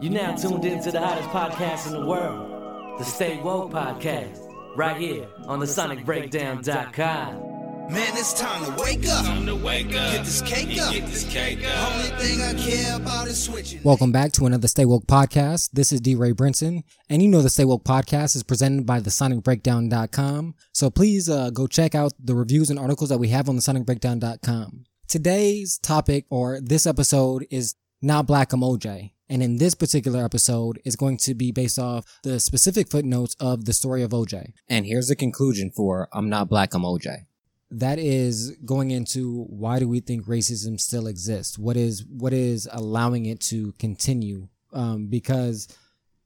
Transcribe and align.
You 0.00 0.10
now 0.10 0.36
tuned 0.36 0.64
in 0.64 0.80
to 0.84 0.92
the 0.92 1.00
hottest 1.00 1.28
podcast 1.30 1.88
in 1.88 1.92
the 1.92 2.06
world, 2.06 3.00
the 3.00 3.04
Stay 3.04 3.40
Woke 3.40 3.72
Podcast, 3.72 4.38
right 4.76 4.96
here 4.96 5.26
on 5.48 5.58
the 5.58 5.66
SonicBreakdown.com. 5.66 7.92
Man, 7.92 8.16
it's 8.16 8.32
time 8.32 8.64
to 8.64 8.80
wake 8.80 9.08
up. 9.08 9.24
Time 9.24 9.44
to 9.46 9.56
wake 9.56 9.92
up. 9.96 10.12
Get 10.12 10.24
this 10.24 10.40
cake 10.42 10.80
up. 10.80 10.92
Get 10.92 11.06
this 11.06 11.24
cake 11.24 11.66
up. 11.66 11.94
Only 11.94 12.10
thing 12.10 12.40
I 12.40 12.54
care 12.54 12.94
about 12.94 13.26
is 13.26 13.42
switching. 13.42 13.82
Welcome 13.82 14.12
back 14.12 14.30
to 14.34 14.46
another 14.46 14.68
Stay 14.68 14.84
Woke 14.84 15.08
podcast. 15.08 15.70
This 15.72 15.90
is 15.90 16.00
D. 16.00 16.14
Ray 16.14 16.30
Brinson, 16.30 16.84
and 17.10 17.20
you 17.20 17.26
know 17.26 17.42
the 17.42 17.50
Stay 17.50 17.64
Woke 17.64 17.82
podcast 17.82 18.36
is 18.36 18.44
presented 18.44 18.86
by 18.86 19.00
the 19.00 19.10
SonicBreakdown.com. 19.10 20.54
So 20.70 20.90
please 20.90 21.28
uh, 21.28 21.50
go 21.50 21.66
check 21.66 21.96
out 21.96 22.12
the 22.22 22.36
reviews 22.36 22.70
and 22.70 22.78
articles 22.78 23.10
that 23.10 23.18
we 23.18 23.30
have 23.30 23.48
on 23.48 23.56
the 23.56 23.62
SonicBreakdown.com. 23.62 24.84
Today's 25.08 25.76
topic, 25.76 26.24
or 26.30 26.60
this 26.60 26.86
episode, 26.86 27.48
is 27.50 27.74
Not 28.00 28.28
Black 28.28 28.52
I'm 28.52 28.60
OJ. 28.60 29.10
And 29.30 29.42
in 29.42 29.58
this 29.58 29.74
particular 29.74 30.24
episode 30.24 30.80
is 30.84 30.96
going 30.96 31.18
to 31.18 31.34
be 31.34 31.52
based 31.52 31.78
off 31.78 32.04
the 32.22 32.40
specific 32.40 32.88
footnotes 32.88 33.36
of 33.38 33.66
the 33.66 33.72
story 33.72 34.02
of 34.02 34.10
OJ. 34.10 34.52
And 34.68 34.86
here's 34.86 35.08
the 35.08 35.16
conclusion 35.16 35.70
for 35.70 36.08
I'm 36.12 36.28
Not 36.30 36.48
Black 36.48 36.74
I'm 36.74 36.82
OJ. 36.82 37.26
that 37.70 37.98
is 37.98 38.56
going 38.64 38.90
into 38.90 39.44
why 39.44 39.78
do 39.78 39.86
we 39.86 40.00
think 40.00 40.24
racism 40.24 40.80
still 40.80 41.06
exists 41.06 41.58
what 41.58 41.76
is 41.76 42.02
what 42.06 42.32
is 42.32 42.66
allowing 42.72 43.26
it 43.26 43.40
to 43.40 43.72
continue 43.78 44.48
um, 44.72 45.06
because 45.08 45.68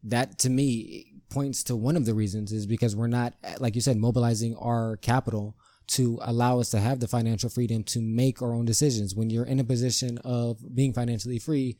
that 0.04 0.38
to 0.38 0.48
me 0.48 1.12
points 1.30 1.64
to 1.64 1.74
one 1.74 1.96
of 1.96 2.04
the 2.06 2.14
reasons 2.14 2.52
is 2.52 2.64
because 2.66 2.94
we're 2.94 3.08
not 3.08 3.34
like 3.58 3.74
you 3.74 3.80
said 3.80 3.96
mobilizing 3.96 4.54
our 4.56 4.96
capital 4.98 5.56
to 5.88 6.18
allow 6.22 6.60
us 6.60 6.70
to 6.70 6.78
have 6.78 7.00
the 7.00 7.08
financial 7.08 7.50
freedom 7.50 7.82
to 7.82 8.00
make 8.00 8.40
our 8.40 8.54
own 8.54 8.64
decisions 8.64 9.14
when 9.16 9.28
you're 9.28 9.44
in 9.44 9.58
a 9.58 9.64
position 9.64 10.18
of 10.24 10.58
being 10.76 10.92
financially 10.92 11.40
free 11.40 11.76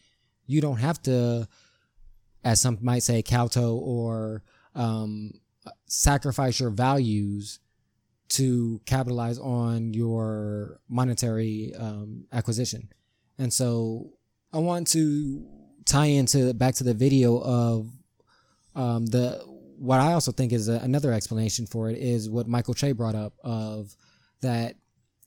you 0.46 0.60
don't 0.60 0.78
have 0.78 1.00
to 1.02 1.48
as 2.44 2.60
some 2.60 2.78
might 2.80 3.02
say 3.02 3.22
kowtow 3.22 3.76
or 3.76 4.42
um, 4.74 5.32
sacrifice 5.86 6.58
your 6.58 6.70
values 6.70 7.60
to 8.28 8.80
capitalize 8.86 9.38
on 9.38 9.92
your 9.92 10.80
monetary 10.88 11.72
um, 11.78 12.24
acquisition. 12.32 12.88
And 13.38 13.52
so 13.52 14.10
I 14.52 14.58
want 14.58 14.88
to 14.88 15.46
tie 15.84 16.06
into 16.06 16.54
back 16.54 16.74
to 16.76 16.84
the 16.84 16.94
video 16.94 17.38
of 17.38 17.90
um, 18.74 19.06
the 19.06 19.42
what 19.78 20.00
I 20.00 20.12
also 20.12 20.32
think 20.32 20.52
is 20.52 20.68
a, 20.68 20.74
another 20.74 21.12
explanation 21.12 21.66
for 21.66 21.90
it 21.90 21.98
is 21.98 22.30
what 22.30 22.46
Michael 22.46 22.74
Che 22.74 22.92
brought 22.92 23.14
up 23.14 23.34
of 23.42 23.94
that 24.40 24.76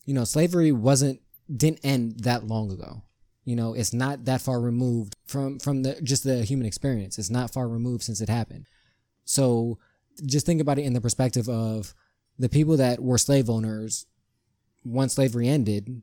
you 0.06 0.14
know 0.14 0.24
slavery 0.24 0.72
wasn't 0.72 1.22
didn't 1.56 1.82
end 1.84 2.22
that 2.22 2.48
long 2.48 2.72
ago. 2.72 3.04
You 3.46 3.56
know, 3.56 3.74
it's 3.74 3.94
not 3.94 4.26
that 4.26 4.42
far 4.42 4.60
removed 4.60 5.16
from 5.26 5.60
from 5.60 5.84
the 5.84 6.02
just 6.02 6.24
the 6.24 6.44
human 6.44 6.68
experience. 6.68 7.18
It's 7.18 7.30
not 7.30 7.54
far 7.54 7.68
removed 7.68 8.04
since 8.04 8.20
it 8.20 8.30
happened. 8.30 8.66
So 9.24 9.78
just 10.26 10.46
think 10.46 10.62
about 10.62 10.80
it 10.80 10.86
in 10.86 10.94
the 10.94 11.02
perspective 11.02 11.48
of 11.48 11.94
the 12.38 12.50
people 12.50 12.78
that 12.78 13.02
were 13.02 13.18
slave 13.18 13.50
owners 13.50 14.06
once 14.84 15.14
slavery 15.14 15.48
ended, 15.48 16.02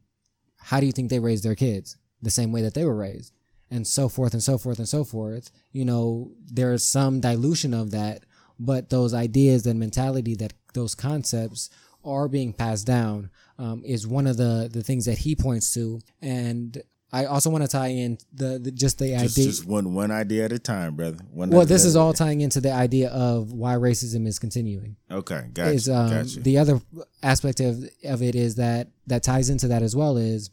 how 0.57 0.81
do 0.81 0.87
you 0.87 0.93
think 0.93 1.09
they 1.09 1.21
raised 1.21 1.45
their 1.45 1.55
kids? 1.55 1.97
The 2.21 2.31
same 2.31 2.53
way 2.53 2.63
that 2.63 2.75
they 2.75 2.85
were 2.85 2.97
raised. 2.97 3.33
And 3.71 3.87
so 3.87 4.09
forth 4.09 4.35
and 4.35 4.43
so 4.43 4.59
forth 4.59 4.79
and 4.79 4.89
so 4.89 5.05
forth. 5.05 5.51
You 5.73 5.85
know, 5.85 6.33
there's 6.45 6.85
some 6.85 7.21
dilution 7.21 7.73
of 7.73 7.91
that, 7.93 8.25
but 8.59 8.91
those 8.91 9.15
ideas 9.15 9.67
and 9.67 9.81
mentality 9.81 10.35
that 10.37 10.53
those 10.75 10.95
concepts 10.95 11.71
are 12.05 12.29
being 12.29 12.53
passed 12.53 12.87
down 12.87 13.31
um, 13.59 13.83
is 13.85 14.07
one 14.07 14.27
of 14.27 14.37
the 14.37 14.69
the 14.71 14.83
things 14.83 15.07
that 15.07 15.19
he 15.19 15.35
points 15.35 15.73
to. 15.75 16.01
And 16.21 16.83
I 17.15 17.27
also 17.27 17.51
want 17.51 17.63
to 17.63 17.69
tie 17.69 17.89
in 17.89 18.17
the, 18.33 18.59
the 18.59 18.71
just 18.71 18.99
the 18.99 19.09
Just, 19.09 19.37
idea. 19.39 19.45
just 19.51 19.67
one 19.67 19.93
one 19.95 20.11
idea 20.11 20.47
at 20.47 20.53
a 20.53 20.59
time, 20.59 20.97
brother. 20.97 21.19
One 21.31 21.51
well, 21.51 21.67
this 21.67 21.85
is 21.85 21.95
all 21.95 22.15
tying 22.15 22.41
into 22.41 22.61
the 22.61 22.73
idea 22.73 23.11
of 23.11 23.53
why 23.53 23.75
racism 23.75 24.27
is 24.27 24.39
continuing. 24.39 24.97
Okay, 25.11 25.45
gotcha. 25.53 25.71
is 25.73 25.89
um, 25.91 26.09
gotcha. 26.11 26.41
the 26.41 26.57
other 26.59 26.81
aspect 27.23 27.61
of 27.61 27.85
of 28.05 28.23
it 28.23 28.35
is 28.35 28.55
that 28.55 28.89
that 29.09 29.23
ties 29.23 29.51
into 29.51 29.69
that 29.69 29.83
as 29.83 29.95
well 29.95 30.17
is 30.17 30.51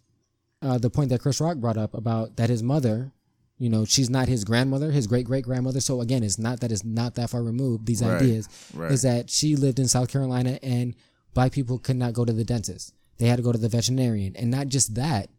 uh, 0.62 0.78
the 0.78 0.90
point 0.90 1.10
that 1.12 1.22
Chris 1.22 1.40
Rock 1.40 1.58
brought 1.58 1.78
up 1.78 1.94
about 1.94 2.36
that 2.36 2.50
his 2.50 2.62
mother, 2.62 3.14
you 3.58 3.70
know, 3.70 3.86
she's 3.86 4.10
not 4.10 4.28
his 4.28 4.44
grandmother, 4.44 4.92
his 4.92 5.08
great 5.08 5.26
great 5.26 5.46
grandmother. 5.46 5.80
So 5.80 6.02
again, 6.02 6.24
it's 6.24 6.38
not 6.38 6.60
that 6.60 6.74
it's 6.74 6.84
not 6.84 7.16
that 7.16 7.30
far 7.30 7.42
removed. 7.42 7.86
These 7.86 8.04
Right, 8.04 8.22
ideas 8.22 8.50
right. 8.74 8.92
is 8.92 9.04
that 9.04 9.30
she 9.30 9.56
lived 9.56 9.80
in 9.80 9.88
South 9.88 10.10
Carolina 10.12 10.60
and 10.62 10.94
black 11.34 11.54
people 11.54 11.80
could 11.80 11.96
not 11.96 12.12
go 12.12 12.26
to 12.26 12.34
the 12.34 12.44
dentist. 12.44 12.94
They 13.18 13.28
had 13.28 13.38
to 13.38 13.44
go 13.44 13.54
to 13.54 13.58
the 13.58 13.70
veterinarian, 13.70 14.36
and 14.36 14.50
not 14.52 14.68
just 14.68 14.96
that, 14.96 15.30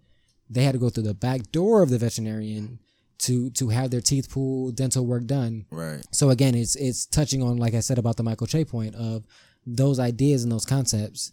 they 0.50 0.64
had 0.64 0.72
to 0.72 0.78
go 0.78 0.90
through 0.90 1.04
the 1.04 1.14
back 1.14 1.52
door 1.52 1.82
of 1.82 1.88
the 1.90 1.98
veterinarian 1.98 2.80
to 3.18 3.50
to 3.50 3.68
have 3.68 3.90
their 3.90 4.00
teeth 4.00 4.30
pulled, 4.30 4.76
dental 4.76 5.06
work 5.06 5.26
done. 5.26 5.66
right. 5.70 6.02
So 6.10 6.30
again, 6.30 6.54
it's 6.54 6.74
it's 6.76 7.06
touching 7.06 7.42
on 7.42 7.56
like 7.56 7.74
I 7.74 7.80
said 7.80 7.98
about 7.98 8.16
the 8.16 8.22
Michael 8.22 8.46
Che 8.46 8.64
point 8.64 8.94
of 8.94 9.24
those 9.66 10.00
ideas 10.00 10.42
and 10.42 10.50
those 10.50 10.64
concepts 10.64 11.32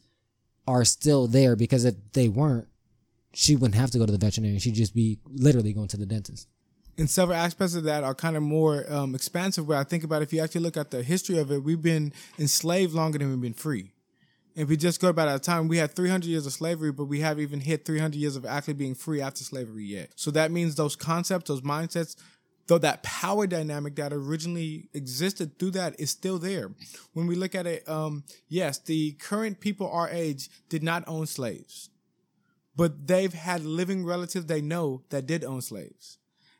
are 0.68 0.84
still 0.86 1.28
there 1.28 1.56
because 1.56 1.86
if 1.86 1.96
they 2.14 2.28
weren't, 2.28 2.68
she 3.34 3.56
wouldn't 3.56 3.76
have 3.80 3.92
to 3.92 3.98
go 3.98 4.06
to 4.06 4.12
the 4.12 4.18
veterinarian. 4.18 4.60
She'd 4.60 4.76
just 4.76 4.94
be 4.94 5.18
literally 5.26 5.72
going 5.74 5.88
to 5.90 5.98
the 5.98 6.06
dentist. 6.06 6.48
and 6.98 7.10
several 7.10 7.38
aspects 7.38 7.76
of 7.76 7.84
that 7.84 8.04
are 8.04 8.14
kind 8.16 8.36
of 8.36 8.44
more 8.44 8.92
um, 8.92 9.16
expansive. 9.16 9.66
Where 9.68 9.78
I 9.78 9.84
think 9.86 10.04
about 10.04 10.22
if 10.22 10.34
you 10.34 10.42
actually 10.42 10.62
look 10.62 10.76
at 10.78 10.92
the 10.92 11.04
history 11.04 11.38
of 11.38 11.52
it, 11.52 11.64
we've 11.64 11.82
been 11.82 12.12
enslaved 12.38 12.94
longer 12.94 13.18
than 13.18 13.30
we've 13.30 13.42
been 13.42 13.54
free. 13.54 13.92
If 14.58 14.70
we 14.70 14.76
just 14.76 15.00
go 15.00 15.10
about 15.10 15.28
our 15.28 15.38
time, 15.38 15.68
we 15.68 15.78
had 15.78 15.96
300 15.96 16.28
years 16.28 16.48
of 16.48 16.52
slavery, 16.52 16.92
but 16.92 17.06
we 17.06 17.20
haven't 17.20 17.44
even 17.44 17.60
hit 17.60 17.86
300 17.86 18.18
years 18.18 18.36
of 18.36 18.44
actually 18.44 18.74
being 18.74 18.96
free 18.96 19.22
after 19.22 19.44
slavery 19.44 19.86
yet. 19.86 20.14
So 20.16 20.32
that 20.32 20.50
means 20.50 20.74
those 20.74 20.96
concepts, 20.96 21.48
those 21.48 21.62
mindsets, 21.62 22.16
though 22.66 22.80
that 22.80 23.04
power 23.04 23.46
dynamic 23.46 23.96
that 23.98 24.12
originally 24.12 24.90
existed 24.96 25.60
through 25.60 25.72
that 25.72 26.00
is 26.00 26.10
still 26.10 26.40
there. 26.40 26.72
When 27.14 27.28
we 27.28 27.36
look 27.36 27.54
at 27.54 27.68
it, 27.68 27.88
um, 27.88 28.24
yes, 28.48 28.80
the 28.80 29.12
current 29.20 29.60
people 29.60 29.92
our 29.92 30.10
age 30.10 30.50
did 30.70 30.82
not 30.82 31.04
own 31.06 31.28
slaves, 31.28 31.92
but 32.76 33.06
they've 33.06 33.34
had 33.34 33.64
living 33.64 34.04
relatives 34.06 34.48
they 34.48 34.62
know 34.62 35.04
that 35.10 35.28
did 35.28 35.44
own 35.44 35.62
slaves. 35.62 36.18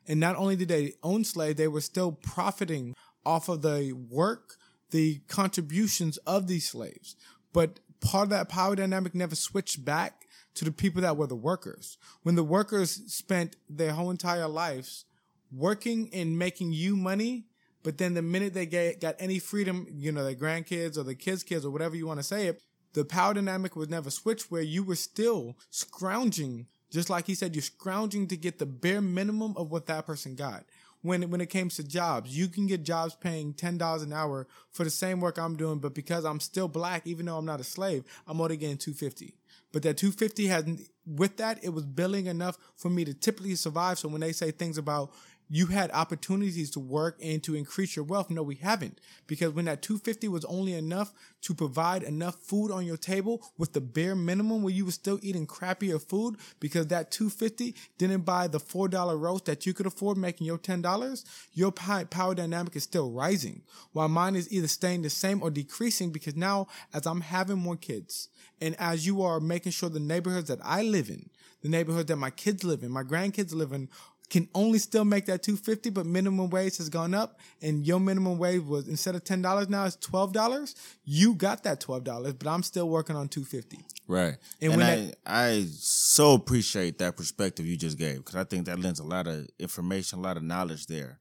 And 0.08 0.20
not 0.20 0.36
only 0.36 0.56
did 0.56 0.68
they 0.68 0.94
own 1.02 1.24
slaves, 1.24 1.58
they 1.58 1.68
were 1.68 1.82
still 1.82 2.12
profiting 2.12 2.94
off 3.26 3.50
of 3.50 3.64
the 3.64 3.92
work, 3.92 4.58
the 4.92 5.22
contributions 5.28 6.18
of 6.18 6.46
these 6.46 6.70
slaves. 6.70 7.16
But 7.54 7.80
part 8.02 8.24
of 8.24 8.30
that 8.30 8.50
power 8.50 8.76
dynamic 8.76 9.16
never 9.16 9.36
switched 9.36 9.84
back 9.84 10.26
to 10.56 10.66
the 10.66 10.72
people 10.72 11.02
that 11.02 11.18
were 11.18 11.28
the 11.28 11.36
workers. 11.36 11.98
When 12.24 12.36
the 12.36 12.44
workers 12.44 13.02
spent 13.14 13.56
their 13.70 13.92
whole 13.92 14.10
entire 14.10 14.48
lives 14.48 15.06
working 15.52 16.10
and 16.14 16.38
making 16.38 16.74
you 16.74 16.96
money, 16.96 17.46
but 17.84 17.98
then 17.98 18.16
the 18.16 18.22
minute 18.22 18.54
they 18.54 18.66
get, 18.66 19.00
got 19.00 19.16
any 19.20 19.40
freedom, 19.40 19.88
you 19.90 20.12
know, 20.12 20.24
their 20.24 20.36
grandkids 20.36 20.98
or 20.98 21.04
their 21.04 21.14
kids' 21.14 21.44
kids 21.44 21.64
or 21.64 21.72
whatever 21.72 21.96
you 21.96 22.08
want 22.08 22.20
to 22.20 22.24
say 22.24 22.48
it, 22.48 22.62
the 22.94 23.06
power 23.06 23.34
dynamic 23.34 23.76
was 23.76 23.90
never 23.90 24.10
switched 24.10 24.52
where 24.52 24.62
you 24.62 24.84
were 24.84 24.96
still 24.96 25.56
scrounging, 25.70 26.66
just 26.92 27.10
like 27.10 27.28
he 27.28 27.36
said, 27.36 27.56
you're 27.56 27.62
scrounging 27.62 28.28
to 28.28 28.36
get 28.36 28.58
the 28.58 28.66
bare 28.66 29.02
minimum 29.02 29.54
of 29.56 29.72
what 29.72 29.86
that 29.86 30.06
person 30.06 30.36
got. 30.36 30.66
When, 31.08 31.30
when 31.30 31.42
it 31.42 31.48
comes 31.48 31.76
to 31.78 31.84
jobs, 31.84 32.38
you 32.38 32.48
can 32.48 32.68
get 32.68 32.84
jobs 32.84 33.16
paying 33.16 33.54
$10 33.54 34.04
an 34.04 34.14
hour 34.14 34.48
for 34.72 34.84
the 34.84 34.90
same 34.90 35.22
work 35.22 35.38
I'm 35.38 35.56
doing, 35.56 35.80
but 35.80 35.94
because 35.94 36.26
I'm 36.26 36.40
still 36.40 36.68
black, 36.68 37.08
even 37.08 37.26
though 37.26 37.38
I'm 37.38 37.46
not 37.46 37.62
a 37.62 37.64
slave, 37.64 38.04
I'm 38.28 38.42
only 38.42 38.58
getting 38.58 38.78
250 38.78 39.34
but 39.72 39.84
that 39.84 39.98
250 39.98 40.48
has 40.48 40.66
with 41.06 41.38
that 41.38 41.64
it 41.64 41.70
was 41.70 41.86
billing 41.86 42.26
enough 42.26 42.58
for 42.76 42.90
me 42.90 43.06
to 43.06 43.14
typically 43.14 43.56
survive. 43.56 44.00
So 44.00 44.08
when 44.10 44.22
they 44.22 44.32
say 44.32 44.52
things 44.52 44.78
about 44.78 45.12
you 45.50 45.68
had 45.68 45.92
opportunities 45.92 46.72
to 46.72 46.80
work 46.80 47.18
and 47.22 47.42
to 47.44 47.56
increase 47.56 47.96
your 47.96 48.06
wealth. 48.06 48.30
No 48.30 48.44
we 48.44 48.56
haven't. 48.56 49.00
Because 49.28 49.54
when 49.54 49.66
that 49.66 49.82
250 49.82 50.28
was 50.28 50.46
only 50.46 50.74
enough 50.74 51.14
to 51.42 51.54
provide 51.54 52.04
enough 52.04 52.36
food 52.36 52.72
on 52.72 52.86
your 52.86 52.98
table 52.98 53.42
with 53.58 53.74
the 53.74 53.82
bare 53.82 54.16
minimum 54.16 54.62
where 54.62 54.74
you 54.74 54.86
were 54.86 54.92
still 54.92 55.20
eating 55.22 55.48
crappier 55.48 56.02
food 56.02 56.36
because 56.60 56.88
that 56.88 57.12
250 57.12 57.76
didn't 57.98 58.22
buy 58.22 58.48
the 58.48 58.60
$4 58.60 59.20
roast 59.20 59.46
that 59.46 59.66
you 59.66 59.74
could 59.74 59.86
afford 59.86 60.18
making 60.18 60.48
your 60.48 60.58
$10 60.58 61.24
your 61.54 61.72
power 61.72 62.36
dynamic 62.36 62.76
is 62.76 62.84
still 62.84 63.12
rising 63.12 63.62
while 63.94 64.10
mine 64.10 64.36
is 64.36 64.52
either 64.52 64.68
staying 64.68 65.02
the 65.02 65.10
same 65.10 65.42
or 65.42 65.50
decreasing 65.50 66.12
because 66.12 66.36
now 66.36 66.68
as 66.94 67.06
i'm 67.06 67.22
having 67.22 67.58
more 67.58 67.76
kids 67.76 68.30
and 68.62 68.76
as 68.80 69.06
you 69.06 69.22
are 69.22 69.40
making 69.40 69.72
sure 69.72 69.90
the 69.90 70.00
neighborhoods 70.00 70.48
that 70.48 70.60
I 70.64 70.82
live 70.82 71.10
in, 71.10 71.30
the 71.62 71.70
neighborhood 71.70 72.08
that 72.08 72.16
my 72.16 72.30
kids 72.30 72.64
live 72.64 72.84
in, 72.84 72.92
my 72.92 73.04
grandkids 73.04 73.54
live 73.54 73.72
in, 73.72 73.90
can 74.30 74.48
only 74.54 74.78
still 74.80 75.06
make 75.06 75.26
that 75.26 75.42
250 75.44 75.90
but 75.92 76.06
minimum 76.06 76.50
wage 76.50 76.78
has 76.78 76.90
gone 76.90 77.14
up 77.14 77.40
and 77.62 77.86
your 77.88 78.00
minimum 78.00 78.38
wage 78.38 78.62
was 78.62 78.88
instead 78.88 79.16
of 79.16 79.24
$10 79.24 79.70
now 79.70 79.86
it's 79.86 79.98
$12 79.98 80.76
you 81.06 81.34
got 81.34 81.64
that 81.64 81.80
$12 81.80 82.38
but 82.38 82.48
i'm 82.48 82.64
still 82.64 82.90
working 82.90 83.16
on 83.16 83.28
250 83.30 83.86
Right. 84.08 84.38
And 84.62 84.72
And, 84.72 84.82
when 84.82 84.90
I, 84.90 84.96
that- 84.96 85.18
I 85.26 85.66
so 85.70 86.34
appreciate 86.34 86.98
that 87.00 87.18
perspective 87.18 87.66
you 87.66 87.76
just 87.78 87.98
gave 87.98 88.18
because 88.18 88.36
I 88.36 88.46
think 88.46 88.66
that 88.68 88.80
lends 88.80 89.00
a 89.00 89.04
lot 89.04 89.28
of 89.28 89.48
information, 89.60 90.20
a 90.20 90.22
lot 90.22 90.38
of 90.38 90.44
knowledge 90.44 90.88
there. 90.88 91.20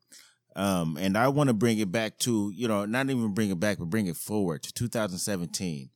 Um, 0.54 0.96
and 0.96 1.18
I 1.18 1.28
want 1.28 1.48
to 1.48 1.54
bring 1.54 1.78
it 1.78 1.90
back 1.92 2.18
to, 2.20 2.50
you 2.54 2.66
know, 2.68 2.86
not 2.86 3.10
even 3.10 3.34
bring 3.34 3.50
it 3.50 3.60
back, 3.60 3.78
but 3.78 3.90
bring 3.90 4.06
it 4.06 4.16
forward 4.16 4.62
to 4.62 4.72
2017. 4.72 5.90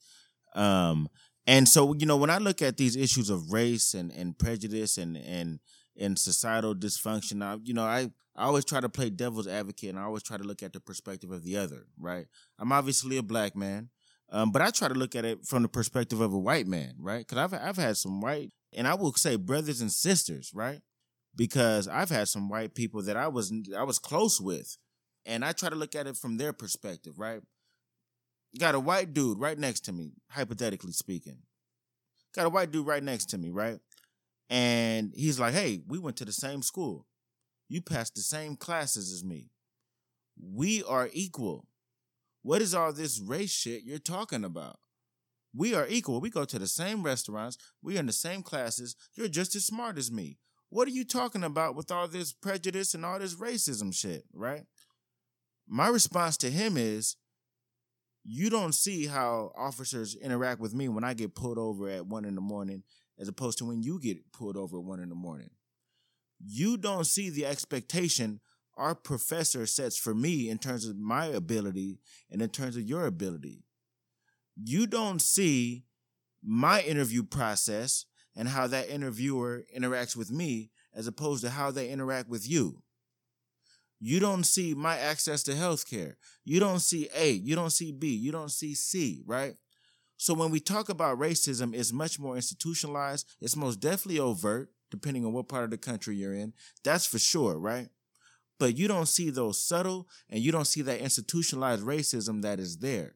Um, 0.54 1.08
and 1.46 1.68
so, 1.68 1.94
you 1.94 2.06
know, 2.06 2.16
when 2.16 2.28
I 2.28 2.38
look 2.38 2.60
at 2.60 2.76
these 2.76 2.96
issues 2.96 3.30
of 3.30 3.52
race 3.52 3.94
and, 3.94 4.10
and 4.12 4.36
prejudice 4.36 4.98
and, 4.98 5.16
and 5.16 5.60
and 6.00 6.18
societal 6.18 6.74
dysfunction. 6.74 7.44
I, 7.44 7.58
you 7.62 7.74
know, 7.74 7.84
I, 7.84 8.10
I 8.34 8.44
always 8.44 8.64
try 8.64 8.80
to 8.80 8.88
play 8.88 9.10
devil's 9.10 9.46
advocate 9.46 9.90
and 9.90 9.98
I 9.98 10.04
always 10.04 10.22
try 10.22 10.36
to 10.38 10.44
look 10.44 10.62
at 10.62 10.72
the 10.72 10.80
perspective 10.80 11.30
of 11.30 11.44
the 11.44 11.56
other, 11.58 11.86
right? 11.98 12.26
I'm 12.58 12.72
obviously 12.72 13.18
a 13.18 13.22
black 13.22 13.54
man, 13.54 13.90
um, 14.30 14.50
but 14.50 14.62
I 14.62 14.70
try 14.70 14.88
to 14.88 14.94
look 14.94 15.14
at 15.14 15.24
it 15.24 15.44
from 15.44 15.62
the 15.62 15.68
perspective 15.68 16.20
of 16.20 16.32
a 16.32 16.38
white 16.38 16.66
man, 16.66 16.94
right? 16.98 17.26
Because 17.26 17.38
I've, 17.38 17.54
I've 17.54 17.76
had 17.76 17.96
some 17.96 18.20
white, 18.20 18.50
and 18.72 18.88
I 18.88 18.94
will 18.94 19.12
say 19.12 19.36
brothers 19.36 19.80
and 19.80 19.92
sisters, 19.92 20.52
right? 20.54 20.80
Because 21.36 21.86
I've 21.86 22.10
had 22.10 22.28
some 22.28 22.48
white 22.48 22.74
people 22.74 23.02
that 23.02 23.16
I 23.16 23.28
was 23.28 23.52
I 23.76 23.82
was 23.82 23.98
close 23.98 24.40
with, 24.40 24.76
and 25.26 25.44
I 25.44 25.52
try 25.52 25.68
to 25.68 25.76
look 25.76 25.94
at 25.94 26.06
it 26.06 26.16
from 26.16 26.36
their 26.36 26.52
perspective, 26.52 27.18
right? 27.18 27.40
Got 28.58 28.74
a 28.74 28.80
white 28.80 29.12
dude 29.12 29.38
right 29.38 29.58
next 29.58 29.80
to 29.86 29.92
me, 29.92 30.12
hypothetically 30.30 30.92
speaking. 30.92 31.38
Got 32.34 32.46
a 32.46 32.50
white 32.50 32.70
dude 32.70 32.86
right 32.86 33.02
next 33.02 33.26
to 33.30 33.38
me, 33.38 33.50
right? 33.50 33.78
And 34.50 35.12
he's 35.14 35.38
like, 35.38 35.54
hey, 35.54 35.80
we 35.86 35.98
went 35.98 36.16
to 36.16 36.24
the 36.24 36.32
same 36.32 36.62
school. 36.62 37.06
You 37.68 37.80
passed 37.80 38.16
the 38.16 38.20
same 38.20 38.56
classes 38.56 39.12
as 39.12 39.24
me. 39.24 39.52
We 40.42 40.82
are 40.82 41.08
equal. 41.12 41.68
What 42.42 42.60
is 42.60 42.74
all 42.74 42.92
this 42.92 43.20
race 43.20 43.52
shit 43.52 43.84
you're 43.84 43.98
talking 43.98 44.44
about? 44.44 44.80
We 45.54 45.74
are 45.74 45.86
equal. 45.88 46.20
We 46.20 46.30
go 46.30 46.44
to 46.44 46.58
the 46.58 46.66
same 46.66 47.04
restaurants. 47.04 47.58
We 47.80 47.96
are 47.96 48.00
in 48.00 48.06
the 48.06 48.12
same 48.12 48.42
classes. 48.42 48.96
You're 49.14 49.28
just 49.28 49.54
as 49.54 49.66
smart 49.66 49.98
as 49.98 50.10
me. 50.10 50.38
What 50.68 50.88
are 50.88 50.92
you 50.92 51.04
talking 51.04 51.44
about 51.44 51.76
with 51.76 51.92
all 51.92 52.08
this 52.08 52.32
prejudice 52.32 52.94
and 52.94 53.04
all 53.04 53.18
this 53.18 53.34
racism 53.36 53.94
shit, 53.94 54.24
right? 54.32 54.62
My 55.68 55.88
response 55.88 56.36
to 56.38 56.50
him 56.50 56.76
is, 56.76 57.16
you 58.24 58.50
don't 58.50 58.74
see 58.74 59.06
how 59.06 59.52
officers 59.56 60.14
interact 60.14 60.60
with 60.60 60.74
me 60.74 60.88
when 60.88 61.04
I 61.04 61.14
get 61.14 61.34
pulled 61.34 61.58
over 61.58 61.88
at 61.88 62.06
one 62.06 62.24
in 62.24 62.34
the 62.34 62.40
morning 62.40 62.82
as 63.20 63.28
opposed 63.28 63.58
to 63.58 63.66
when 63.66 63.82
you 63.82 64.00
get 64.00 64.32
pulled 64.32 64.56
over 64.56 64.78
at 64.78 64.84
one 64.84 65.00
in 65.00 65.10
the 65.10 65.14
morning. 65.14 65.50
You 66.44 66.76
don't 66.78 67.06
see 67.06 67.28
the 67.28 67.46
expectation 67.46 68.40
our 68.76 68.94
professor 68.94 69.66
sets 69.66 69.98
for 69.98 70.14
me 70.14 70.48
in 70.48 70.56
terms 70.56 70.86
of 70.86 70.96
my 70.96 71.26
ability 71.26 72.00
and 72.30 72.40
in 72.40 72.48
terms 72.48 72.76
of 72.76 72.82
your 72.82 73.04
ability. 73.04 73.62
You 74.56 74.86
don't 74.86 75.20
see 75.20 75.84
my 76.42 76.80
interview 76.82 77.22
process 77.22 78.06
and 78.34 78.48
how 78.48 78.66
that 78.68 78.88
interviewer 78.88 79.64
interacts 79.76 80.16
with 80.16 80.30
me 80.30 80.70
as 80.94 81.06
opposed 81.06 81.44
to 81.44 81.50
how 81.50 81.70
they 81.70 81.90
interact 81.90 82.28
with 82.28 82.48
you. 82.48 82.82
You 84.00 84.18
don't 84.18 84.44
see 84.44 84.72
my 84.72 84.96
access 84.96 85.42
to 85.42 85.52
healthcare. 85.52 86.14
You 86.44 86.58
don't 86.58 86.80
see 86.80 87.10
A. 87.14 87.32
You 87.32 87.54
don't 87.54 87.70
see 87.70 87.92
B. 87.92 88.14
You 88.14 88.32
don't 88.32 88.50
see 88.50 88.74
C, 88.74 89.22
right? 89.26 89.54
So 90.20 90.34
when 90.34 90.50
we 90.50 90.60
talk 90.60 90.90
about 90.90 91.18
racism, 91.18 91.74
it's 91.74 91.94
much 91.94 92.18
more 92.18 92.36
institutionalized. 92.36 93.26
It's 93.40 93.56
most 93.56 93.80
definitely 93.80 94.20
overt, 94.20 94.68
depending 94.90 95.24
on 95.24 95.32
what 95.32 95.48
part 95.48 95.64
of 95.64 95.70
the 95.70 95.78
country 95.78 96.14
you're 96.14 96.34
in. 96.34 96.52
That's 96.84 97.06
for 97.06 97.18
sure, 97.18 97.58
right? 97.58 97.88
But 98.58 98.76
you 98.76 98.86
don't 98.86 99.08
see 99.08 99.30
those 99.30 99.64
subtle 99.64 100.10
and 100.28 100.40
you 100.40 100.52
don't 100.52 100.66
see 100.66 100.82
that 100.82 101.00
institutionalized 101.00 101.82
racism 101.82 102.42
that 102.42 102.60
is 102.60 102.76
there. 102.80 103.14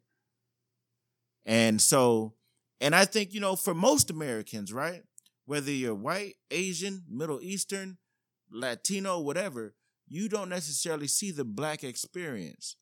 And 1.44 1.78
so, 1.78 2.36
and 2.80 2.94
I 2.94 3.04
think, 3.04 3.34
you 3.34 3.40
know, 3.40 3.54
for 3.54 3.74
most 3.74 4.08
Americans, 4.08 4.72
right? 4.72 5.02
Whether 5.44 5.72
you're 5.72 5.94
white, 5.94 6.36
Asian, 6.50 7.04
Middle 7.06 7.42
Eastern, 7.42 7.98
Latino, 8.50 9.20
whatever, 9.20 9.74
you 10.08 10.30
don't 10.30 10.48
necessarily 10.48 11.08
see 11.08 11.32
the 11.32 11.44
black 11.44 11.84
experience. 11.84 12.76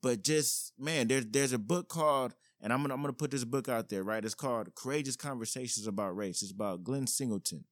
But 0.00 0.22
just 0.22 0.74
man, 0.78 1.08
there's 1.08 1.26
there's 1.26 1.52
a 1.52 1.58
book 1.58 1.88
called, 1.88 2.36
and 2.60 2.72
I'm 2.72 2.82
gonna 2.82 2.94
I'm 2.94 3.00
gonna 3.00 3.12
put 3.12 3.30
this 3.30 3.44
book 3.44 3.68
out 3.68 3.88
there, 3.88 4.02
right? 4.02 4.24
It's 4.24 4.34
called 4.34 4.74
Courageous 4.74 5.16
Conversations 5.16 5.86
About 5.86 6.16
Race. 6.16 6.42
It's 6.42 6.52
about 6.52 6.84
Glenn 6.84 7.06
Singleton. 7.06 7.64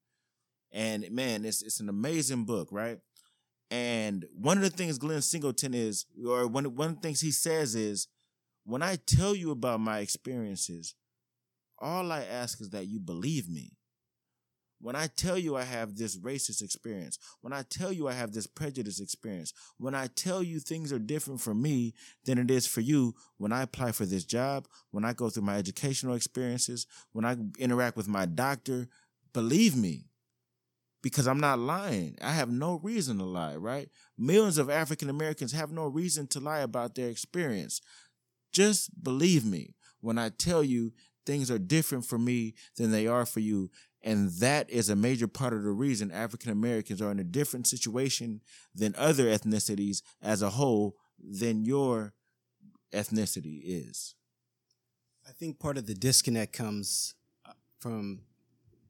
And 0.71 1.09
man, 1.11 1.45
it's 1.45 1.61
it's 1.61 1.79
an 1.79 1.89
amazing 1.89 2.45
book, 2.45 2.69
right? 2.71 2.99
And 3.69 4.25
one 4.33 4.57
of 4.57 4.63
the 4.63 4.69
things 4.69 4.97
Glenn 4.97 5.21
Singleton 5.21 5.73
is, 5.73 6.05
or 6.25 6.47
one 6.47 6.75
one 6.75 6.89
of 6.89 6.95
the 6.95 7.01
things 7.01 7.21
he 7.21 7.31
says 7.31 7.75
is, 7.75 8.07
when 8.65 8.81
I 8.81 8.95
tell 8.95 9.35
you 9.35 9.51
about 9.51 9.79
my 9.79 9.99
experiences, 9.99 10.95
all 11.79 12.11
I 12.11 12.21
ask 12.23 12.61
is 12.61 12.69
that 12.71 12.87
you 12.87 12.99
believe 12.99 13.49
me. 13.49 13.76
When 14.79 14.95
I 14.95 15.07
tell 15.07 15.37
you 15.37 15.55
I 15.55 15.63
have 15.63 15.95
this 15.95 16.17
racist 16.17 16.61
experience, 16.61 17.17
when 17.41 17.51
I 17.51 17.63
tell 17.63 17.91
you 17.91 18.07
I 18.07 18.13
have 18.13 18.31
this 18.31 18.45
prejudice 18.45 18.99
experience, 18.99 19.53
when 19.77 19.95
I 19.95 20.07
tell 20.07 20.43
you 20.43 20.59
things 20.59 20.93
are 20.93 20.99
different 20.99 21.41
for 21.41 21.55
me 21.55 21.93
than 22.25 22.37
it 22.37 22.51
is 22.51 22.67
for 22.67 22.81
you, 22.81 23.15
when 23.37 23.51
I 23.51 23.63
apply 23.63 23.91
for 23.91 24.05
this 24.05 24.23
job, 24.23 24.67
when 24.91 25.03
I 25.03 25.13
go 25.13 25.29
through 25.29 25.43
my 25.43 25.57
educational 25.57 26.15
experiences, 26.15 26.85
when 27.11 27.25
I 27.25 27.37
interact 27.57 27.97
with 27.97 28.07
my 28.07 28.25
doctor, 28.25 28.87
believe 29.33 29.75
me. 29.75 30.05
Because 31.03 31.27
I'm 31.27 31.39
not 31.39 31.59
lying. 31.59 32.17
I 32.21 32.31
have 32.31 32.49
no 32.49 32.79
reason 32.83 33.19
to 33.19 33.23
lie, 33.23 33.55
right? 33.55 33.87
Millions 34.17 34.57
of 34.57 34.69
African 34.69 35.09
Americans 35.09 35.53
have 35.53 35.71
no 35.71 35.85
reason 35.85 36.27
to 36.27 36.39
lie 36.39 36.59
about 36.59 36.95
their 36.95 37.09
experience. 37.09 37.81
Just 38.51 39.03
believe 39.03 39.45
me 39.45 39.75
when 40.01 40.17
I 40.17 40.29
tell 40.29 40.63
you 40.63 40.93
things 41.25 41.51
are 41.51 41.59
different 41.59 42.05
for 42.05 42.17
me 42.17 42.55
than 42.77 42.91
they 42.91 43.05
are 43.05 43.25
for 43.25 43.41
you. 43.41 43.69
And 44.07 44.31
that 44.39 44.69
is 44.69 44.89
a 44.89 44.95
major 44.95 45.27
part 45.27 45.51
of 45.51 45.63
the 45.63 45.71
reason 45.71 46.11
African 46.11 46.49
Americans 46.49 47.01
are 47.01 47.11
in 47.11 47.19
a 47.19 47.25
different 47.25 47.67
situation 47.67 48.39
than 48.73 48.95
other 48.97 49.25
ethnicities 49.25 50.01
as 50.21 50.41
a 50.41 50.51
whole 50.51 50.95
than 51.19 51.65
your 51.65 52.13
ethnicity 52.93 53.59
is. 53.65 54.15
I 55.27 55.33
think 55.33 55.59
part 55.59 55.77
of 55.77 55.87
the 55.87 55.93
disconnect 55.93 56.53
comes 56.53 57.15
uh, 57.45 57.51
from, 57.79 58.21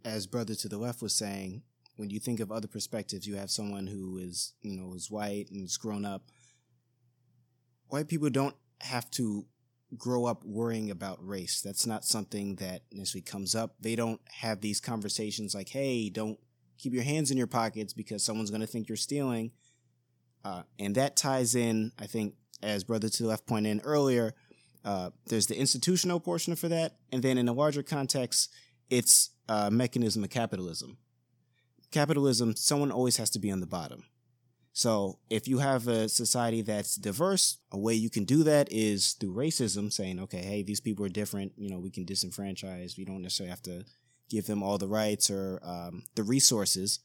as 0.06 0.28
brother 0.28 0.54
to 0.54 0.70
the 0.70 0.78
left 0.78 1.02
was 1.02 1.16
saying, 1.16 1.64
when 1.96 2.12
you 2.12 2.20
think 2.20 2.40
of 2.40 2.52
other 2.52 2.68
perspectives, 2.68 3.26
you 3.26 3.38
have 3.38 3.50
someone 3.50 3.88
who 3.88 4.20
is, 4.20 4.54
you 4.62 4.80
know, 4.80 4.94
is 4.94 5.10
white 5.10 5.48
and 5.50 5.66
is 5.66 5.78
grown 5.78 6.06
up. 6.06 6.26
White 7.88 8.08
people 8.08 8.30
don't 8.30 8.56
have 8.82 9.10
to 9.12 9.48
grow 9.96 10.26
up 10.26 10.44
worrying 10.44 10.92
about 10.92 11.26
race. 11.26 11.62
That's 11.62 11.86
not 11.86 12.04
something 12.04 12.56
that 12.56 12.82
necessarily 12.92 13.24
comes 13.24 13.56
up. 13.56 13.76
They 13.80 13.96
don't 13.96 14.20
have 14.30 14.62
these 14.62 14.82
conversations 14.82 15.56
like, 15.56 15.70
hey, 15.70 16.10
don't 16.10 16.40
keep 16.78 16.94
your 16.94 17.04
hands 17.04 17.32
in 17.32 17.38
your 17.38 17.48
pockets 17.48 17.94
because 17.94 18.24
someone's 18.24 18.52
going 18.52 18.62
to 18.62 18.68
think 18.68 18.90
you're 18.90 18.98
stealing. 18.98 19.52
Uh, 20.44 20.64
and 20.80 20.96
that 20.96 21.16
ties 21.16 21.56
in, 21.56 21.92
I 22.00 22.06
think, 22.06 22.36
as 22.62 22.84
Brother 22.84 23.10
to 23.10 23.24
the 23.24 23.30
Left 23.30 23.48
pointed 23.48 23.70
in 23.70 23.80
earlier, 23.82 24.34
uh, 24.84 25.12
there's 25.28 25.48
the 25.48 25.60
institutional 25.60 26.20
portion 26.20 26.56
for 26.56 26.68
that. 26.70 26.98
And 27.12 27.24
then 27.24 27.38
in 27.38 27.48
a 27.48 27.54
larger 27.54 27.84
context, 27.84 28.52
it's 28.90 29.32
a 29.50 29.72
mechanism 29.72 30.24
of 30.24 30.30
capitalism. 30.30 30.98
Capitalism, 31.92 32.56
someone 32.56 32.92
always 32.92 33.18
has 33.18 33.30
to 33.32 33.40
be 33.40 33.52
on 33.52 33.60
the 33.60 33.68
bottom. 33.68 34.04
So 34.78 35.18
if 35.32 35.48
you 35.48 35.58
have 35.58 35.88
a 35.88 36.08
society 36.08 36.62
that's 36.62 36.98
diverse, 36.98 37.58
a 37.72 37.80
way 37.80 37.96
you 37.96 38.12
can 38.12 38.26
do 38.26 38.44
that 38.44 38.72
is 38.72 39.14
through 39.14 39.34
racism, 39.34 39.92
saying, 39.92 40.20
okay, 40.20 40.38
hey, 40.38 40.62
these 40.62 40.80
people 40.80 41.04
are 41.04 41.10
different. 41.10 41.54
You 41.58 41.72
know, 41.72 41.80
we 41.80 41.90
can 41.90 42.06
disenfranchise. 42.06 42.96
We 42.96 43.04
don't 43.04 43.24
necessarily 43.24 43.50
have 43.50 43.64
to 43.64 43.86
give 44.30 44.46
them 44.46 44.62
all 44.62 44.78
the 44.78 44.88
rights 44.88 45.32
or 45.32 45.60
um, 45.64 46.04
the 46.14 46.22
resources. 46.22 47.00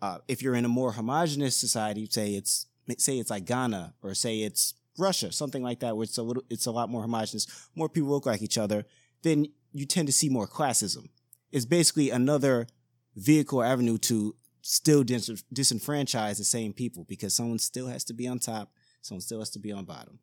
Uh, 0.00 0.20
if 0.28 0.40
you're 0.40 0.54
in 0.54 0.64
a 0.64 0.68
more 0.68 0.92
homogenous 0.92 1.54
society, 1.54 2.08
say 2.10 2.30
it's 2.30 2.68
say 2.96 3.18
it's 3.18 3.28
like 3.28 3.44
Ghana 3.44 3.92
or 4.02 4.14
say 4.14 4.38
it's 4.38 4.72
Russia, 4.96 5.30
something 5.30 5.62
like 5.62 5.80
that, 5.80 5.98
where 5.98 6.04
it's 6.04 6.16
a 6.16 6.22
little, 6.22 6.44
it's 6.48 6.64
a 6.64 6.72
lot 6.72 6.88
more 6.88 7.02
homogenous, 7.02 7.46
more 7.74 7.90
people 7.90 8.08
look 8.08 8.24
like 8.24 8.40
each 8.40 8.56
other, 8.56 8.86
then 9.24 9.44
you 9.72 9.84
tend 9.84 10.08
to 10.08 10.14
see 10.14 10.30
more 10.30 10.48
classism. 10.48 11.10
It's 11.52 11.66
basically 11.66 12.08
another 12.08 12.66
vehicle 13.14 13.62
avenue 13.62 13.98
to 13.98 14.36
still 14.62 15.02
dis- 15.02 15.44
disenfranchise 15.54 16.38
the 16.38 16.44
same 16.44 16.72
people 16.72 17.04
because 17.08 17.34
someone 17.34 17.58
still 17.58 17.86
has 17.86 18.04
to 18.04 18.14
be 18.14 18.26
on 18.26 18.38
top, 18.38 18.72
someone 19.02 19.20
still 19.20 19.38
has 19.38 19.50
to 19.50 19.58
be 19.58 19.72
on 19.72 19.84
bottom. 19.84 20.18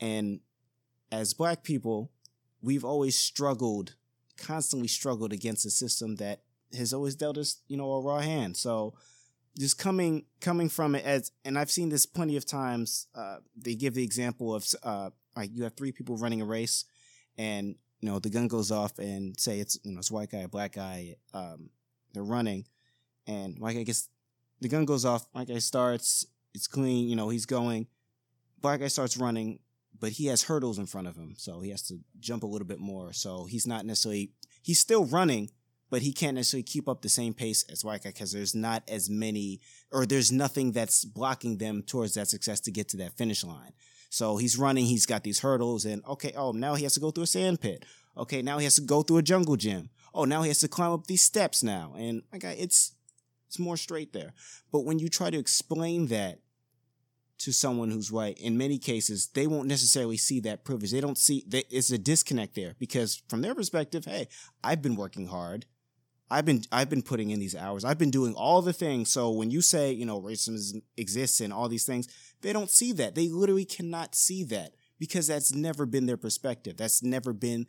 And 0.00 0.40
as 1.12 1.34
black 1.34 1.62
people, 1.62 2.10
we've 2.62 2.84
always 2.84 3.18
struggled, 3.18 3.94
constantly 4.36 4.88
struggled 4.88 5.32
against 5.32 5.66
a 5.66 5.70
system 5.70 6.16
that 6.16 6.42
has 6.76 6.92
always 6.92 7.14
dealt 7.16 7.38
us, 7.38 7.58
you 7.68 7.76
know, 7.76 7.90
a 7.92 8.00
raw 8.00 8.20
hand. 8.20 8.56
So 8.56 8.94
just 9.58 9.78
coming 9.78 10.24
coming 10.40 10.68
from 10.68 10.94
it 10.94 11.04
as 11.04 11.32
and 11.44 11.58
I've 11.58 11.70
seen 11.70 11.88
this 11.88 12.06
plenty 12.06 12.36
of 12.36 12.46
times, 12.46 13.08
uh, 13.14 13.38
they 13.56 13.74
give 13.74 13.94
the 13.94 14.04
example 14.04 14.54
of 14.54 14.66
uh, 14.82 15.10
like 15.36 15.50
you 15.52 15.64
have 15.64 15.74
three 15.74 15.92
people 15.92 16.16
running 16.16 16.40
a 16.40 16.44
race 16.44 16.84
and 17.36 17.74
you 18.00 18.08
know 18.08 18.18
the 18.18 18.30
gun 18.30 18.48
goes 18.48 18.70
off 18.70 18.98
and 18.98 19.38
say 19.38 19.58
it's 19.60 19.78
you 19.82 19.92
know 19.92 19.98
it's 19.98 20.10
a 20.10 20.14
white 20.14 20.30
guy, 20.30 20.38
a 20.38 20.48
black 20.48 20.74
guy, 20.74 21.16
um, 21.34 21.70
they're 22.12 22.22
running 22.22 22.64
and 23.26 23.58
like 23.58 23.76
I 23.76 23.82
guess 23.82 24.08
the 24.60 24.68
gun 24.68 24.84
goes 24.84 25.04
off. 25.04 25.26
Guy 25.34 25.58
starts. 25.58 26.26
It's 26.54 26.66
clean. 26.66 27.08
You 27.08 27.16
know 27.16 27.28
he's 27.28 27.46
going. 27.46 27.86
Black 28.60 28.80
guy 28.80 28.88
starts 28.88 29.16
running, 29.16 29.60
but 29.98 30.12
he 30.12 30.26
has 30.26 30.42
hurdles 30.42 30.78
in 30.78 30.86
front 30.86 31.06
of 31.06 31.16
him, 31.16 31.34
so 31.36 31.60
he 31.60 31.70
has 31.70 31.82
to 31.88 32.00
jump 32.18 32.42
a 32.42 32.46
little 32.46 32.66
bit 32.66 32.78
more. 32.78 33.12
So 33.12 33.44
he's 33.44 33.66
not 33.66 33.86
necessarily 33.86 34.32
he's 34.62 34.78
still 34.78 35.04
running, 35.04 35.50
but 35.90 36.02
he 36.02 36.12
can't 36.12 36.36
necessarily 36.36 36.62
keep 36.62 36.88
up 36.88 37.02
the 37.02 37.08
same 37.08 37.34
pace 37.34 37.64
as 37.70 37.84
white 37.84 38.04
guy 38.04 38.10
because 38.10 38.32
there's 38.32 38.54
not 38.54 38.82
as 38.88 39.08
many 39.08 39.60
or 39.90 40.06
there's 40.06 40.30
nothing 40.30 40.72
that's 40.72 41.04
blocking 41.04 41.58
them 41.58 41.82
towards 41.82 42.14
that 42.14 42.28
success 42.28 42.60
to 42.60 42.70
get 42.70 42.88
to 42.88 42.96
that 42.98 43.16
finish 43.16 43.44
line. 43.44 43.72
So 44.10 44.36
he's 44.36 44.58
running, 44.58 44.86
he's 44.86 45.06
got 45.06 45.22
these 45.22 45.40
hurdles, 45.40 45.84
and 45.84 46.04
okay, 46.04 46.32
oh, 46.36 46.52
now 46.52 46.74
he 46.74 46.82
has 46.82 46.94
to 46.94 47.00
go 47.00 47.10
through 47.10 47.24
a 47.24 47.28
sand 47.28 47.60
pit. 47.60 47.84
Okay, 48.16 48.42
now 48.42 48.58
he 48.58 48.64
has 48.64 48.74
to 48.74 48.82
go 48.82 49.02
through 49.02 49.18
a 49.18 49.22
jungle 49.22 49.56
gym. 49.56 49.88
Oh, 50.12 50.24
now 50.24 50.42
he 50.42 50.48
has 50.48 50.58
to 50.58 50.68
climb 50.68 50.90
up 50.90 51.06
these 51.06 51.22
steps 51.22 51.62
now. 51.62 51.94
And 51.96 52.22
okay, 52.34 52.56
it's 52.58 52.92
It's 53.50 53.58
more 53.58 53.76
straight 53.76 54.12
there. 54.12 54.32
But 54.70 54.84
when 54.84 55.00
you 55.00 55.08
try 55.08 55.28
to 55.28 55.38
explain 55.38 56.06
that 56.06 56.38
to 57.38 57.52
someone 57.52 57.90
who's 57.90 58.12
white, 58.12 58.38
in 58.38 58.56
many 58.56 58.78
cases, 58.78 59.26
they 59.34 59.48
won't 59.48 59.66
necessarily 59.66 60.16
see 60.16 60.38
that 60.40 60.64
privilege. 60.64 60.92
They 60.92 61.00
don't 61.00 61.18
see 61.18 61.42
that 61.48 61.64
it's 61.68 61.90
a 61.90 61.98
disconnect 61.98 62.54
there 62.54 62.76
because 62.78 63.20
from 63.26 63.42
their 63.42 63.56
perspective, 63.56 64.04
hey, 64.04 64.28
I've 64.62 64.82
been 64.82 64.94
working 64.94 65.26
hard. 65.26 65.66
I've 66.30 66.44
been 66.44 66.62
I've 66.70 66.88
been 66.88 67.02
putting 67.02 67.30
in 67.30 67.40
these 67.40 67.56
hours. 67.56 67.84
I've 67.84 67.98
been 67.98 68.12
doing 68.12 68.34
all 68.34 68.62
the 68.62 68.72
things. 68.72 69.10
So 69.10 69.30
when 69.30 69.50
you 69.50 69.62
say, 69.62 69.90
you 69.90 70.06
know, 70.06 70.20
racism 70.20 70.82
exists 70.96 71.40
and 71.40 71.52
all 71.52 71.68
these 71.68 71.84
things, 71.84 72.06
they 72.42 72.52
don't 72.52 72.70
see 72.70 72.92
that. 72.92 73.16
They 73.16 73.26
literally 73.28 73.64
cannot 73.64 74.14
see 74.14 74.44
that 74.44 74.76
because 75.00 75.26
that's 75.26 75.52
never 75.52 75.86
been 75.86 76.06
their 76.06 76.16
perspective. 76.16 76.76
That's 76.76 77.02
never 77.02 77.32
been 77.32 77.66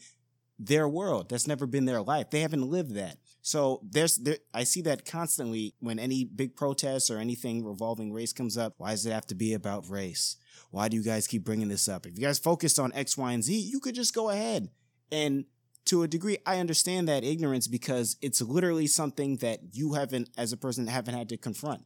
their 0.59 0.87
world. 0.87 1.29
That's 1.29 1.47
never 1.47 1.65
been 1.65 1.85
their 1.85 2.03
life. 2.03 2.29
They 2.29 2.41
haven't 2.41 2.69
lived 2.69 2.93
that. 2.93 3.17
So 3.41 3.81
there's 3.89 4.17
there 4.17 4.37
I 4.53 4.63
see 4.63 4.81
that 4.83 5.05
constantly 5.05 5.73
when 5.79 5.97
any 5.97 6.25
big 6.25 6.55
protests 6.55 7.09
or 7.09 7.17
anything 7.17 7.65
revolving 7.65 8.13
race 8.13 8.33
comes 8.33 8.57
up. 8.57 8.75
Why 8.77 8.91
does 8.91 9.05
it 9.05 9.13
have 9.13 9.25
to 9.27 9.35
be 9.35 9.53
about 9.53 9.89
race? 9.89 10.37
Why 10.69 10.87
do 10.87 10.95
you 10.95 11.03
guys 11.03 11.27
keep 11.27 11.43
bringing 11.43 11.67
this 11.67 11.89
up? 11.89 12.05
If 12.05 12.17
you 12.17 12.23
guys 12.23 12.39
focused 12.39 12.79
on 12.79 12.93
X, 12.93 13.17
Y, 13.17 13.31
and 13.31 13.43
Z, 13.43 13.53
you 13.53 13.79
could 13.79 13.95
just 13.95 14.13
go 14.13 14.29
ahead 14.29 14.69
and 15.11 15.45
to 15.85 16.03
a 16.03 16.07
degree, 16.07 16.37
I 16.45 16.59
understand 16.59 17.07
that 17.07 17.23
ignorance 17.23 17.67
because 17.67 18.17
it's 18.21 18.41
literally 18.41 18.87
something 18.87 19.37
that 19.37 19.59
you 19.73 19.93
haven't, 19.93 20.29
as 20.37 20.53
a 20.53 20.57
person, 20.57 20.87
haven't 20.87 21.15
had 21.15 21.29
to 21.29 21.37
confront. 21.37 21.83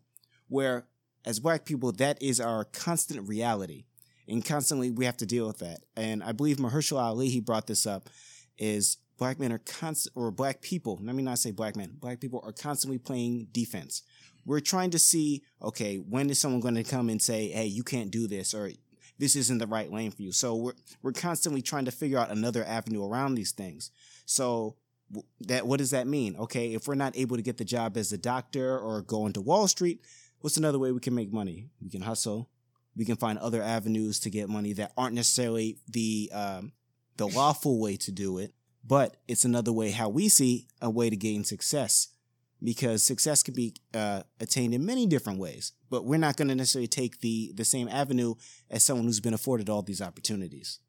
Where, 0.47 0.87
as 1.25 1.39
black 1.39 1.65
people, 1.65 1.91
that 1.93 2.21
is 2.21 2.39
our 2.39 2.65
constant 2.65 3.27
reality. 3.27 3.85
And 4.27 4.43
constantly 4.43 4.91
we 4.91 5.05
have 5.05 5.17
to 5.17 5.25
deal 5.25 5.47
with 5.47 5.59
that. 5.59 5.79
And 5.95 6.23
I 6.23 6.33
believe 6.33 6.57
Mahershala 6.57 7.01
Ali, 7.01 7.29
he 7.29 7.39
brought 7.39 7.67
this 7.67 7.85
up, 7.85 8.09
is 8.57 8.97
black 9.17 9.39
men 9.39 9.51
are 9.51 9.59
constant, 9.59 10.15
or 10.15 10.31
black 10.31 10.61
people, 10.61 10.99
let 11.01 11.15
me 11.15 11.23
not 11.23 11.39
say 11.39 11.51
black 11.51 11.75
men, 11.75 11.97
black 11.99 12.19
people 12.19 12.41
are 12.43 12.51
constantly 12.51 12.97
playing 12.97 13.47
defense. 13.51 14.03
We're 14.45 14.59
trying 14.59 14.91
to 14.91 14.99
see, 14.99 15.43
okay, 15.61 15.97
when 15.97 16.29
is 16.29 16.39
someone 16.39 16.61
going 16.61 16.75
to 16.75 16.83
come 16.83 17.09
and 17.09 17.21
say, 17.21 17.49
hey, 17.49 17.65
you 17.65 17.83
can't 17.83 18.11
do 18.11 18.27
this, 18.27 18.53
or 18.53 18.69
this 19.17 19.35
isn't 19.35 19.57
the 19.57 19.67
right 19.67 19.91
lane 19.91 20.11
for 20.11 20.21
you. 20.21 20.31
So 20.31 20.55
we're 20.55 20.73
we're 21.01 21.11
constantly 21.11 21.61
trying 21.61 21.85
to 21.85 21.91
figure 21.91 22.19
out 22.19 22.31
another 22.31 22.63
avenue 22.63 23.03
around 23.03 23.35
these 23.35 23.51
things. 23.51 23.91
So 24.25 24.75
that 25.41 25.67
what 25.67 25.77
does 25.77 25.91
that 25.91 26.07
mean? 26.07 26.35
Okay, 26.35 26.73
if 26.73 26.87
we're 26.87 26.95
not 26.95 27.17
able 27.17 27.37
to 27.37 27.41
get 27.41 27.57
the 27.57 27.65
job 27.65 27.97
as 27.97 28.11
a 28.11 28.17
doctor 28.17 28.77
or 28.77 29.01
go 29.01 29.25
into 29.25 29.41
Wall 29.41 29.67
Street, 29.67 30.01
what's 30.41 30.57
another 30.57 30.79
way 30.79 30.91
we 30.91 30.99
can 30.99 31.15
make 31.15 31.31
money? 31.31 31.69
We 31.81 31.89
can 31.89 32.01
hustle. 32.01 32.49
We 32.95 33.05
can 33.05 33.17
find 33.17 33.37
other 33.39 33.61
avenues 33.61 34.19
to 34.21 34.29
get 34.29 34.49
money 34.49 34.73
that 34.73 34.93
aren't 34.97 35.15
necessarily 35.15 35.79
the 35.87 36.29
um, 36.33 36.71
the 37.17 37.27
lawful 37.27 37.79
way 37.79 37.97
to 37.97 38.11
do 38.11 38.37
it, 38.37 38.53
but 38.87 39.17
it's 39.27 39.45
another 39.45 39.71
way 39.71 39.91
how 39.91 40.09
we 40.09 40.29
see 40.29 40.67
a 40.81 40.89
way 40.89 41.09
to 41.09 41.15
gain 41.15 41.43
success 41.43 42.09
because 42.63 43.03
success 43.03 43.43
can 43.43 43.53
be 43.53 43.73
uh, 43.93 44.23
attained 44.39 44.73
in 44.73 44.85
many 44.85 45.05
different 45.05 45.39
ways 45.39 45.73
but 45.89 46.05
we're 46.05 46.17
not 46.17 46.37
going 46.37 46.47
to 46.47 46.55
necessarily 46.55 46.87
take 46.87 47.19
the 47.21 47.51
the 47.55 47.65
same 47.65 47.87
avenue 47.89 48.33
as 48.69 48.83
someone 48.83 49.05
who's 49.05 49.19
been 49.19 49.33
afforded 49.33 49.69
all 49.69 49.81
these 49.81 50.01
opportunities 50.01 50.79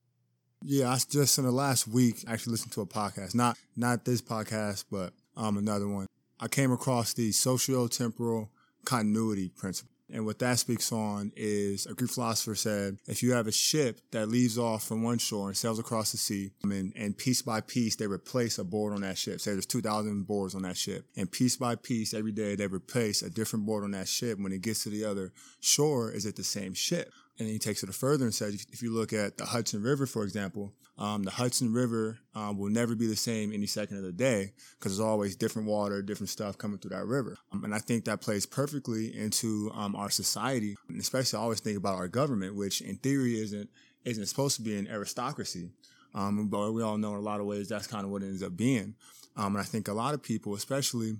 Yeah, 0.62 0.90
I 0.90 0.98
just 1.08 1.38
in 1.38 1.44
the 1.44 1.50
last 1.52 1.86
week 1.86 2.24
actually 2.26 2.52
listened 2.52 2.72
to 2.72 2.80
a 2.80 2.86
podcast, 2.86 3.34
not 3.34 3.56
not 3.76 4.04
this 4.04 4.22
podcast, 4.22 4.84
but 4.90 5.12
um 5.36 5.58
another 5.58 5.88
one. 5.88 6.06
I 6.40 6.48
came 6.48 6.72
across 6.72 7.14
the 7.14 7.32
socio-temporal 7.32 8.50
continuity 8.84 9.48
principle. 9.48 9.95
And 10.12 10.24
what 10.24 10.38
that 10.38 10.58
speaks 10.58 10.92
on 10.92 11.32
is 11.36 11.86
a 11.86 11.94
Greek 11.94 12.10
philosopher 12.10 12.54
said, 12.54 12.98
if 13.08 13.22
you 13.22 13.32
have 13.32 13.46
a 13.46 13.52
ship 13.52 14.00
that 14.12 14.28
leaves 14.28 14.56
off 14.56 14.84
from 14.84 15.02
one 15.02 15.18
shore 15.18 15.48
and 15.48 15.56
sails 15.56 15.78
across 15.78 16.12
the 16.12 16.18
sea, 16.18 16.52
and, 16.62 16.92
and 16.94 17.18
piece 17.18 17.42
by 17.42 17.60
piece 17.60 17.96
they 17.96 18.06
replace 18.06 18.58
a 18.58 18.64
board 18.64 18.92
on 18.92 19.00
that 19.00 19.18
ship. 19.18 19.40
Say 19.40 19.52
there's 19.52 19.66
2,000 19.66 20.26
boards 20.26 20.54
on 20.54 20.62
that 20.62 20.76
ship. 20.76 21.06
And 21.16 21.30
piece 21.30 21.56
by 21.56 21.74
piece, 21.74 22.14
every 22.14 22.32
day 22.32 22.54
they 22.54 22.66
replace 22.66 23.22
a 23.22 23.30
different 23.30 23.66
board 23.66 23.84
on 23.84 23.90
that 23.92 24.08
ship. 24.08 24.38
When 24.38 24.52
it 24.52 24.62
gets 24.62 24.84
to 24.84 24.90
the 24.90 25.04
other 25.04 25.32
shore, 25.60 26.12
is 26.12 26.24
it 26.24 26.36
the 26.36 26.44
same 26.44 26.74
ship? 26.74 27.12
And 27.38 27.46
then 27.46 27.52
he 27.52 27.58
takes 27.58 27.82
it 27.82 27.94
further 27.94 28.24
and 28.24 28.34
says, 28.34 28.66
if, 28.72 28.82
you 28.82 28.92
look 28.92 29.12
at 29.12 29.36
the 29.36 29.44
Hudson 29.44 29.82
River, 29.82 30.06
for 30.06 30.22
example, 30.24 30.72
um, 30.98 31.22
the 31.22 31.30
Hudson 31.30 31.70
River 31.72 32.18
um, 32.34 32.56
will 32.56 32.70
never 32.70 32.94
be 32.94 33.06
the 33.06 33.16
same 33.16 33.52
any 33.52 33.66
second 33.66 33.98
of 33.98 34.04
the 34.04 34.12
day 34.12 34.52
because 34.78 34.96
there's 34.96 35.06
always 35.06 35.36
different 35.36 35.68
water, 35.68 36.00
different 36.00 36.30
stuff 36.30 36.56
coming 36.56 36.78
through 36.78 36.96
that 36.96 37.04
river. 37.04 37.36
Um, 37.52 37.64
and 37.64 37.74
I 37.74 37.78
think 37.78 38.06
that 38.06 38.22
plays 38.22 38.46
perfectly 38.46 39.14
into 39.14 39.70
um, 39.74 39.94
our 39.94 40.08
society, 40.08 40.76
and 40.88 40.98
especially 40.98 41.38
I 41.38 41.42
always 41.42 41.60
think 41.60 41.76
about 41.76 41.96
our 41.96 42.08
government, 42.08 42.56
which 42.56 42.80
in 42.80 42.96
theory 42.96 43.38
isn't 43.38 43.68
isn't 44.06 44.26
supposed 44.26 44.56
to 44.56 44.62
be 44.62 44.78
an 44.78 44.86
aristocracy. 44.86 45.68
Um, 46.14 46.48
but 46.48 46.72
we 46.72 46.82
all 46.82 46.96
know 46.96 47.10
in 47.12 47.18
a 47.18 47.20
lot 47.20 47.40
of 47.40 47.46
ways 47.46 47.68
that's 47.68 47.86
kind 47.86 48.04
of 48.04 48.10
what 48.10 48.22
it 48.22 48.26
ends 48.26 48.42
up 48.42 48.56
being. 48.56 48.94
Um, 49.36 49.54
and 49.54 49.58
I 49.58 49.64
think 49.64 49.88
a 49.88 49.92
lot 49.92 50.14
of 50.14 50.22
people, 50.22 50.54
especially 50.54 51.16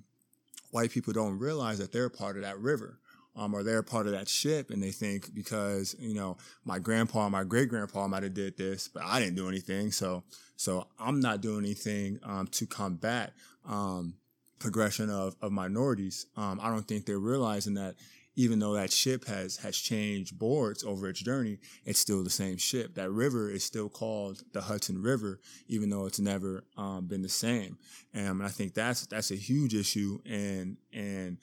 white 0.70 0.90
people, 0.90 1.12
don't 1.12 1.38
realize 1.38 1.78
that 1.78 1.92
they're 1.92 2.08
part 2.08 2.36
of 2.36 2.42
that 2.42 2.58
river 2.58 2.98
um, 3.36 3.54
or 3.54 3.62
they're 3.62 3.82
part 3.82 4.06
of 4.06 4.12
that 4.12 4.28
ship 4.28 4.70
and 4.70 4.82
they 4.82 4.90
think 4.90 5.34
because, 5.34 5.94
you 5.98 6.14
know, 6.14 6.38
my 6.64 6.78
grandpa, 6.78 7.28
my 7.28 7.44
great 7.44 7.68
grandpa 7.68 8.08
might 8.08 8.22
have 8.22 8.34
did 8.34 8.56
this, 8.56 8.88
but 8.88 9.02
I 9.04 9.20
didn't 9.20 9.36
do 9.36 9.48
anything. 9.48 9.92
So, 9.92 10.24
so 10.56 10.86
I'm 10.98 11.20
not 11.20 11.42
doing 11.42 11.64
anything, 11.64 12.18
um, 12.22 12.46
to 12.48 12.66
combat, 12.66 13.34
um, 13.68 14.14
progression 14.58 15.10
of, 15.10 15.36
of 15.42 15.52
minorities. 15.52 16.26
Um, 16.36 16.58
I 16.62 16.70
don't 16.70 16.88
think 16.88 17.04
they're 17.04 17.18
realizing 17.18 17.74
that 17.74 17.96
even 18.38 18.58
though 18.58 18.74
that 18.74 18.92
ship 18.92 19.26
has, 19.26 19.58
has 19.58 19.76
changed 19.76 20.38
boards 20.38 20.82
over 20.84 21.08
its 21.08 21.20
journey, 21.20 21.58
it's 21.84 21.98
still 21.98 22.22
the 22.24 22.30
same 22.30 22.56
ship. 22.56 22.94
That 22.94 23.10
river 23.10 23.50
is 23.50 23.64
still 23.64 23.88
called 23.88 24.42
the 24.52 24.62
Hudson 24.62 25.00
River, 25.00 25.40
even 25.68 25.90
though 25.90 26.06
it's 26.06 26.20
never, 26.20 26.64
um, 26.76 27.06
been 27.06 27.22
the 27.22 27.28
same. 27.28 27.78
And 28.14 28.42
I 28.42 28.48
think 28.48 28.72
that's, 28.72 29.06
that's 29.06 29.30
a 29.30 29.36
huge 29.36 29.74
issue 29.74 30.20
and, 30.24 30.78
and 30.92 31.38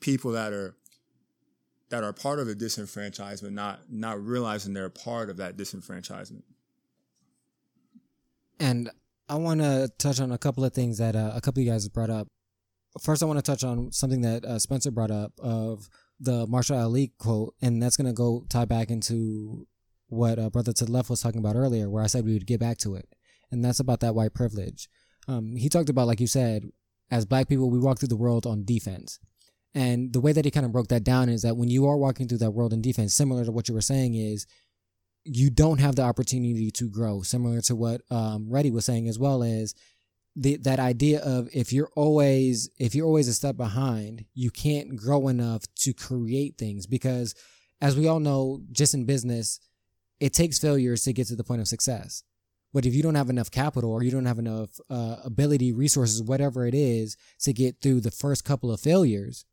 people 0.00 0.32
that 0.32 0.52
are, 0.52 0.76
that 1.88 2.02
are 2.02 2.12
part 2.12 2.38
of 2.38 2.46
the 2.46 2.54
disenfranchisement, 2.54 3.52
not 3.52 3.80
not 3.90 4.22
realizing 4.22 4.74
they're 4.74 4.88
part 4.88 5.30
of 5.30 5.36
that 5.36 5.56
disenfranchisement. 5.56 6.42
And 8.58 8.90
I 9.28 9.36
want 9.36 9.60
to 9.60 9.90
touch 9.98 10.20
on 10.20 10.32
a 10.32 10.38
couple 10.38 10.64
of 10.64 10.72
things 10.72 10.98
that 10.98 11.14
uh, 11.14 11.32
a 11.34 11.40
couple 11.40 11.60
of 11.60 11.66
you 11.66 11.72
guys 11.72 11.88
brought 11.88 12.10
up. 12.10 12.28
First, 13.00 13.22
I 13.22 13.26
want 13.26 13.38
to 13.38 13.42
touch 13.42 13.62
on 13.64 13.92
something 13.92 14.22
that 14.22 14.44
uh, 14.44 14.58
Spencer 14.58 14.90
brought 14.90 15.10
up 15.10 15.32
of 15.38 15.88
the 16.18 16.46
Mahershala 16.46 16.84
Ali 16.84 17.12
quote, 17.18 17.54
and 17.60 17.82
that's 17.82 17.96
going 17.96 18.06
to 18.06 18.14
go 18.14 18.44
tie 18.48 18.64
back 18.64 18.90
into 18.90 19.66
what 20.08 20.38
uh, 20.38 20.48
Brother 20.48 20.72
to 20.72 20.84
the 20.84 20.92
Left 20.92 21.10
was 21.10 21.20
talking 21.20 21.40
about 21.40 21.56
earlier, 21.56 21.90
where 21.90 22.02
I 22.02 22.06
said 22.06 22.24
we 22.24 22.32
would 22.32 22.46
get 22.46 22.60
back 22.60 22.78
to 22.78 22.94
it, 22.94 23.08
and 23.50 23.64
that's 23.64 23.80
about 23.80 24.00
that 24.00 24.14
white 24.14 24.32
privilege. 24.32 24.88
Um, 25.28 25.56
he 25.56 25.68
talked 25.68 25.90
about, 25.90 26.06
like 26.06 26.20
you 26.20 26.26
said, 26.26 26.70
as 27.10 27.26
black 27.26 27.48
people, 27.48 27.70
we 27.70 27.78
walk 27.78 27.98
through 27.98 28.08
the 28.08 28.16
world 28.16 28.46
on 28.46 28.64
defense. 28.64 29.18
And 29.74 30.12
the 30.12 30.20
way 30.20 30.32
that 30.32 30.44
he 30.44 30.50
kind 30.50 30.64
of 30.64 30.72
broke 30.72 30.88
that 30.88 31.04
down 31.04 31.28
is 31.28 31.42
that 31.42 31.56
when 31.56 31.68
you 31.68 31.86
are 31.86 31.96
walking 31.96 32.28
through 32.28 32.38
that 32.38 32.52
world 32.52 32.72
in 32.72 32.80
defense, 32.80 33.14
similar 33.14 33.44
to 33.44 33.52
what 33.52 33.68
you 33.68 33.74
were 33.74 33.80
saying, 33.80 34.14
is 34.14 34.46
you 35.24 35.50
don't 35.50 35.80
have 35.80 35.96
the 35.96 36.02
opportunity 36.02 36.70
to 36.70 36.88
grow. 36.88 37.22
Similar 37.22 37.60
to 37.62 37.76
what 37.76 38.00
um, 38.10 38.46
Reddy 38.48 38.70
was 38.70 38.84
saying 38.84 39.08
as 39.08 39.18
well 39.18 39.42
is 39.42 39.74
the, 40.36 40.56
that 40.58 40.78
idea 40.78 41.20
of 41.20 41.48
if 41.52 41.72
you're 41.72 41.90
always 41.96 42.68
if 42.78 42.94
you're 42.94 43.06
always 43.06 43.28
a 43.28 43.34
step 43.34 43.56
behind, 43.56 44.24
you 44.34 44.50
can't 44.50 44.96
grow 44.96 45.28
enough 45.28 45.62
to 45.80 45.92
create 45.92 46.56
things 46.58 46.86
because, 46.86 47.34
as 47.80 47.96
we 47.96 48.06
all 48.06 48.20
know, 48.20 48.62
just 48.70 48.94
in 48.94 49.04
business, 49.04 49.58
it 50.20 50.32
takes 50.32 50.58
failures 50.58 51.02
to 51.04 51.12
get 51.12 51.26
to 51.28 51.36
the 51.36 51.44
point 51.44 51.60
of 51.60 51.68
success. 51.68 52.22
But 52.72 52.84
if 52.84 52.94
you 52.94 53.02
don't 53.02 53.14
have 53.14 53.30
enough 53.30 53.50
capital 53.50 53.90
or 53.90 54.02
you 54.02 54.10
don't 54.10 54.26
have 54.26 54.38
enough 54.38 54.78
uh, 54.90 55.16
ability, 55.24 55.72
resources, 55.72 56.22
whatever 56.22 56.66
it 56.66 56.74
is, 56.74 57.16
to 57.40 57.52
get 57.54 57.80
through 57.80 58.00
the 58.00 58.10
first 58.10 58.44
couple 58.44 58.70
of 58.70 58.80
failures, 58.80 59.46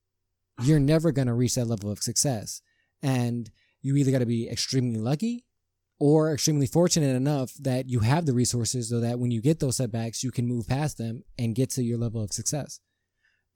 you're 0.61 0.79
never 0.79 1.11
going 1.11 1.27
to 1.27 1.33
reach 1.33 1.55
that 1.55 1.65
level 1.65 1.91
of 1.91 1.99
success. 1.99 2.61
And 3.01 3.49
you 3.81 3.95
either 3.95 4.11
got 4.11 4.19
to 4.19 4.25
be 4.25 4.49
extremely 4.49 4.99
lucky 4.99 5.45
or 5.99 6.33
extremely 6.33 6.67
fortunate 6.67 7.15
enough 7.15 7.53
that 7.59 7.89
you 7.89 7.99
have 7.99 8.25
the 8.25 8.33
resources 8.33 8.89
so 8.89 8.99
that 8.99 9.19
when 9.19 9.31
you 9.31 9.41
get 9.41 9.59
those 9.59 9.77
setbacks, 9.77 10.23
you 10.23 10.31
can 10.31 10.47
move 10.47 10.67
past 10.67 10.97
them 10.97 11.23
and 11.37 11.55
get 11.55 11.69
to 11.71 11.83
your 11.83 11.97
level 11.97 12.21
of 12.23 12.31
success. 12.33 12.79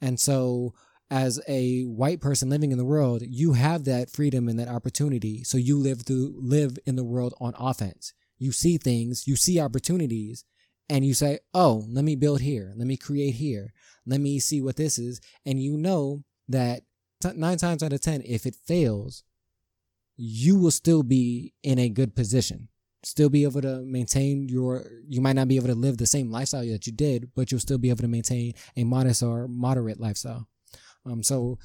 And 0.01 0.19
so, 0.19 0.73
as 1.09 1.39
a 1.47 1.83
white 1.83 2.19
person 2.19 2.49
living 2.49 2.71
in 2.71 2.77
the 2.77 2.85
world, 2.85 3.21
you 3.25 3.53
have 3.53 3.85
that 3.85 4.09
freedom 4.11 4.49
and 4.49 4.59
that 4.59 4.67
opportunity. 4.67 5.43
So 5.43 5.57
you 5.57 5.77
live 5.77 6.01
through, 6.01 6.35
live 6.37 6.77
in 6.85 6.97
the 6.97 7.05
world 7.05 7.33
on 7.39 7.53
offense. 7.57 8.13
You 8.37 8.51
see 8.51 8.77
things, 8.77 9.25
you 9.25 9.37
see 9.37 9.59
opportunities, 9.59 10.43
and 10.89 11.05
you 11.05 11.13
say, 11.13 11.39
Oh, 11.53 11.85
let 11.87 12.03
me 12.03 12.15
build 12.15 12.41
here. 12.41 12.73
Let 12.75 12.87
me 12.87 12.97
create 12.97 13.35
here. 13.35 13.71
Let 14.05 14.19
me 14.19 14.39
see 14.39 14.61
what 14.61 14.75
this 14.75 14.99
is. 14.99 15.21
And 15.45 15.61
you 15.61 15.77
know 15.77 16.23
that 16.49 16.83
nine 17.35 17.57
times 17.57 17.83
out 17.83 17.93
of 17.93 18.01
10, 18.01 18.23
if 18.25 18.45
it 18.45 18.55
fails, 18.55 19.23
you 20.15 20.57
will 20.57 20.71
still 20.71 21.03
be 21.03 21.53
in 21.63 21.79
a 21.79 21.89
good 21.89 22.15
position. 22.15 22.67
Still 23.03 23.29
be 23.29 23.43
able 23.43 23.61
to 23.61 23.81
maintain 23.81 24.49
your, 24.49 24.85
you 25.07 25.21
might 25.21 25.35
not 25.35 25.47
be 25.47 25.55
able 25.55 25.67
to 25.67 25.75
live 25.75 25.97
the 25.97 26.07
same 26.07 26.31
lifestyle 26.31 26.65
that 26.65 26.87
you 26.87 26.93
did, 26.93 27.29
but 27.35 27.51
you'll 27.51 27.61
still 27.61 27.77
be 27.77 27.89
able 27.89 28.01
to 28.01 28.07
maintain 28.07 28.53
a 28.75 28.83
modest 28.83 29.21
or 29.21 29.47
moderate 29.47 29.99
lifestyle. 29.99 30.47
Um, 31.05 31.23
so 31.23 31.59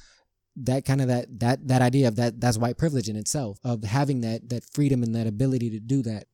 that 0.55 0.85
kind 0.85 1.01
of 1.01 1.07
that, 1.07 1.39
that, 1.39 1.67
that 1.67 1.81
idea 1.81 2.07
of 2.07 2.15
that, 2.17 2.39
that's 2.39 2.57
white 2.57 2.77
privilege 2.77 3.09
in 3.09 3.15
itself 3.15 3.59
of 3.63 3.83
having 3.83 4.21
that, 4.21 4.47
that 4.49 4.63
freedom 4.63 5.01
and 5.01 5.15
that 5.15 5.25
ability 5.25 5.71
to 5.71 5.79
do 5.79 6.03
that. 6.03 6.25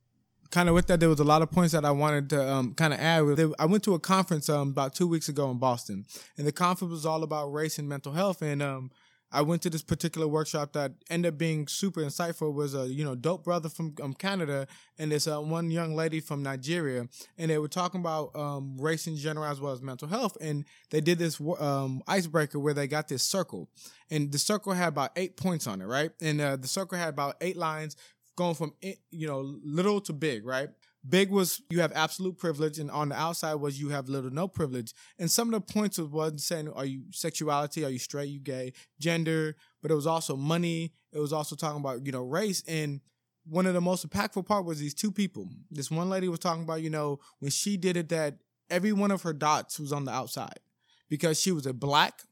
kind 0.51 0.67
of 0.67 0.75
with 0.75 0.87
that, 0.87 0.99
there 0.99 1.09
was 1.09 1.21
a 1.21 1.23
lot 1.23 1.41
of 1.41 1.49
points 1.49 1.71
that 1.71 1.85
I 1.85 1.91
wanted 1.91 2.29
to 2.31 2.47
um, 2.51 2.73
kind 2.73 2.93
of 2.93 2.99
add. 2.99 3.53
I 3.57 3.65
went 3.65 3.83
to 3.85 3.93
a 3.93 3.99
conference 3.99 4.49
um, 4.49 4.69
about 4.69 4.93
two 4.93 5.07
weeks 5.07 5.29
ago 5.29 5.49
in 5.49 5.57
Boston, 5.57 6.05
and 6.37 6.45
the 6.45 6.51
conference 6.51 6.91
was 6.91 7.05
all 7.05 7.23
about 7.23 7.53
race 7.53 7.79
and 7.79 7.87
mental 7.87 8.11
health. 8.11 8.41
And 8.41 8.61
um, 8.61 8.91
I 9.31 9.41
went 9.41 9.61
to 9.63 9.69
this 9.69 9.83
particular 9.83 10.27
workshop 10.27 10.73
that 10.73 10.93
ended 11.09 11.33
up 11.33 11.37
being 11.37 11.67
super 11.67 12.01
insightful. 12.01 12.53
Was 12.53 12.73
a 12.73 12.87
you 12.87 13.03
know 13.03 13.15
dope 13.15 13.43
brother 13.43 13.69
from 13.69 13.93
um, 14.01 14.13
Canada 14.13 14.67
and 14.97 15.11
this 15.11 15.27
uh, 15.27 15.39
one 15.39 15.71
young 15.71 15.95
lady 15.95 16.19
from 16.19 16.41
Nigeria, 16.43 17.07
and 17.37 17.51
they 17.51 17.57
were 17.57 17.67
talking 17.67 18.01
about 18.01 18.35
um, 18.35 18.77
race 18.79 19.07
in 19.07 19.17
general 19.17 19.45
as 19.45 19.61
well 19.61 19.73
as 19.73 19.81
mental 19.81 20.07
health. 20.07 20.37
And 20.41 20.65
they 20.89 21.01
did 21.01 21.19
this 21.19 21.39
um, 21.59 22.01
icebreaker 22.07 22.59
where 22.59 22.73
they 22.73 22.87
got 22.87 23.07
this 23.07 23.23
circle, 23.23 23.69
and 24.09 24.31
the 24.31 24.39
circle 24.39 24.73
had 24.73 24.89
about 24.89 25.11
eight 25.15 25.37
points 25.37 25.67
on 25.67 25.81
it, 25.81 25.85
right? 25.85 26.11
And 26.21 26.41
uh, 26.41 26.55
the 26.55 26.67
circle 26.67 26.97
had 26.97 27.09
about 27.09 27.35
eight 27.41 27.57
lines 27.57 27.95
going 28.35 28.55
from 28.55 28.73
you 29.11 29.27
know 29.27 29.53
little 29.63 30.01
to 30.01 30.13
big, 30.13 30.45
right? 30.45 30.69
Big 31.07 31.31
was 31.31 31.61
you 31.69 31.79
have 31.79 31.93
absolute 31.93 32.37
privilege, 32.37 32.77
and 32.77 32.91
on 32.91 33.09
the 33.09 33.15
outside 33.15 33.55
was 33.55 33.79
you 33.79 33.89
have 33.89 34.09
little 34.09 34.31
no 34.31 34.47
privilege. 34.47 34.93
And 35.17 35.31
some 35.31 35.53
of 35.53 35.65
the 35.65 35.73
points 35.73 35.97
was 35.97 36.09
wasn't 36.09 36.41
saying 36.41 36.69
are 36.69 36.85
you 36.85 37.03
sexuality, 37.11 37.85
are 37.85 37.89
you 37.89 37.99
straight, 37.99 38.29
you 38.29 38.39
gay, 38.39 38.73
gender, 38.99 39.55
but 39.81 39.91
it 39.91 39.95
was 39.95 40.07
also 40.07 40.35
money. 40.35 40.91
It 41.13 41.19
was 41.19 41.31
also 41.31 41.55
talking 41.55 41.79
about 41.79 42.05
you 42.05 42.11
know 42.11 42.21
race. 42.21 42.63
And 42.67 42.99
one 43.45 43.65
of 43.65 43.73
the 43.73 43.81
most 43.81 44.07
impactful 44.07 44.45
part 44.45 44.65
was 44.65 44.79
these 44.79 44.93
two 44.93 45.11
people. 45.11 45.47
This 45.71 45.89
one 45.89 46.09
lady 46.09 46.27
was 46.27 46.39
talking 46.39 46.63
about 46.63 46.81
you 46.81 46.89
know 46.89 47.19
when 47.39 47.51
she 47.51 47.77
did 47.77 47.95
it 47.95 48.09
that 48.09 48.35
every 48.69 48.91
one 48.91 49.11
of 49.11 49.21
her 49.21 49.33
dots 49.33 49.79
was 49.79 49.93
on 49.93 50.03
the 50.03 50.11
outside 50.11 50.59
because 51.09 51.39
she 51.39 51.51
was 51.51 51.65
a 51.65 51.73
black 51.73 52.23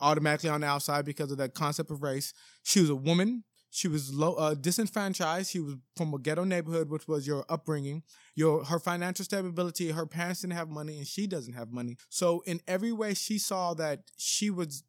automatically 0.00 0.50
on 0.50 0.60
the 0.60 0.66
outside 0.66 1.04
because 1.04 1.30
of 1.30 1.38
that 1.38 1.54
concept 1.54 1.90
of 1.90 2.02
race. 2.02 2.34
She 2.62 2.80
was 2.80 2.90
a 2.90 2.94
woman. 2.94 3.44
She 3.74 3.88
was 3.88 4.14
low, 4.14 4.34
uh, 4.34 4.54
disenfranchised. 4.54 5.50
She 5.50 5.58
was 5.58 5.74
from 5.96 6.14
a 6.14 6.18
ghetto 6.20 6.44
neighborhood, 6.44 6.90
which 6.90 7.08
was 7.08 7.26
your 7.26 7.44
upbringing, 7.48 8.04
your 8.36 8.64
her 8.66 8.78
financial 8.78 9.24
stability. 9.24 9.90
Her 9.90 10.06
parents 10.06 10.42
didn't 10.42 10.52
have 10.52 10.68
money, 10.68 10.98
and 10.98 11.06
she 11.08 11.26
doesn't 11.26 11.54
have 11.54 11.72
money. 11.72 11.96
So 12.08 12.44
in 12.46 12.60
every 12.68 12.92
way, 12.92 13.14
she 13.14 13.36
saw 13.36 13.74
that 13.74 14.12
she 14.16 14.48
was 14.48 14.84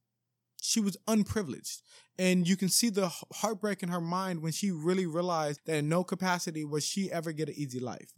she 0.61 0.79
was 0.79 0.97
unprivileged. 1.07 1.81
And 2.19 2.47
you 2.47 2.55
can 2.55 2.69
see 2.69 2.89
the 2.89 3.11
heartbreak 3.33 3.81
in 3.81 3.89
her 3.89 3.99
mind 3.99 4.43
when 4.43 4.51
she 4.51 4.69
really 4.69 5.07
realized 5.07 5.61
that 5.65 5.77
in 5.77 5.89
no 5.89 6.03
capacity 6.03 6.63
was 6.63 6.85
she 6.85 7.11
ever 7.11 7.31
get 7.31 7.49
an 7.49 7.55
easy 7.57 7.79
life. 7.79 8.13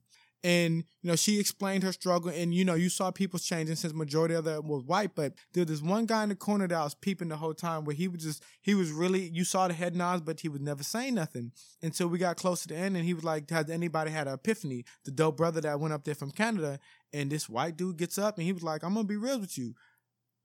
And 0.47 0.85
you 1.01 1.09
know, 1.09 1.17
she 1.17 1.41
explained 1.41 1.83
her 1.83 1.91
struggle, 1.91 2.31
and 2.31 2.53
you 2.53 2.63
know, 2.63 2.75
you 2.75 2.87
saw 2.87 3.11
people 3.11 3.37
changing 3.37 3.75
since 3.75 3.93
majority 3.93 4.33
of 4.33 4.45
them 4.45 4.69
was 4.69 4.81
white. 4.81 5.13
But 5.13 5.33
there 5.51 5.65
was 5.65 5.81
this 5.81 5.81
one 5.81 6.05
guy 6.05 6.23
in 6.23 6.29
the 6.29 6.35
corner 6.35 6.69
that 6.69 6.81
was 6.81 6.95
peeping 6.95 7.27
the 7.27 7.35
whole 7.35 7.53
time, 7.53 7.83
where 7.83 7.93
he 7.97 8.07
was 8.07 8.23
just 8.23 8.41
he 8.61 8.73
was 8.73 8.93
really 8.93 9.27
you 9.33 9.43
saw 9.43 9.67
the 9.67 9.73
head 9.73 9.93
nods, 9.93 10.21
but 10.21 10.39
he 10.39 10.47
was 10.47 10.61
never 10.61 10.83
saying 10.83 11.15
nothing 11.15 11.51
until 11.81 12.07
we 12.07 12.17
got 12.17 12.37
close 12.37 12.61
to 12.61 12.69
the 12.69 12.77
end, 12.77 12.95
and 12.95 13.03
he 13.03 13.13
was 13.13 13.25
like, 13.25 13.49
"Has 13.49 13.69
anybody 13.69 14.09
had 14.09 14.29
an 14.29 14.35
epiphany?" 14.35 14.85
The 15.03 15.11
dope 15.11 15.35
brother 15.35 15.59
that 15.59 15.81
went 15.81 15.93
up 15.93 16.05
there 16.05 16.15
from 16.15 16.31
Canada, 16.31 16.79
and 17.11 17.29
this 17.29 17.49
white 17.49 17.75
dude 17.75 17.97
gets 17.97 18.17
up 18.17 18.37
and 18.37 18.45
he 18.45 18.53
was 18.53 18.63
like, 18.63 18.85
"I'm 18.85 18.93
gonna 18.93 19.05
be 19.05 19.17
real 19.17 19.41
with 19.41 19.57
you." 19.57 19.75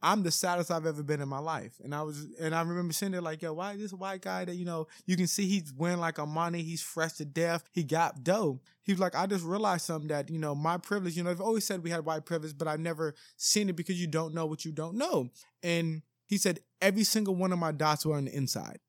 I'm 0.02 0.24
the 0.24 0.32
saddest 0.32 0.70
I've 0.70 0.86
ever 0.86 1.02
been 1.02 1.20
in 1.20 1.28
my 1.28 1.38
life. 1.38 1.80
And 1.82 1.94
I 1.94 2.02
was, 2.02 2.26
and 2.40 2.54
I 2.54 2.60
remember 2.62 2.92
sitting 2.92 3.12
there 3.12 3.20
like, 3.20 3.40
yo, 3.40 3.52
why 3.52 3.72
is 3.72 3.80
this 3.80 3.92
white 3.92 4.22
guy 4.22 4.44
that, 4.44 4.56
you 4.56 4.64
know, 4.64 4.88
you 5.06 5.16
can 5.16 5.28
see 5.28 5.46
he's 5.46 5.72
wearing 5.72 6.00
like 6.00 6.18
a 6.18 6.26
money, 6.26 6.62
he's 6.62 6.82
fresh 6.82 7.12
to 7.14 7.24
death, 7.24 7.62
he 7.70 7.84
got 7.84 8.24
dough. 8.24 8.60
He 8.82 8.92
was 8.92 8.98
like, 8.98 9.14
I 9.14 9.26
just 9.26 9.44
realized 9.44 9.84
something 9.84 10.08
that, 10.08 10.28
you 10.28 10.38
know, 10.38 10.56
my 10.56 10.76
privilege, 10.76 11.16
you 11.16 11.22
know, 11.22 11.30
I've 11.30 11.40
always 11.40 11.64
said 11.64 11.84
we 11.84 11.90
had 11.90 12.04
white 12.04 12.24
privilege, 12.24 12.58
but 12.58 12.66
I've 12.66 12.80
never 12.80 13.14
seen 13.36 13.68
it 13.68 13.76
because 13.76 14.00
you 14.00 14.08
don't 14.08 14.34
know 14.34 14.46
what 14.46 14.64
you 14.64 14.72
don't 14.72 14.96
know. 14.96 15.30
And 15.62 16.02
he 16.26 16.36
said, 16.36 16.60
every 16.80 17.04
single 17.04 17.36
one 17.36 17.52
of 17.52 17.58
my 17.60 17.70
dots 17.70 18.04
were 18.04 18.16
on 18.16 18.24
the 18.24 18.34
inside. 18.34 18.80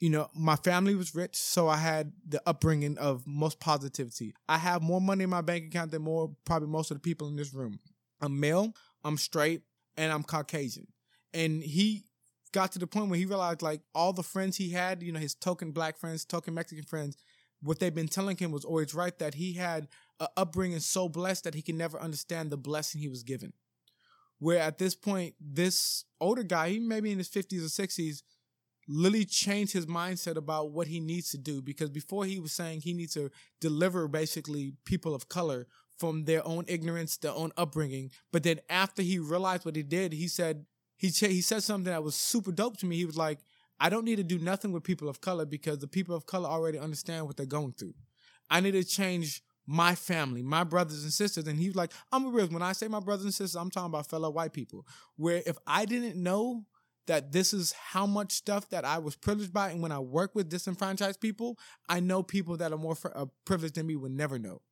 You 0.00 0.10
know, 0.10 0.28
my 0.34 0.56
family 0.56 0.94
was 0.94 1.14
rich, 1.14 1.36
so 1.36 1.68
I 1.68 1.78
had 1.78 2.12
the 2.28 2.42
upbringing 2.46 2.98
of 2.98 3.26
most 3.26 3.60
positivity. 3.60 4.34
I 4.48 4.58
have 4.58 4.82
more 4.82 5.00
money 5.00 5.24
in 5.24 5.30
my 5.30 5.40
bank 5.40 5.66
account 5.66 5.90
than 5.90 6.02
more, 6.02 6.34
probably 6.44 6.68
most 6.68 6.90
of 6.90 6.96
the 6.96 7.00
people 7.00 7.28
in 7.28 7.36
this 7.36 7.54
room. 7.54 7.78
I'm 8.20 8.38
male, 8.38 8.74
I'm 9.04 9.16
straight, 9.16 9.62
and 9.96 10.12
I'm 10.12 10.22
Caucasian. 10.22 10.86
And 11.32 11.62
he 11.62 12.04
got 12.52 12.72
to 12.72 12.78
the 12.78 12.86
point 12.86 13.10
where 13.10 13.18
he 13.18 13.26
realized 13.26 13.62
like 13.62 13.82
all 13.94 14.12
the 14.12 14.22
friends 14.22 14.56
he 14.56 14.70
had, 14.70 15.02
you 15.02 15.12
know, 15.12 15.20
his 15.20 15.34
token 15.34 15.72
black 15.72 15.98
friends, 15.98 16.24
token 16.24 16.54
Mexican 16.54 16.84
friends, 16.84 17.16
what 17.62 17.78
they've 17.78 17.94
been 17.94 18.08
telling 18.08 18.36
him 18.36 18.52
was 18.52 18.64
always 18.64 18.94
right 18.94 19.18
that 19.18 19.34
he 19.34 19.54
had 19.54 19.88
an 20.20 20.28
upbringing 20.36 20.80
so 20.80 21.08
blessed 21.08 21.44
that 21.44 21.54
he 21.54 21.62
can 21.62 21.76
never 21.76 21.98
understand 22.00 22.50
the 22.50 22.56
blessing 22.56 23.00
he 23.00 23.08
was 23.08 23.22
given. 23.22 23.52
Where 24.38 24.58
at 24.58 24.78
this 24.78 24.94
point, 24.94 25.34
this 25.40 26.04
older 26.20 26.42
guy, 26.42 26.70
he 26.70 26.78
maybe 26.78 27.10
in 27.10 27.18
his 27.18 27.28
50s 27.28 27.60
or 27.60 27.86
60s, 27.86 28.22
literally 28.88 29.24
changed 29.24 29.72
his 29.72 29.86
mindset 29.86 30.36
about 30.36 30.70
what 30.70 30.86
he 30.86 31.00
needs 31.00 31.30
to 31.30 31.38
do 31.38 31.60
because 31.60 31.90
before 31.90 32.24
he 32.24 32.38
was 32.38 32.52
saying 32.52 32.80
he 32.80 32.92
needs 32.92 33.14
to 33.14 33.30
deliver 33.60 34.06
basically 34.06 34.74
people 34.84 35.14
of 35.14 35.28
color 35.28 35.66
from 35.98 36.24
their 36.24 36.46
own 36.46 36.64
ignorance, 36.68 37.16
their 37.16 37.32
own 37.32 37.52
upbringing. 37.56 38.10
But 38.32 38.42
then 38.42 38.60
after 38.68 39.02
he 39.02 39.18
realized 39.18 39.64
what 39.64 39.76
he 39.76 39.82
did, 39.82 40.12
he 40.12 40.28
said 40.28 40.66
he 40.96 41.10
ch- 41.10 41.20
he 41.20 41.40
said 41.40 41.62
something 41.62 41.92
that 41.92 42.02
was 42.02 42.14
super 42.14 42.52
dope 42.52 42.76
to 42.78 42.86
me. 42.86 42.96
He 42.96 43.04
was 43.04 43.16
like, 43.16 43.40
"I 43.78 43.88
don't 43.88 44.04
need 44.04 44.16
to 44.16 44.24
do 44.24 44.38
nothing 44.38 44.72
with 44.72 44.84
people 44.84 45.08
of 45.08 45.20
color 45.20 45.44
because 45.46 45.78
the 45.78 45.88
people 45.88 46.14
of 46.14 46.26
color 46.26 46.48
already 46.48 46.78
understand 46.78 47.26
what 47.26 47.36
they're 47.36 47.46
going 47.46 47.72
through. 47.72 47.94
I 48.50 48.60
need 48.60 48.72
to 48.72 48.84
change." 48.84 49.42
My 49.68 49.96
family, 49.96 50.44
my 50.44 50.62
brothers 50.62 51.02
and 51.02 51.12
sisters, 51.12 51.48
and 51.48 51.58
he 51.58 51.66
was 51.66 51.74
like, 51.74 51.92
"I'm 52.12 52.24
a 52.24 52.28
real." 52.28 52.46
When 52.46 52.62
I 52.62 52.70
say 52.72 52.86
my 52.86 53.00
brothers 53.00 53.24
and 53.24 53.34
sisters, 53.34 53.56
I'm 53.56 53.68
talking 53.68 53.88
about 53.88 54.08
fellow 54.08 54.30
white 54.30 54.52
people. 54.52 54.86
Where 55.16 55.42
if 55.44 55.58
I 55.66 55.86
didn't 55.86 56.22
know 56.22 56.66
that 57.06 57.32
this 57.32 57.52
is 57.52 57.72
how 57.72 58.06
much 58.06 58.32
stuff 58.32 58.68
that 58.70 58.84
I 58.84 58.98
was 58.98 59.16
privileged 59.16 59.52
by, 59.52 59.70
and 59.70 59.82
when 59.82 59.90
I 59.90 59.98
work 59.98 60.36
with 60.36 60.48
disenfranchised 60.48 61.20
people, 61.20 61.58
I 61.88 61.98
know 61.98 62.22
people 62.22 62.56
that 62.58 62.72
are 62.72 62.78
more 62.78 62.94
fr- 62.94 63.08
uh, 63.14 63.26
privileged 63.44 63.74
than 63.74 63.86
me 63.86 63.96
would 63.96 64.12
never 64.12 64.38
know 64.38 64.62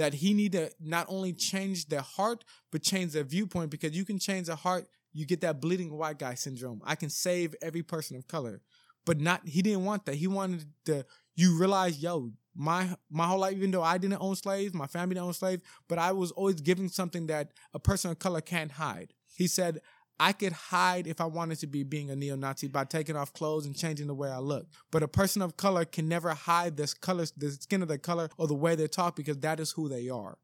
that 0.00 0.14
he 0.14 0.32
need 0.34 0.52
to 0.52 0.70
not 0.80 1.06
only 1.08 1.32
change 1.32 1.86
their 1.86 2.00
heart 2.00 2.44
but 2.72 2.82
change 2.82 3.12
their 3.12 3.24
viewpoint 3.24 3.70
because 3.70 3.96
you 3.96 4.04
can 4.04 4.18
change 4.18 4.46
their 4.46 4.56
heart 4.56 4.88
you 5.12 5.26
get 5.26 5.40
that 5.40 5.60
bleeding 5.60 5.96
white 5.96 6.18
guy 6.18 6.34
syndrome. 6.34 6.80
I 6.84 6.94
can 6.94 7.10
save 7.10 7.54
every 7.60 7.82
person 7.82 8.16
of 8.16 8.28
color. 8.28 8.60
But 9.06 9.20
not 9.20 9.46
he 9.46 9.62
didn't 9.62 9.84
want 9.84 10.04
that. 10.06 10.16
He 10.16 10.26
wanted 10.26 10.66
to 10.84 11.04
you 11.34 11.58
realize 11.58 12.02
yo 12.02 12.30
my 12.54 12.94
my 13.10 13.26
whole 13.26 13.38
life 13.38 13.54
even 13.56 13.70
though 13.70 13.82
i 13.82 13.96
didn't 13.96 14.20
own 14.20 14.34
slaves 14.34 14.74
my 14.74 14.86
family 14.86 15.14
didn't 15.14 15.26
own 15.26 15.32
slaves 15.32 15.62
but 15.88 16.00
i 16.00 16.10
was 16.10 16.32
always 16.32 16.60
giving 16.60 16.88
something 16.88 17.28
that 17.28 17.52
a 17.72 17.78
person 17.78 18.10
of 18.10 18.18
color 18.18 18.40
can't 18.40 18.72
hide. 18.72 19.14
He 19.36 19.46
said 19.46 19.80
I 20.22 20.34
could 20.34 20.52
hide 20.52 21.06
if 21.06 21.18
I 21.18 21.24
wanted 21.24 21.60
to 21.60 21.66
be 21.66 21.82
being 21.82 22.10
a 22.10 22.14
neo 22.14 22.36
Nazi 22.36 22.68
by 22.68 22.84
taking 22.84 23.16
off 23.16 23.32
clothes 23.32 23.64
and 23.64 23.74
changing 23.74 24.06
the 24.06 24.14
way 24.14 24.28
I 24.28 24.36
look. 24.36 24.66
But 24.90 25.02
a 25.02 25.08
person 25.08 25.40
of 25.40 25.56
color 25.56 25.86
can 25.86 26.08
never 26.08 26.34
hide 26.34 26.76
this 26.76 26.92
color, 26.92 27.24
the 27.38 27.50
skin 27.52 27.80
of 27.80 27.88
their 27.88 27.96
color 27.96 28.28
or 28.36 28.46
the 28.46 28.54
way 28.54 28.74
they 28.74 28.86
talk 28.86 29.16
because 29.16 29.38
that 29.38 29.58
is 29.60 29.70
who 29.70 29.88
they 29.88 30.10
are. 30.10 30.36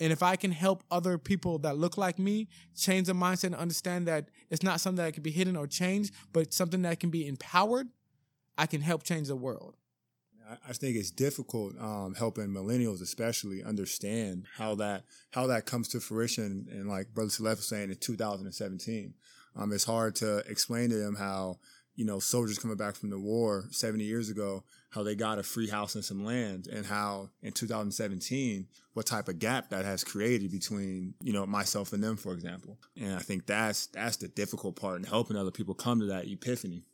And 0.00 0.10
if 0.10 0.22
I 0.22 0.36
can 0.36 0.52
help 0.52 0.82
other 0.90 1.18
people 1.18 1.58
that 1.58 1.76
look 1.76 1.98
like 1.98 2.18
me 2.18 2.48
change 2.74 3.08
their 3.08 3.14
mindset 3.14 3.44
and 3.44 3.56
understand 3.56 4.08
that 4.08 4.30
it's 4.48 4.62
not 4.62 4.80
something 4.80 5.04
that 5.04 5.12
can 5.12 5.22
be 5.22 5.30
hidden 5.30 5.54
or 5.54 5.66
changed, 5.66 6.14
but 6.32 6.54
something 6.54 6.80
that 6.82 6.98
can 6.98 7.10
be 7.10 7.28
empowered, 7.28 7.88
I 8.56 8.64
can 8.64 8.80
help 8.80 9.02
change 9.02 9.28
the 9.28 9.36
world. 9.36 9.76
I- 10.68 10.72
think 10.72 10.96
it's 10.96 11.10
difficult 11.10 11.78
um, 11.78 12.14
helping 12.14 12.48
millennials, 12.48 13.02
especially, 13.02 13.62
understand 13.62 14.46
how 14.56 14.74
that 14.76 15.04
how 15.30 15.46
that 15.48 15.66
comes 15.66 15.88
to 15.88 16.00
fruition. 16.00 16.66
And 16.70 16.88
like 16.88 17.12
Brother 17.14 17.30
to 17.30 17.38
the 17.38 17.44
Left 17.44 17.58
was 17.58 17.66
saying, 17.66 17.90
in 17.90 17.96
2017, 17.96 19.14
um, 19.56 19.72
it's 19.72 19.84
hard 19.84 20.14
to 20.16 20.38
explain 20.38 20.90
to 20.90 20.96
them 20.96 21.16
how 21.16 21.58
you 21.96 22.04
know 22.04 22.18
soldiers 22.18 22.58
coming 22.58 22.76
back 22.76 22.94
from 22.94 23.10
the 23.10 23.18
war 23.18 23.66
70 23.70 24.04
years 24.04 24.30
ago, 24.30 24.64
how 24.90 25.02
they 25.02 25.14
got 25.14 25.38
a 25.38 25.42
free 25.42 25.68
house 25.68 25.94
and 25.94 26.04
some 26.04 26.24
land, 26.24 26.66
and 26.66 26.86
how 26.86 27.30
in 27.42 27.52
2017, 27.52 28.66
what 28.94 29.06
type 29.06 29.28
of 29.28 29.38
gap 29.38 29.70
that 29.70 29.84
has 29.84 30.02
created 30.04 30.50
between 30.50 31.14
you 31.22 31.32
know 31.32 31.46
myself 31.46 31.92
and 31.92 32.02
them, 32.02 32.16
for 32.16 32.32
example. 32.32 32.78
And 33.00 33.14
I 33.14 33.20
think 33.20 33.46
that's 33.46 33.86
that's 33.86 34.16
the 34.16 34.28
difficult 34.28 34.76
part 34.76 34.98
in 34.98 35.04
helping 35.04 35.36
other 35.36 35.50
people 35.50 35.74
come 35.74 36.00
to 36.00 36.06
that 36.06 36.26
epiphany. 36.26 36.84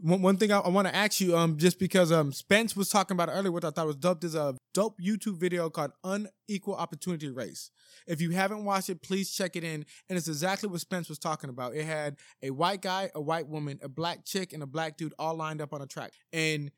One, 0.00 0.22
one 0.22 0.36
thing 0.36 0.50
I, 0.52 0.58
I 0.58 0.68
want 0.68 0.88
to 0.88 0.94
ask 0.94 1.20
you, 1.20 1.36
um, 1.36 1.56
just 1.56 1.78
because 1.78 2.10
um 2.10 2.32
Spence 2.32 2.76
was 2.76 2.88
talking 2.88 3.14
about 3.14 3.28
earlier, 3.30 3.52
what 3.52 3.64
I 3.64 3.70
thought 3.70 3.86
was 3.86 3.96
dope. 3.96 4.20
There's 4.20 4.34
a 4.34 4.56
dope 4.72 4.98
YouTube 5.00 5.38
video 5.38 5.70
called 5.70 5.92
"Unequal 6.02 6.74
Opportunity 6.74 7.30
Race." 7.30 7.70
If 8.06 8.20
you 8.20 8.30
haven't 8.30 8.64
watched 8.64 8.90
it, 8.90 9.02
please 9.02 9.30
check 9.32 9.56
it 9.56 9.64
in. 9.64 9.86
And 10.08 10.18
it's 10.18 10.28
exactly 10.28 10.68
what 10.68 10.80
Spence 10.80 11.08
was 11.08 11.18
talking 11.18 11.48
about. 11.48 11.74
It 11.74 11.84
had 11.84 12.16
a 12.42 12.50
white 12.50 12.82
guy, 12.82 13.10
a 13.14 13.20
white 13.20 13.48
woman, 13.48 13.78
a 13.82 13.88
black 13.88 14.24
chick, 14.24 14.52
and 14.52 14.62
a 14.62 14.66
black 14.66 14.96
dude 14.96 15.14
all 15.18 15.34
lined 15.36 15.60
up 15.60 15.72
on 15.72 15.80
a 15.80 15.86
track. 15.86 16.12
And 16.32 16.70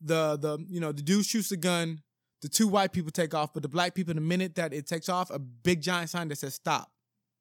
the 0.00 0.36
the 0.36 0.58
you 0.68 0.80
know 0.80 0.92
the 0.92 1.02
dude 1.02 1.26
shoots 1.26 1.50
the 1.50 1.56
gun. 1.56 2.02
The 2.42 2.48
two 2.48 2.68
white 2.68 2.92
people 2.92 3.10
take 3.10 3.34
off, 3.34 3.54
but 3.54 3.62
the 3.62 3.68
black 3.68 3.94
people, 3.94 4.10
in 4.10 4.16
the 4.16 4.22
minute 4.22 4.56
that 4.56 4.72
it 4.74 4.86
takes 4.86 5.08
off, 5.08 5.30
a 5.30 5.38
big 5.38 5.80
giant 5.82 6.10
sign 6.10 6.28
that 6.28 6.38
says 6.38 6.54
"Stop," 6.54 6.90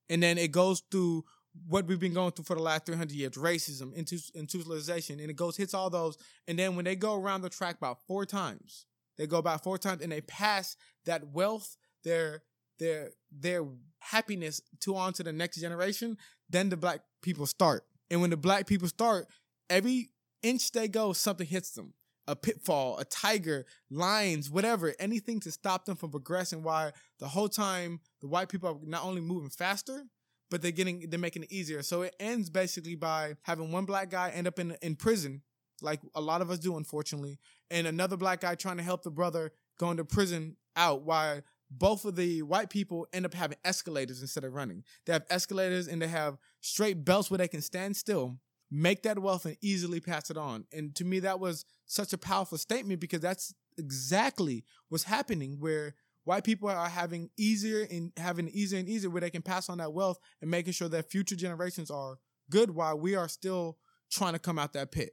and 0.09 0.21
then 0.21 0.37
it 0.37 0.51
goes 0.51 0.81
through 0.91 1.25
what 1.67 1.85
we've 1.87 1.99
been 1.99 2.13
going 2.13 2.31
through 2.31 2.45
for 2.45 2.55
the 2.55 2.61
last 2.61 2.85
300 2.85 3.11
years 3.11 3.31
racism 3.33 3.95
institutionalization 3.97 5.21
and 5.21 5.29
it 5.29 5.35
goes 5.35 5.57
hits 5.57 5.73
all 5.73 5.89
those 5.89 6.17
and 6.47 6.59
then 6.59 6.75
when 6.75 6.85
they 6.85 6.95
go 6.95 7.15
around 7.15 7.41
the 7.41 7.49
track 7.49 7.77
about 7.77 7.99
four 8.07 8.25
times 8.25 8.85
they 9.17 9.25
go 9.25 9.37
about 9.37 9.63
four 9.63 9.77
times 9.77 10.01
and 10.01 10.11
they 10.11 10.21
pass 10.21 10.75
that 11.05 11.27
wealth 11.29 11.77
their 12.03 12.43
their 12.79 13.11
their 13.31 13.65
happiness 13.99 14.61
to 14.81 14.95
on 14.95 15.13
to 15.13 15.23
the 15.23 15.33
next 15.33 15.59
generation 15.59 16.17
then 16.49 16.69
the 16.69 16.77
black 16.77 17.01
people 17.21 17.45
start 17.45 17.83
and 18.11 18.21
when 18.21 18.29
the 18.29 18.37
black 18.37 18.67
people 18.67 18.87
start 18.87 19.27
every 19.69 20.09
inch 20.43 20.71
they 20.71 20.87
go 20.87 21.13
something 21.13 21.47
hits 21.47 21.71
them 21.71 21.93
a 22.27 22.35
pitfall, 22.35 22.97
a 22.97 23.05
tiger, 23.05 23.65
lions, 23.91 24.49
whatever, 24.49 24.95
anything 24.99 25.39
to 25.41 25.51
stop 25.51 25.85
them 25.85 25.95
from 25.95 26.11
progressing. 26.11 26.63
Why 26.63 26.91
the 27.19 27.27
whole 27.27 27.49
time 27.49 27.99
the 28.21 28.27
white 28.27 28.49
people 28.49 28.69
are 28.69 28.77
not 28.83 29.03
only 29.03 29.21
moving 29.21 29.49
faster, 29.49 30.03
but 30.51 30.61
they're 30.61 30.71
getting 30.71 31.09
they're 31.09 31.19
making 31.19 31.43
it 31.43 31.51
easier. 31.51 31.81
So 31.81 32.03
it 32.03 32.15
ends 32.19 32.49
basically 32.49 32.95
by 32.95 33.35
having 33.43 33.71
one 33.71 33.85
black 33.85 34.09
guy 34.09 34.29
end 34.29 34.47
up 34.47 34.59
in 34.59 34.75
in 34.81 34.95
prison, 34.95 35.41
like 35.81 35.99
a 36.13 36.21
lot 36.21 36.41
of 36.41 36.49
us 36.49 36.59
do, 36.59 36.77
unfortunately, 36.77 37.39
and 37.71 37.87
another 37.87 38.17
black 38.17 38.41
guy 38.41 38.55
trying 38.55 38.77
to 38.77 38.83
help 38.83 39.03
the 39.03 39.11
brother 39.11 39.51
going 39.79 39.97
to 39.97 40.05
prison 40.05 40.55
out. 40.75 41.03
While 41.03 41.41
both 41.69 42.05
of 42.05 42.15
the 42.15 42.41
white 42.43 42.69
people 42.69 43.07
end 43.13 43.25
up 43.25 43.33
having 43.33 43.57
escalators 43.65 44.21
instead 44.21 44.43
of 44.43 44.53
running. 44.53 44.83
They 45.05 45.13
have 45.13 45.25
escalators 45.29 45.87
and 45.87 46.01
they 46.01 46.07
have 46.07 46.37
straight 46.61 47.03
belts 47.03 47.29
where 47.29 47.37
they 47.37 47.47
can 47.47 47.61
stand 47.61 47.97
still, 47.97 48.39
make 48.69 49.03
that 49.03 49.19
wealth, 49.19 49.45
and 49.45 49.57
easily 49.61 49.99
pass 49.99 50.29
it 50.29 50.37
on. 50.37 50.65
And 50.71 50.95
to 50.95 51.05
me, 51.05 51.19
that 51.21 51.39
was 51.39 51.65
such 51.85 52.13
a 52.13 52.17
powerful 52.17 52.57
statement 52.57 52.99
because 52.99 53.21
that's 53.21 53.53
exactly 53.77 54.63
what's 54.89 55.03
happening 55.03 55.57
where 55.59 55.95
white 56.25 56.43
people 56.43 56.67
are 56.67 56.89
having 56.89 57.29
easier 57.37 57.87
and 57.89 58.11
having 58.17 58.49
easier 58.49 58.79
and 58.79 58.89
easier 58.89 59.09
where 59.09 59.21
they 59.21 59.29
can 59.29 59.41
pass 59.41 59.69
on 59.69 59.77
that 59.77 59.93
wealth 59.93 60.19
and 60.41 60.51
making 60.51 60.73
sure 60.73 60.89
that 60.89 61.09
future 61.09 61.35
generations 61.35 61.89
are 61.89 62.17
good 62.51 62.71
while 62.71 62.99
we 62.99 63.15
are 63.15 63.27
still 63.27 63.77
trying 64.11 64.33
to 64.33 64.39
come 64.39 64.59
out 64.59 64.73
that 64.73 64.91
pit. 64.91 65.11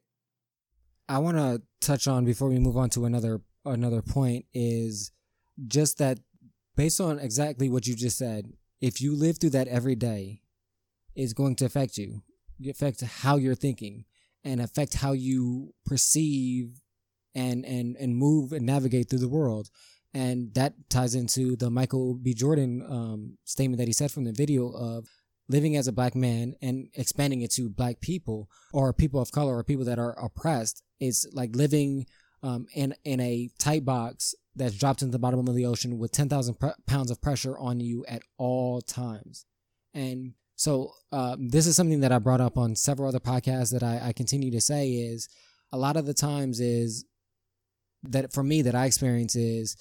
I 1.09 1.18
want 1.18 1.37
to 1.37 1.62
touch 1.81 2.09
on 2.09 2.25
before 2.25 2.48
we 2.48 2.59
move 2.59 2.77
on 2.77 2.90
to 2.90 3.05
another 3.05 3.40
another 3.64 4.03
point 4.03 4.46
is 4.53 5.12
just 5.68 5.98
that 5.98 6.18
based 6.77 7.01
on 7.01 7.18
exactly 7.18 7.68
what 7.68 7.87
you 7.87 7.94
just 7.94 8.18
said, 8.18 8.53
if 8.81 9.01
you 9.01 9.14
live 9.14 9.38
through 9.38 9.51
that 9.51 9.68
every 9.68 9.94
day, 9.94 10.42
it's 11.14 11.33
going 11.33 11.55
to 11.57 11.66
affect 11.66 11.98
you, 11.98 12.22
affect 12.68 13.03
how 13.03 13.37
you're 13.37 13.55
thinking, 13.55 14.05
and 14.44 14.61
affect 14.61 14.94
how 14.94 15.12
you 15.12 15.75
perceive 15.85 16.81
and 17.35 17.64
and 17.64 17.96
and 17.96 18.16
move 18.16 18.53
and 18.53 18.64
navigate 18.64 19.11
through 19.11 19.18
the 19.18 19.29
world. 19.29 19.68
And 20.14 20.53
that 20.55 20.75
ties 20.90 21.14
into 21.14 21.57
the 21.57 21.70
Michael 21.70 22.14
B. 22.14 22.35
Jordan 22.35 22.85
um, 22.88 23.38
statement 23.44 23.79
that 23.79 23.87
he 23.87 23.94
said 23.94 24.11
from 24.11 24.25
the 24.25 24.33
video 24.33 24.68
of 24.68 25.07
living 25.48 25.77
as 25.77 25.88
a 25.88 25.92
black 25.92 26.14
man 26.14 26.55
and 26.61 26.88
expanding 26.94 27.42
it 27.42 27.51
to 27.53 27.68
black 27.68 28.01
people 28.01 28.48
or 28.72 28.92
people 28.92 29.20
of 29.20 29.33
color 29.33 29.57
or 29.57 29.64
people 29.64 29.85
that 29.85 29.98
are 29.98 30.12
oppressed 30.22 30.83
is 31.01 31.29
like 31.33 31.57
living 31.57 32.07
um, 32.42 32.66
in 32.75 32.94
in 33.05 33.20
a 33.20 33.48
tight 33.59 33.85
box 33.85 34.35
that's 34.55 34.77
dropped 34.77 35.03
into 35.03 35.12
the 35.12 35.18
bottom 35.18 35.46
of 35.48 35.55
the 35.55 35.66
ocean 35.66 35.98
with 35.98 36.12
10,000 36.12 36.59
pr- 36.59 36.66
pounds 36.87 37.11
of 37.11 37.20
pressure 37.22 37.57
on 37.59 37.81
you 37.81 38.05
at 38.07 38.22
all 38.37 38.83
times. 38.83 39.46
And 39.94 40.35
so 40.57 40.92
uh, 41.11 41.37
this 41.38 41.66
is 41.66 41.75
something 41.75 42.01
that 42.01 42.12
I 42.12 42.18
brought 42.18 42.40
up 42.40 42.59
on 42.59 42.77
several 42.77 43.09
other 43.09 43.20
podcasts 43.20 43.72
that 43.72 43.83
I, 43.83 44.09
I 44.09 44.12
continue 44.12 44.51
to 44.51 44.61
say 44.61 44.90
is 44.90 45.29
a 45.72 45.79
lot 45.79 45.96
of 45.96 46.07
the 46.07 46.14
times 46.14 46.61
is 46.61 47.07
that 48.03 48.33
for 48.33 48.42
me 48.42 48.62
that 48.62 48.75
I 48.75 48.87
experience 48.87 49.37
is 49.37 49.77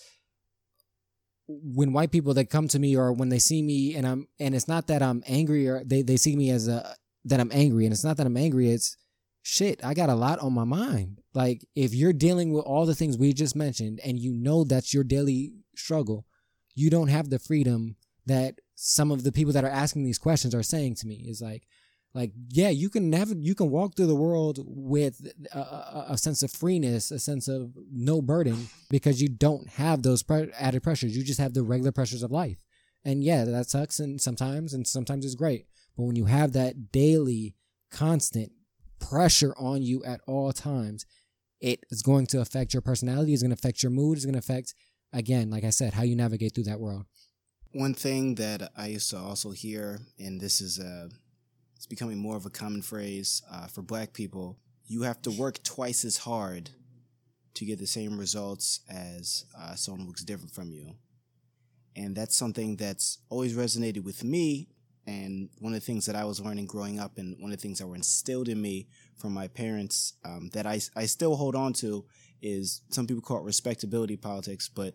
when 1.47 1.93
white 1.93 2.12
people 2.12 2.34
that 2.36 2.49
come 2.49 2.67
to 2.69 2.80
me 2.80 2.95
or 2.95 3.12
when 3.12 3.30
they 3.30 3.39
see 3.39 3.62
me 3.62 3.95
and 3.95 4.08
I'm 4.08 4.27
and 4.39 4.56
it's 4.56 4.67
not 4.67 4.88
that 4.88 5.01
I'm 5.01 5.23
angry 5.27 5.67
or 5.67 5.84
they, 5.84 6.01
they 6.01 6.17
see 6.17 6.36
me 6.36 6.49
as 6.49 6.67
a 6.67 6.95
that 7.25 7.39
I'm 7.39 7.51
angry 7.51 7.86
and 7.86 7.93
it's 7.93 8.04
not 8.04 8.17
that 8.17 8.25
I'm 8.25 8.38
angry 8.38 8.69
it's 8.69 8.95
shit 9.41 9.84
I 9.84 9.93
got 9.93 10.10
a 10.10 10.15
lot 10.15 10.39
on 10.39 10.54
my 10.54 10.63
mind. 10.63 11.19
Like 11.34 11.65
if 11.75 11.93
you're 11.93 12.13
dealing 12.13 12.54
with 12.54 12.65
all 12.65 12.86
the 12.86 12.95
things 12.95 13.17
we 13.17 13.34
just 13.34 13.56
mentioned 13.56 13.99
and 14.04 14.19
you 14.19 14.34
know 14.34 14.63
that's 14.63 14.93
your 14.93 15.04
daily 15.04 15.54
struggle 15.75 16.25
you 16.75 16.89
don't 16.89 17.10
have 17.10 17.30
the 17.30 17.39
freedom 17.39 17.95
that 18.25 18.60
some 18.75 19.12
of 19.12 19.23
the 19.23 19.32
people 19.32 19.54
that 19.54 19.63
are 19.63 19.69
asking 19.69 20.04
these 20.04 20.17
questions 20.17 20.56
are 20.56 20.63
saying 20.63 20.95
to 20.95 21.08
me. 21.08 21.25
Is 21.27 21.41
like 21.41 21.67
like 22.13 22.32
yeah 22.50 22.69
you 22.69 22.89
can 22.89 23.10
never 23.10 23.34
you 23.36 23.56
can 23.56 23.69
walk 23.69 23.95
through 23.95 24.08
the 24.08 24.15
world 24.15 24.60
with 24.65 25.32
a, 25.54 25.60
a, 25.60 26.06
a 26.10 26.17
sense 26.17 26.43
of 26.43 26.52
freeness 26.52 27.12
a 27.12 27.19
sense 27.19 27.47
of 27.47 27.71
no 27.91 28.21
burden 28.21 28.67
because 28.89 29.21
you 29.21 29.30
don't 29.30 29.67
have 29.69 30.04
those 30.04 30.24
pre- 30.24 30.52
added 30.58 30.84
pressures. 30.84 31.15
You 31.15 31.24
just 31.24 31.39
have 31.39 31.54
the 31.54 31.63
regular 31.63 31.91
pressures 31.91 32.24
of 32.24 32.32
life. 32.32 32.63
And 33.06 33.24
yeah 33.24 33.45
that 33.45 33.69
sucks 33.69 34.00
and 34.00 34.19
sometimes 34.19 34.74
and 34.74 34.88
sometimes 34.88 35.26
it's 35.26 35.36
great. 35.36 35.67
But 35.97 36.04
when 36.04 36.15
you 36.15 36.26
have 36.26 36.54
that 36.54 36.91
daily 36.91 37.56
constant 37.91 38.52
pressure 39.00 39.54
on 39.58 39.82
you 39.82 40.04
at 40.04 40.21
all 40.28 40.52
times 40.54 41.06
it 41.60 41.80
is 41.91 42.02
going 42.02 42.26
to 42.28 42.41
affect 42.41 42.74
your 42.74 42.82
personality. 42.82 43.34
It's 43.34 43.43
going 43.43 43.52
to 43.52 43.60
affect 43.60 43.84
your 43.84 43.91
mood. 43.91 44.17
It's 44.17 44.26
going 44.26 44.34
to 44.34 44.39
affect 44.39 44.74
again 45.13 45.50
like 45.50 45.65
i 45.65 45.69
said 45.69 45.93
how 45.93 46.04
you 46.04 46.15
navigate 46.15 46.56
through 46.56 46.63
that 46.65 46.80
world. 46.80 47.06
One 47.74 47.93
thing 47.93 48.36
that 48.36 48.69
I 48.76 48.88
used 48.88 49.10
to 49.12 49.17
also 49.17 49.52
hear, 49.52 50.00
and 50.19 50.41
this 50.41 50.60
is 50.60 50.78
uh, 50.78 51.08
it's 51.82 51.88
becoming 51.88 52.20
more 52.20 52.36
of 52.36 52.46
a 52.46 52.52
common 52.52 52.84
phrase 52.84 53.41
uh, 53.52 53.65
for 53.65 53.82
Black 53.82 54.13
people, 54.13 54.60
you 54.86 55.02
have 55.02 55.20
to 55.24 55.32
work 55.32 55.63
twice 55.63 56.06
as 56.06 56.15
hard 56.15 56.70
to 57.56 57.65
get 57.65 57.80
the 57.80 57.88
same 57.88 58.20
results 58.20 58.82
as 58.88 59.46
uh, 59.60 59.74
someone 59.74 60.02
who 60.02 60.06
looks 60.06 60.24
different 60.24 60.54
from 60.54 60.72
you, 60.72 60.94
and 61.96 62.15
that's 62.15 62.36
something 62.36 62.76
that's 62.76 63.17
always 63.30 63.56
resonated 63.56 64.04
with 64.04 64.24
me. 64.24 64.67
And 65.08 65.50
one 65.58 65.74
of 65.74 65.80
the 65.80 65.86
things 65.86 66.06
that 66.06 66.15
I 66.15 66.24
was 66.24 66.39
learning 66.39 66.67
growing 66.67 67.00
up, 67.00 67.17
and 67.17 67.36
one 67.39 67.52
of 67.52 67.58
the 67.58 67.62
things 67.63 67.80
that 67.80 67.88
were 67.88 67.96
instilled 67.96 68.48
in 68.48 68.62
me 68.62 68.88
from 69.17 69.34
my 69.34 69.48
parents, 69.48 70.13
um, 70.24 70.52
that 70.54 70.67
I 70.67 70.82
I 70.96 71.08
still 71.08 71.36
hold 71.36 71.56
on 71.56 71.74
to, 71.82 72.06
is 72.44 72.84
some 72.91 73.08
people 73.08 73.24
call 73.24 73.39
it 73.39 73.44
respectability 73.44 74.17
politics, 74.17 74.70
but 74.70 74.94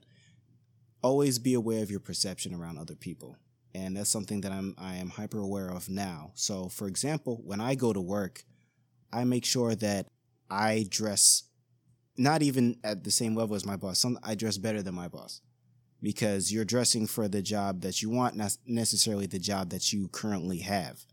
always 1.03 1.41
be 1.41 1.55
aware 1.55 1.83
of 1.83 1.91
your 1.91 1.99
perception 1.99 2.55
around 2.55 2.79
other 2.79 2.95
people 2.95 3.37
and 3.77 3.97
that's 3.97 4.11
something 4.11 4.41
that 4.41 4.53
i'm 4.53 4.75
i 4.79 4.95
am 4.95 5.11
hyper 5.11 5.39
aware 5.39 5.69
of 5.69 5.89
now. 5.89 6.33
So 6.35 6.69
for 6.69 6.89
example 6.89 7.41
when 7.45 7.61
i 7.61 7.75
go 7.75 7.93
to 7.93 8.01
work 8.01 8.45
i 9.13 9.25
make 9.25 9.45
sure 9.45 9.75
that 9.75 10.07
i 10.51 10.87
dress 10.89 11.45
not 12.17 12.43
even 12.43 12.79
at 12.83 13.05
the 13.05 13.11
same 13.11 13.35
level 13.35 13.55
as 13.55 13.67
my 13.67 13.77
boss. 13.77 13.99
Some 13.99 14.19
i 14.23 14.35
dress 14.35 14.57
better 14.57 14.83
than 14.83 14.95
my 14.95 15.09
boss 15.09 15.43
because 16.03 16.53
you're 16.53 16.65
dressing 16.65 17.07
for 17.07 17.29
the 17.29 17.43
job 17.43 17.83
that 17.83 18.03
you 18.03 18.11
want 18.11 18.37
not 18.37 18.57
necessarily 18.67 19.27
the 19.27 19.39
job 19.39 19.71
that 19.71 19.93
you 19.93 20.09
currently 20.09 20.59
have. 20.59 21.05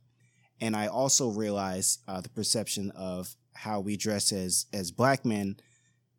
And 0.61 0.75
i 0.75 0.87
also 0.87 1.29
realize 1.29 1.99
uh, 2.07 2.21
the 2.21 2.29
perception 2.29 2.91
of 2.91 3.35
how 3.53 3.81
we 3.81 3.97
dress 3.97 4.31
as 4.31 4.67
as 4.73 4.91
black 4.91 5.25
men 5.25 5.57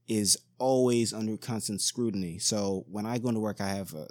is 0.06 0.36
always 0.58 1.14
under 1.14 1.36
constant 1.36 1.80
scrutiny. 1.80 2.38
So 2.38 2.84
when 2.90 3.06
I 3.06 3.18
go 3.18 3.28
into 3.28 3.40
work, 3.40 3.60
I 3.60 3.68
have 3.68 3.94
a, 3.94 4.06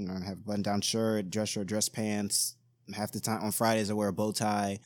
you 0.00 0.08
know, 0.08 0.14
I 0.14 0.24
have 0.24 0.38
a 0.38 0.40
button 0.40 0.62
down 0.62 0.80
shirt, 0.80 1.30
dress 1.30 1.50
shirt, 1.50 1.66
dress 1.66 1.88
pants. 1.88 2.56
Half 2.94 3.12
the 3.12 3.20
time 3.20 3.42
on 3.42 3.52
Fridays, 3.52 3.90
I 3.90 3.94
wear 3.94 4.08
a 4.08 4.12
bow 4.12 4.32
tie. 4.32 4.78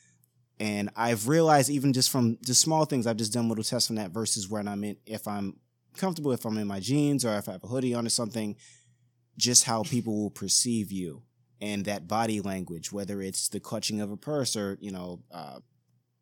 And 0.61 0.91
I've 0.95 1.27
realized 1.29 1.71
even 1.71 1.93
just 1.93 2.11
from 2.11 2.39
just 2.45 2.61
small 2.61 2.85
things, 2.85 3.07
I've 3.07 3.17
just 3.17 3.33
done 3.33 3.49
little 3.49 3.65
tests 3.65 3.91
on 3.91 3.97
that 3.97 4.11
versus 4.11 4.49
when 4.49 4.69
I'm 4.69 4.85
in, 4.85 4.97
if 5.07 5.27
I'm 5.27 5.57
comfortable, 5.97 6.33
if 6.33 6.45
I'm 6.45 6.59
in 6.59 6.67
my 6.67 6.81
jeans 6.81 7.25
or 7.25 7.37
if 7.37 7.49
I 7.49 7.53
have 7.53 7.65
a 7.65 7.69
hoodie 7.69 7.95
on 7.95 8.07
or 8.07 8.11
something, 8.11 8.57
just 9.37 9.65
how 9.65 9.83
people 9.83 10.23
will 10.23 10.31
perceive 10.31 10.93
you 10.93 11.23
and 11.61 11.85
that 11.87 12.07
body 12.07 12.41
language, 12.41 12.93
whether 12.93 13.21
it's 13.21 13.49
the 13.49 13.59
clutching 13.59 14.01
of 14.01 14.13
a 14.13 14.17
purse 14.17 14.57
or, 14.57 14.79
you 14.81 14.93
know, 14.93 15.23
uh, 15.33 15.59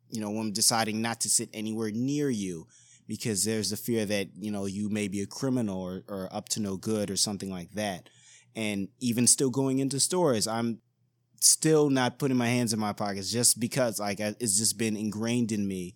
you 0.09 0.21
know, 0.21 0.31
when 0.31 0.51
deciding 0.51 1.01
not 1.01 1.21
to 1.21 1.29
sit 1.29 1.49
anywhere 1.53 1.91
near 1.91 2.29
you 2.29 2.67
because 3.07 3.43
there's 3.43 3.69
the 3.69 3.77
fear 3.77 4.05
that 4.05 4.29
you 4.35 4.51
know 4.51 4.65
you 4.65 4.89
may 4.89 5.07
be 5.07 5.21
a 5.21 5.25
criminal 5.25 5.81
or, 5.81 6.03
or 6.07 6.29
up 6.31 6.49
to 6.49 6.61
no 6.61 6.77
good 6.77 7.09
or 7.09 7.17
something 7.17 7.51
like 7.51 7.71
that 7.71 8.09
and 8.55 8.87
even 8.99 9.27
still 9.27 9.49
going 9.49 9.79
into 9.79 9.99
stores 9.99 10.47
i'm 10.47 10.79
still 11.39 11.89
not 11.89 12.19
putting 12.19 12.37
my 12.37 12.47
hands 12.47 12.73
in 12.73 12.79
my 12.79 12.93
pockets 12.93 13.31
just 13.31 13.59
because 13.59 13.99
like 13.99 14.19
it's 14.19 14.57
just 14.57 14.77
been 14.77 14.95
ingrained 14.95 15.51
in 15.51 15.67
me 15.67 15.95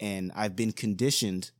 and 0.00 0.30
i've 0.34 0.56
been 0.56 0.72
conditioned 0.72 1.50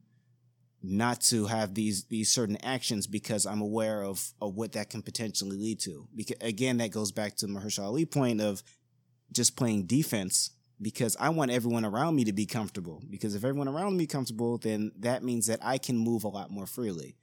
not 0.83 1.21
to 1.21 1.47
have 1.47 1.75
these 1.75 2.05
these 2.05 2.31
certain 2.31 2.59
actions 2.63 3.07
because 3.07 3.47
i'm 3.47 3.61
aware 3.61 4.03
of, 4.03 4.33
of 4.41 4.55
what 4.55 4.73
that 4.73 4.91
can 4.91 5.01
potentially 5.01 5.57
lead 5.57 5.79
to 5.81 6.07
because 6.15 6.37
again 6.41 6.79
that 6.79 6.91
goes 6.91 7.13
back 7.13 7.37
to 7.37 7.47
Mahershala 7.47 7.87
Ali 7.87 8.05
point 8.05 8.41
of 8.41 8.63
just 9.33 9.57
playing 9.57 9.85
defense 9.85 10.51
because 10.83 11.17
I 11.19 11.29
want 11.29 11.53
everyone 11.53 11.85
around 11.85 12.17
me 12.17 12.25
to 12.25 12.33
be 12.33 12.45
comfortable. 12.45 13.03
Because 13.09 13.35
if 13.35 13.45
everyone 13.45 13.69
around 13.69 13.97
me 13.97 14.07
comfortable, 14.07 14.59
then 14.59 14.91
that 14.99 15.23
means 15.23 15.47
that 15.47 15.61
I 15.63 15.79
can 15.79 15.97
move 15.97 16.25
a 16.25 16.29
lot 16.29 16.51
more 16.51 16.67
freely. 16.67 17.17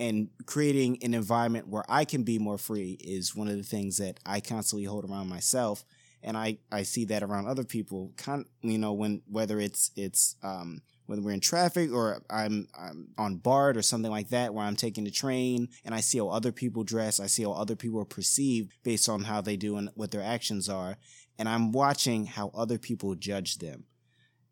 And 0.00 0.30
creating 0.46 0.98
an 1.02 1.14
environment 1.14 1.68
where 1.68 1.84
I 1.88 2.04
can 2.04 2.22
be 2.22 2.38
more 2.38 2.58
free 2.58 2.96
is 3.00 3.36
one 3.36 3.48
of 3.48 3.56
the 3.56 3.62
things 3.62 3.98
that 3.98 4.18
I 4.26 4.40
constantly 4.40 4.86
hold 4.86 5.04
around 5.04 5.28
myself. 5.28 5.84
And 6.22 6.36
I, 6.36 6.58
I 6.72 6.82
see 6.84 7.04
that 7.06 7.22
around 7.22 7.46
other 7.46 7.64
people, 7.64 8.12
con- 8.16 8.46
you 8.62 8.78
know, 8.78 8.94
when, 8.94 9.22
whether 9.30 9.60
it's, 9.60 9.90
it's, 9.96 10.36
um, 10.42 10.80
whether 11.06 11.22
we're 11.22 11.32
in 11.32 11.40
traffic 11.40 11.92
or 11.92 12.22
I'm, 12.30 12.68
I'm 12.78 13.08
on 13.18 13.36
BART 13.36 13.76
or 13.76 13.82
something 13.82 14.10
like 14.10 14.30
that, 14.30 14.54
where 14.54 14.64
I'm 14.64 14.76
taking 14.76 15.04
the 15.04 15.10
train 15.10 15.68
and 15.84 15.94
I 15.94 16.00
see 16.00 16.18
how 16.18 16.28
other 16.28 16.52
people 16.52 16.82
dress, 16.82 17.20
I 17.20 17.26
see 17.26 17.42
how 17.42 17.52
other 17.52 17.76
people 17.76 18.00
are 18.00 18.06
perceived 18.06 18.72
based 18.82 19.08
on 19.08 19.24
how 19.24 19.40
they 19.40 19.56
do 19.56 19.76
and 19.76 19.90
what 19.94 20.10
their 20.10 20.22
actions 20.22 20.68
are 20.68 20.96
and 21.40 21.48
I'm 21.48 21.72
watching 21.72 22.26
how 22.26 22.50
other 22.54 22.76
people 22.76 23.14
judge 23.14 23.58
them 23.58 23.84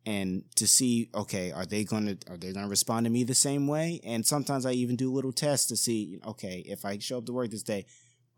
and 0.08 0.42
to 0.56 0.66
see 0.66 1.10
okay 1.14 1.52
are 1.52 1.66
they 1.66 1.84
to 1.84 2.16
are 2.30 2.38
they 2.38 2.52
to 2.52 2.66
respond 2.66 3.04
to 3.04 3.10
me 3.10 3.24
the 3.24 3.34
same 3.34 3.66
way 3.66 4.00
and 4.04 4.24
sometimes 4.24 4.64
I 4.64 4.72
even 4.72 4.96
do 4.96 5.12
little 5.12 5.32
tests 5.32 5.66
to 5.68 5.76
see 5.76 6.18
okay 6.26 6.62
if 6.66 6.84
I 6.84 6.98
show 6.98 7.18
up 7.18 7.26
to 7.26 7.32
work 7.32 7.50
this 7.50 7.62
day 7.62 7.84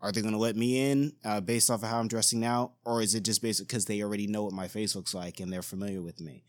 are 0.01 0.11
they 0.11 0.21
to 0.21 0.37
let 0.37 0.55
me 0.55 0.91
in 0.91 1.13
uh, 1.23 1.39
based 1.39 1.69
off 1.69 1.83
of 1.83 1.89
how 1.89 1.99
I'm 1.99 2.07
dressing 2.09 2.41
now 2.41 2.73
or 2.85 3.01
is 3.01 3.15
it 3.15 3.23
just 3.23 3.41
because 3.41 3.85
they 3.85 4.01
already 4.01 4.27
know 4.27 4.43
what 4.43 4.53
my 4.53 4.67
face 4.67 4.95
looks 4.95 5.13
like 5.13 5.39
and 5.39 5.51
they're 5.51 5.61
familiar 5.61 6.01
with 6.01 6.19
me 6.19 6.43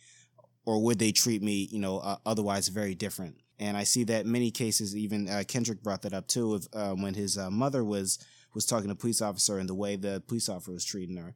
or 0.67 0.83
would 0.83 0.99
they 0.99 1.13
treat 1.13 1.43
me 1.43 1.69
you 1.71 1.79
know 1.79 1.99
uh, 1.99 2.17
otherwise 2.27 2.67
very 2.69 2.97
different 2.97 3.37
and 3.63 3.77
I 3.77 3.85
see 3.85 4.03
that 4.05 4.27
many 4.27 4.51
cases. 4.51 4.97
Even 4.97 5.29
uh, 5.29 5.45
Kendrick 5.47 5.83
brought 5.83 6.03
that 6.03 6.13
up 6.13 6.27
too, 6.27 6.55
of 6.55 6.69
uh, 6.73 6.95
when 6.95 7.15
his 7.15 7.39
uh, 7.39 7.51
mother 7.51 7.85
was 7.85 8.19
was 8.55 8.67
talking 8.67 8.89
to 8.89 8.95
police 8.95 9.23
officer 9.23 9.59
and 9.59 9.69
the 9.69 9.75
way 9.75 9.97
the 9.97 10.23
police 10.27 10.49
officer 10.49 10.73
was 10.73 10.85
treating 10.85 11.17
her. 11.17 11.35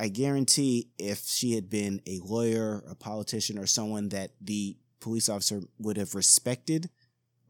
I 0.00 0.08
guarantee 0.08 0.88
if 0.98 1.26
she 1.26 1.54
had 1.54 1.68
been 1.68 2.00
a 2.06 2.20
lawyer, 2.24 2.82
a 2.88 2.94
politician, 2.94 3.58
or 3.58 3.66
someone 3.66 4.08
that 4.08 4.30
the 4.40 4.78
police 4.98 5.28
officer 5.28 5.60
would 5.78 5.98
have 5.98 6.14
respected 6.14 6.88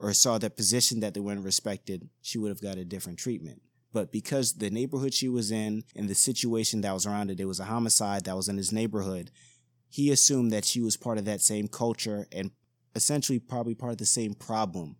or 0.00 0.12
saw 0.12 0.36
that 0.38 0.56
position 0.56 0.98
that 0.98 1.14
they 1.14 1.20
weren't 1.20 1.44
respected, 1.44 2.08
she 2.20 2.38
would 2.38 2.48
have 2.48 2.60
got 2.60 2.76
a 2.76 2.84
different 2.84 3.20
treatment. 3.20 3.62
But 3.92 4.10
because 4.10 4.54
the 4.54 4.68
neighborhood 4.68 5.14
she 5.14 5.28
was 5.28 5.52
in 5.52 5.84
and 5.94 6.08
the 6.08 6.14
situation 6.16 6.80
that 6.80 6.92
was 6.92 7.06
around 7.06 7.30
it, 7.30 7.38
it 7.38 7.44
was 7.44 7.60
a 7.60 7.66
homicide 7.66 8.24
that 8.24 8.34
was 8.34 8.48
in 8.48 8.56
his 8.56 8.72
neighborhood, 8.72 9.30
he 9.88 10.10
assumed 10.10 10.50
that 10.50 10.64
she 10.64 10.80
was 10.80 10.96
part 10.96 11.18
of 11.18 11.26
that 11.26 11.42
same 11.42 11.68
culture 11.68 12.26
and 12.32 12.50
essentially 12.96 13.38
probably 13.38 13.76
part 13.76 13.92
of 13.92 13.98
the 13.98 14.06
same 14.06 14.34
problem. 14.34 14.96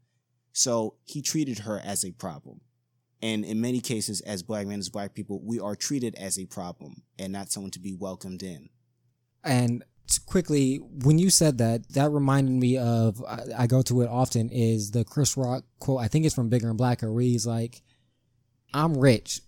So 0.53 0.99
he 1.05 1.21
treated 1.21 1.61
her 1.61 1.81
as 1.83 2.05
a 2.05 2.13
problem. 2.13 2.61
And 3.23 3.45
in 3.45 3.61
many 3.61 3.81
cases, 3.81 4.21
as 4.23 4.43
black 4.43 4.67
men, 4.67 4.79
as 4.79 4.89
black 4.89 5.15
people, 5.15 5.41
we 5.45 5.61
are 5.61 5.77
treated 5.77 6.15
as 6.15 6.39
a 6.39 6.47
problem 6.47 7.03
and 7.19 7.33
not 7.33 7.53
someone 7.53 7.71
to 7.73 7.81
be 7.81 7.93
welcomed 7.93 8.43
in. 8.43 8.71
And 9.45 9.85
quickly, 10.27 10.77
when 10.77 11.19
you 11.19 11.31
said 11.31 11.59
that, 11.59 11.89
that 11.91 12.11
reminded 12.11 12.55
me 12.55 12.79
of 12.79 13.23
I, 13.25 13.43
I 13.59 13.67
go 13.67 13.83
to 13.83 14.03
it 14.03 14.09
often 14.09 14.49
is 14.51 14.91
the 14.91 15.05
Chris 15.05 15.37
Rock 15.37 15.65
quote. 15.79 16.01
I 16.01 16.09
think 16.09 16.25
it's 16.25 16.35
from 16.35 16.49
Bigger 16.49 16.69
and 16.69 16.79
Blacker, 16.79 17.13
where 17.13 17.23
he's 17.23 17.47
like, 17.47 17.83
"I'm 18.75 18.97
rich, 18.97 19.41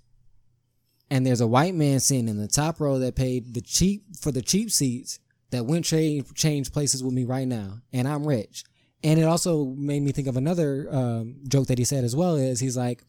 and 1.10 1.26
there's 1.26 1.40
a 1.40 1.46
white 1.46 1.74
man 1.74 2.00
sitting 2.00 2.28
in 2.28 2.38
the 2.38 2.48
top 2.48 2.80
row 2.80 2.98
that 2.98 3.16
paid 3.16 3.54
the 3.54 3.60
cheap 3.60 4.04
for 4.20 4.30
the 4.30 4.42
cheap 4.42 4.70
seats 4.70 5.18
that 5.50 5.66
went 5.66 5.84
change 5.84 6.32
change 6.34 6.72
places 6.72 7.02
with 7.02 7.14
me 7.14 7.24
right 7.24 7.48
now, 7.48 7.80
and 7.92 8.06
I'm 8.06 8.26
rich." 8.26 8.64
And 9.04 9.18
it 9.18 9.24
also 9.24 9.64
made 9.64 10.00
me 10.02 10.12
think 10.12 10.28
of 10.28 10.36
another 10.36 10.86
um, 10.94 11.40
joke 11.48 11.66
that 11.66 11.78
he 11.78 11.84
said 11.84 12.04
as 12.04 12.14
well. 12.14 12.36
Is 12.36 12.60
he's 12.60 12.76
like, 12.76 13.02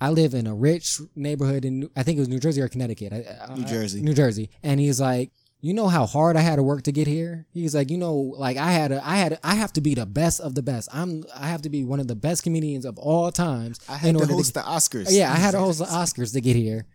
I 0.00 0.10
live 0.10 0.34
in 0.34 0.46
a 0.46 0.54
rich 0.54 1.00
neighborhood 1.14 1.64
in 1.64 1.90
I 1.96 2.02
think 2.02 2.16
it 2.16 2.20
was 2.20 2.28
New 2.28 2.38
Jersey 2.38 2.60
or 2.62 2.68
Connecticut. 2.68 3.12
I- 3.12 3.54
New 3.54 3.64
Jersey. 3.64 4.02
New 4.02 4.14
Jersey. 4.14 4.50
And 4.62 4.80
he's 4.80 5.00
like, 5.00 5.30
you 5.60 5.74
know 5.74 5.88
how 5.88 6.06
hard 6.06 6.36
I 6.36 6.40
had 6.40 6.56
to 6.56 6.62
work 6.62 6.82
to 6.84 6.92
get 6.92 7.06
here? 7.06 7.46
He's 7.52 7.74
like, 7.74 7.90
you 7.90 7.98
know, 7.98 8.14
like 8.14 8.56
I 8.56 8.72
had 8.72 8.88
to, 8.88 9.06
I 9.06 9.16
had, 9.16 9.32
to, 9.32 9.46
I 9.46 9.54
have 9.56 9.72
to 9.74 9.82
be 9.82 9.94
the 9.94 10.06
best 10.06 10.40
of 10.40 10.54
the 10.54 10.62
best. 10.62 10.88
I'm, 10.92 11.24
I 11.36 11.48
have 11.48 11.62
to 11.62 11.68
be 11.68 11.84
one 11.84 12.00
of 12.00 12.08
the 12.08 12.14
best 12.14 12.42
comedians 12.42 12.86
of 12.86 12.98
all 12.98 13.30
times. 13.30 13.78
I 13.88 13.98
had 13.98 14.16
to 14.16 14.24
host 14.24 14.54
the 14.54 14.60
Oscars. 14.60 15.08
Yeah, 15.10 15.30
I 15.30 15.36
had 15.36 15.50
to 15.50 15.58
host 15.58 15.80
the 15.80 15.84
Oscars 15.84 16.32
to 16.32 16.40
get 16.40 16.56
here. 16.56 16.86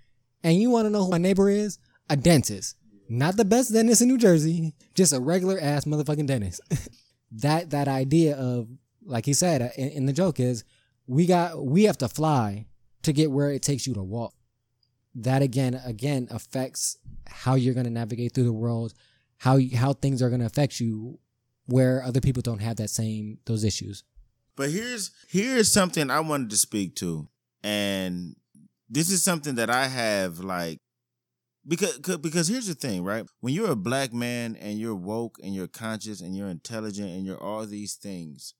And 0.43 0.57
you 0.57 0.71
want 0.71 0.87
to 0.87 0.89
know 0.89 1.03
who 1.03 1.11
my 1.11 1.19
neighbor 1.19 1.47
is? 1.47 1.77
A 2.09 2.17
dentist. 2.17 2.75
Not 3.07 3.37
the 3.37 3.45
best 3.45 3.71
dentist 3.71 4.01
in 4.01 4.07
New 4.07 4.17
Jersey, 4.17 4.73
just 4.95 5.13
a 5.13 5.19
regular 5.19 5.59
ass 5.59 5.85
motherfucking 5.85 6.25
dentist. 6.25 6.61
that 7.31 7.69
that 7.71 7.87
idea 7.87 8.35
of 8.35 8.67
like 9.03 9.25
he 9.25 9.33
said 9.33 9.61
uh, 9.61 9.69
in, 9.77 9.89
in 9.89 10.05
the 10.05 10.13
joke 10.13 10.39
is 10.39 10.63
we 11.07 11.25
got 11.25 11.63
we 11.63 11.83
have 11.83 11.97
to 11.99 12.07
fly 12.07 12.65
to 13.05 13.13
get 13.13 13.31
where 13.31 13.51
it 13.51 13.61
takes 13.61 13.87
you 13.87 13.93
to 13.93 14.03
walk. 14.03 14.33
That 15.15 15.41
again 15.41 15.81
again 15.85 16.27
affects 16.29 16.97
how 17.25 17.55
you're 17.55 17.73
going 17.73 17.85
to 17.85 17.91
navigate 17.91 18.33
through 18.33 18.43
the 18.43 18.53
world, 18.53 18.93
how 19.37 19.59
how 19.75 19.93
things 19.93 20.21
are 20.21 20.29
going 20.29 20.41
to 20.41 20.45
affect 20.45 20.79
you 20.79 21.19
where 21.67 22.03
other 22.03 22.21
people 22.21 22.41
don't 22.41 22.61
have 22.61 22.77
that 22.77 22.89
same 22.89 23.39
those 23.45 23.63
issues. 23.63 24.03
But 24.57 24.71
here's 24.71 25.11
here's 25.29 25.71
something 25.71 26.09
I 26.09 26.19
wanted 26.19 26.49
to 26.49 26.57
speak 26.57 26.95
to, 26.97 27.29
and 27.63 28.35
this 28.89 29.09
is 29.09 29.23
something 29.23 29.55
that 29.55 29.69
I 29.69 29.87
have 29.87 30.39
like 30.39 30.79
because 31.67 31.97
because 31.97 32.47
here's 32.47 32.67
the 32.67 32.75
thing, 32.75 33.03
right? 33.03 33.25
When 33.39 33.53
you're 33.53 33.71
a 33.71 33.75
black 33.75 34.13
man 34.13 34.55
and 34.57 34.77
you're 34.77 34.95
woke 34.95 35.37
and 35.43 35.55
you're 35.55 35.67
conscious 35.67 36.21
and 36.21 36.35
you're 36.35 36.49
intelligent 36.49 37.09
and 37.09 37.25
you're 37.25 37.41
all 37.41 37.65
these 37.65 37.95
things, 37.95 38.53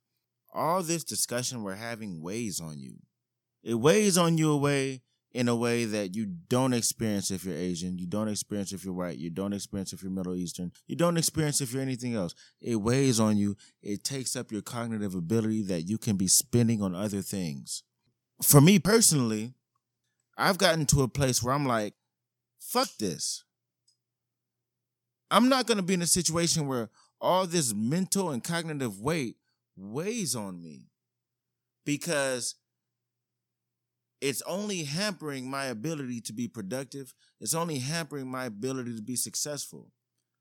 all 0.54 0.82
this 0.82 1.04
discussion 1.04 1.64
we're 1.64 1.76
having 1.76 2.22
weighs 2.22 2.60
on 2.60 2.80
you. 2.80 2.96
It 3.66 3.74
weighs 3.74 4.16
on 4.16 4.38
you 4.38 4.52
a 4.52 4.58
way 4.58 5.02
in 5.34 5.50
a 5.50 5.56
way 5.56 5.84
that 5.84 6.16
you 6.16 6.26
don't 6.26 6.72
experience 6.72 7.30
if 7.30 7.44
you're 7.44 7.58
Asian, 7.58 7.98
you 7.98 8.06
don't 8.06 8.30
experience 8.30 8.72
if 8.72 8.86
you're 8.86 8.94
white, 8.94 9.18
you 9.18 9.30
don't 9.30 9.52
experience 9.52 9.92
if 9.92 10.02
you're 10.02 10.12
Middle 10.12 10.36
Eastern, 10.36 10.72
you 10.88 10.96
don't 10.96 11.18
experience 11.18 11.60
if 11.60 11.74
you're 11.74 11.82
anything 11.82 12.16
else. 12.16 12.34
It 12.62 12.78
weighs 12.78 13.20
on 13.20 13.36
you. 13.36 13.58
It 13.82 14.06
takes 14.06 14.36
up 14.36 14.50
your 14.50 14.62
cognitive 14.62 15.14
ability 15.14 15.64
that 15.64 15.90
you 15.90 15.98
can 15.98 16.16
be 16.16 16.28
spending 16.28 16.82
on 16.82 16.96
other 16.96 17.22
things. 17.22 17.84
For 18.42 18.62
me 18.62 18.80
personally, 18.80 19.56
I've 20.38 20.60
gotten 20.60 20.86
to 20.86 21.02
a 21.02 21.10
place 21.10 21.42
where 21.42 21.54
I'm 21.54 21.66
like, 21.66 21.96
fuck 22.60 22.90
this. 23.00 23.44
I'm 25.32 25.50
not 25.50 25.66
going 25.66 25.78
to 25.78 25.84
be 25.84 25.96
in 25.96 26.02
a 26.04 26.08
situation 26.08 26.68
where 26.68 26.90
all 27.20 27.48
this 27.48 27.74
mental 27.76 28.30
and 28.30 28.44
cognitive 28.44 29.02
weight 29.02 29.38
weighs 29.76 30.36
on 30.36 30.62
me 30.62 30.84
because 31.84 32.56
it's 34.22 34.42
only 34.44 34.84
hampering 34.84 35.50
my 35.50 35.66
ability 35.66 36.22
to 36.22 36.34
be 36.34 36.48
productive. 36.48 37.14
It's 37.40 37.54
only 37.54 37.80
hampering 37.80 38.28
my 38.28 38.46
ability 38.46 38.96
to 38.96 39.02
be 39.02 39.16
successful. 39.16 39.92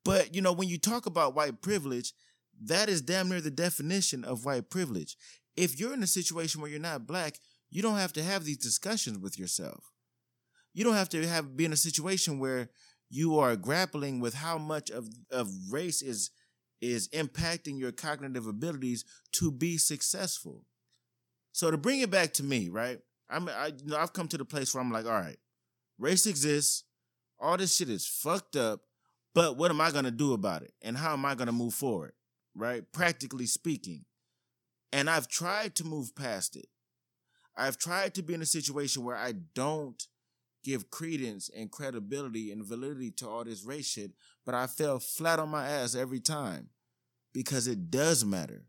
But, 0.04 0.34
you 0.34 0.42
know, 0.42 0.52
when 0.52 0.68
you 0.68 0.78
talk 0.78 1.06
about 1.06 1.34
white 1.34 1.60
privilege, 1.60 2.12
that 2.62 2.88
is 2.88 3.00
damn 3.00 3.28
near 3.28 3.40
the 3.40 3.50
definition 3.50 4.24
of 4.24 4.44
white 4.44 4.70
privilege. 4.70 5.16
If 5.56 5.78
you're 5.78 5.94
in 5.94 6.02
a 6.02 6.08
situation 6.08 6.60
where 6.60 6.70
you're 6.70 6.80
not 6.80 7.06
black, 7.06 7.38
you 7.70 7.82
don't 7.82 7.98
have 7.98 8.12
to 8.14 8.22
have 8.22 8.44
these 8.44 8.58
discussions 8.58 9.18
with 9.18 9.38
yourself. 9.38 9.84
You 10.72 10.84
don't 10.84 10.94
have 10.94 11.08
to 11.10 11.26
have 11.26 11.56
be 11.56 11.64
in 11.64 11.72
a 11.72 11.76
situation 11.76 12.38
where 12.38 12.70
you 13.08 13.38
are 13.38 13.56
grappling 13.56 14.20
with 14.20 14.34
how 14.34 14.58
much 14.58 14.90
of, 14.90 15.08
of 15.30 15.48
race 15.70 16.02
is 16.02 16.30
is 16.80 17.08
impacting 17.08 17.78
your 17.78 17.92
cognitive 17.92 18.46
abilities 18.46 19.04
to 19.32 19.50
be 19.50 19.78
successful. 19.78 20.66
So 21.52 21.70
to 21.70 21.78
bring 21.78 22.00
it 22.00 22.10
back 22.10 22.34
to 22.34 22.42
me, 22.42 22.68
right? 22.68 22.98
I'm 23.34 23.48
I 23.48 23.66
you 23.66 23.90
know 23.90 23.98
I've 23.98 24.12
come 24.12 24.28
to 24.28 24.38
the 24.38 24.44
place 24.44 24.74
where 24.74 24.82
I'm 24.82 24.92
like, 24.92 25.06
all 25.06 25.12
right, 25.12 25.38
race 25.98 26.26
exists, 26.26 26.84
all 27.40 27.56
this 27.56 27.76
shit 27.76 27.88
is 27.88 28.06
fucked 28.06 28.56
up, 28.56 28.80
but 29.34 29.56
what 29.56 29.70
am 29.70 29.80
I 29.80 29.90
gonna 29.90 30.10
do 30.10 30.32
about 30.32 30.62
it? 30.62 30.72
And 30.82 30.96
how 30.96 31.12
am 31.12 31.24
I 31.24 31.34
gonna 31.34 31.52
move 31.52 31.74
forward? 31.74 32.12
Right? 32.54 32.84
Practically 32.92 33.46
speaking. 33.46 34.04
And 34.92 35.10
I've 35.10 35.26
tried 35.26 35.74
to 35.76 35.84
move 35.84 36.14
past 36.14 36.54
it. 36.54 36.68
I've 37.56 37.78
tried 37.78 38.14
to 38.14 38.22
be 38.22 38.34
in 38.34 38.42
a 38.42 38.46
situation 38.46 39.04
where 39.04 39.16
I 39.16 39.32
don't 39.32 40.00
give 40.62 40.90
credence 40.90 41.50
and 41.54 41.70
credibility 41.70 42.50
and 42.50 42.64
validity 42.64 43.10
to 43.10 43.28
all 43.28 43.44
this 43.44 43.64
race 43.64 43.86
shit, 43.86 44.12
but 44.46 44.54
I 44.54 44.66
fell 44.66 44.98
flat 44.98 45.38
on 45.38 45.50
my 45.50 45.68
ass 45.68 45.94
every 45.94 46.20
time 46.20 46.70
because 47.32 47.66
it 47.66 47.90
does 47.90 48.24
matter. 48.24 48.64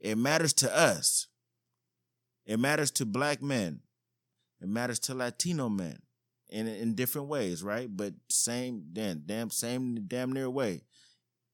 It 0.00 0.16
matters 0.16 0.52
to 0.54 0.76
us. 0.76 1.26
It 2.46 2.58
matters 2.58 2.90
to 2.92 3.06
black 3.06 3.42
men. 3.42 3.80
It 4.60 4.68
matters 4.68 4.98
to 5.00 5.14
Latino 5.14 5.68
men 5.68 5.98
in 6.48 6.66
in 6.66 6.94
different 6.94 7.28
ways, 7.28 7.62
right? 7.62 7.88
But 7.94 8.14
same 8.28 8.84
damn 8.92 9.22
damn 9.26 9.50
same 9.50 10.04
damn 10.06 10.32
near 10.32 10.48
way. 10.48 10.82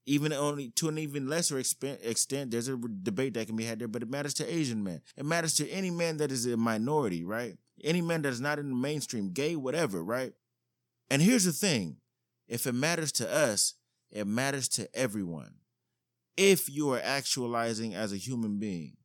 Even 0.05 0.33
only 0.33 0.69
to 0.71 0.89
an 0.89 0.97
even 0.97 1.27
lesser 1.27 1.59
extent, 1.59 2.51
there's 2.51 2.67
a 2.67 2.75
debate 2.75 3.35
that 3.35 3.47
can 3.47 3.55
be 3.55 3.65
had 3.65 3.79
there, 3.79 3.87
but 3.87 4.01
it 4.01 4.09
matters 4.09 4.33
to 4.35 4.53
Asian 4.53 4.83
men. 4.83 5.01
It 5.15 5.25
matters 5.25 5.55
to 5.55 5.69
any 5.69 5.91
man 5.91 6.17
that 6.17 6.31
is 6.31 6.45
a 6.47 6.57
minority, 6.57 7.23
right? 7.23 7.55
Any 7.83 8.01
man 8.01 8.23
that 8.23 8.29
is 8.33 8.41
not 8.41 8.57
in 8.59 8.69
the 8.69 8.75
mainstream, 8.75 9.31
gay, 9.31 9.55
whatever, 9.55 10.03
right? 10.03 10.33
And 11.09 11.21
here's 11.21 11.45
the 11.45 11.51
thing 11.51 11.97
if 12.47 12.65
it 12.65 12.73
matters 12.73 13.11
to 13.13 13.31
us, 13.31 13.75
it 14.09 14.27
matters 14.27 14.67
to 14.69 14.89
everyone. 14.95 15.55
If 16.35 16.69
you 16.69 16.91
are 16.91 17.01
actualizing 17.03 17.93
as 17.93 18.11
a 18.11 18.17
human 18.17 18.57
being, 18.57 18.97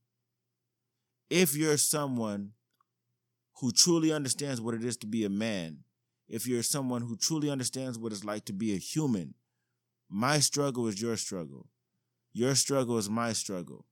if 1.30 1.56
you're 1.56 1.76
someone 1.76 2.52
who 3.60 3.72
truly 3.72 4.12
understands 4.12 4.60
what 4.60 4.74
it 4.74 4.84
is 4.84 4.96
to 4.98 5.06
be 5.06 5.24
a 5.24 5.30
man, 5.30 5.78
if 6.28 6.46
you're 6.46 6.62
someone 6.62 7.02
who 7.02 7.16
truly 7.16 7.50
understands 7.50 7.98
what 7.98 8.12
it's 8.12 8.24
like 8.24 8.44
to 8.44 8.52
be 8.52 8.74
a 8.74 8.78
human, 8.78 9.34
my 10.08 10.38
struggle 10.38 10.86
is 10.86 11.00
your 11.00 11.16
struggle. 11.16 11.68
Your 12.32 12.54
struggle 12.54 12.98
is 12.98 13.08
my 13.08 13.32
struggle. 13.32 13.86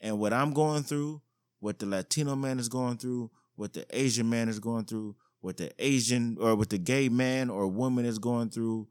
And 0.00 0.18
what 0.18 0.32
I'm 0.32 0.52
going 0.52 0.82
through, 0.82 1.22
what 1.60 1.78
the 1.78 1.86
Latino 1.86 2.36
man 2.36 2.58
is 2.58 2.68
going 2.68 2.98
through, 2.98 3.30
what 3.54 3.72
the 3.72 3.86
Asian 3.90 4.28
man 4.28 4.48
is 4.48 4.58
going 4.58 4.84
through, 4.84 5.16
what 5.40 5.56
the 5.56 5.72
Asian 5.78 6.36
or 6.40 6.54
what 6.56 6.70
the 6.70 6.78
gay 6.78 7.08
man 7.08 7.48
or 7.48 7.66
woman 7.68 8.04
is 8.04 8.18
going 8.18 8.50
through, 8.50 8.88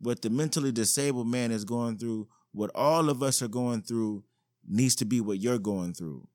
what 0.00 0.22
the 0.22 0.30
mentally 0.30 0.70
disabled 0.70 1.26
man 1.26 1.50
is 1.50 1.64
going 1.64 1.98
through, 1.98 2.28
what 2.52 2.70
all 2.74 3.08
of 3.08 3.22
us 3.22 3.42
are 3.42 3.48
going 3.48 3.82
through 3.82 4.22
needs 4.68 4.94
to 4.96 5.04
be 5.04 5.20
what 5.20 5.38
you're 5.38 5.58
going 5.58 5.94
through. 5.94 6.26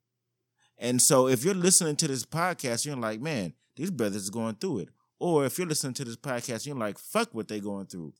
And 0.81 0.99
so 0.99 1.27
if 1.27 1.45
you're 1.45 1.53
listening 1.53 1.95
to 1.97 2.07
this 2.07 2.25
podcast, 2.25 2.87
you're 2.87 2.95
like, 2.95 3.21
man, 3.21 3.53
these 3.75 3.91
brothers 3.91 4.27
are 4.27 4.31
going 4.31 4.55
through 4.55 4.79
it. 4.79 4.89
Or 5.19 5.45
if 5.45 5.59
you're 5.59 5.67
listening 5.67 5.93
to 5.93 6.03
this 6.03 6.17
podcast, 6.17 6.65
you're 6.65 6.75
like, 6.75 6.97
fuck 6.97 7.35
what 7.35 7.47
they're 7.47 7.59
going 7.59 7.85
through. 7.85 8.13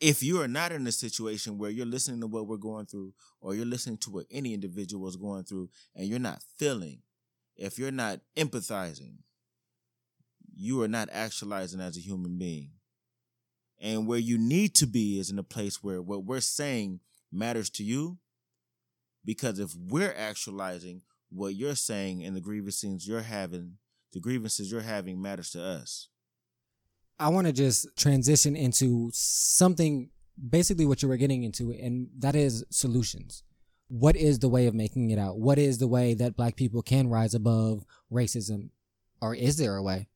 If 0.00 0.20
you 0.20 0.40
are 0.42 0.48
not 0.48 0.72
in 0.72 0.84
a 0.88 0.92
situation 0.92 1.56
where 1.56 1.70
you're 1.70 1.86
listening 1.86 2.20
to 2.22 2.26
what 2.26 2.48
we're 2.48 2.56
going 2.56 2.86
through, 2.86 3.14
or 3.40 3.54
you're 3.54 3.64
listening 3.64 3.98
to 3.98 4.10
what 4.10 4.26
any 4.28 4.52
individual 4.52 5.06
is 5.06 5.14
going 5.14 5.44
through, 5.44 5.70
and 5.94 6.08
you're 6.08 6.18
not 6.18 6.42
feeling, 6.58 7.02
if 7.56 7.78
you're 7.78 7.92
not 7.92 8.18
empathizing, 8.36 9.18
you 10.52 10.82
are 10.82 10.88
not 10.88 11.08
actualizing 11.12 11.80
as 11.80 11.96
a 11.96 12.00
human 12.00 12.36
being. 12.36 12.72
And 13.80 14.08
where 14.08 14.18
you 14.18 14.36
need 14.36 14.74
to 14.76 14.86
be 14.86 15.20
is 15.20 15.30
in 15.30 15.38
a 15.38 15.44
place 15.44 15.80
where 15.80 16.02
what 16.02 16.24
we're 16.24 16.40
saying 16.40 16.98
matters 17.30 17.70
to 17.70 17.84
you, 17.84 18.18
Because 19.24 19.58
if 19.58 19.74
we're 19.74 20.14
actualizing 20.16 21.02
what 21.34 21.54
you're 21.54 21.74
saying 21.74 22.24
and 22.24 22.36
the 22.36 22.40
grievances 22.40 23.06
you're 23.06 23.22
having, 23.22 23.78
the 24.12 24.20
grievances 24.20 24.70
you're 24.70 24.80
having 24.80 25.20
matters 25.20 25.50
to 25.50 25.62
us. 25.62 26.08
I 27.18 27.28
want 27.28 27.46
to 27.46 27.52
just 27.52 27.88
transition 27.96 28.56
into 28.56 29.10
something 29.12 30.10
basically 30.48 30.86
what 30.86 31.02
you 31.02 31.08
were 31.08 31.16
getting 31.16 31.44
into, 31.44 31.70
and 31.72 32.08
that 32.18 32.34
is 32.34 32.64
solutions. 32.70 33.42
What 33.88 34.16
is 34.16 34.38
the 34.38 34.48
way 34.48 34.66
of 34.66 34.74
making 34.74 35.10
it 35.10 35.18
out? 35.18 35.38
What 35.38 35.58
is 35.58 35.78
the 35.78 35.86
way 35.86 36.14
that 36.14 36.36
black 36.36 36.56
people 36.56 36.82
can 36.82 37.08
rise 37.08 37.34
above 37.34 37.84
racism? 38.10 38.70
Or 39.20 39.34
is 39.34 39.56
there 39.56 39.76
a 39.76 39.82
way? 39.82 40.08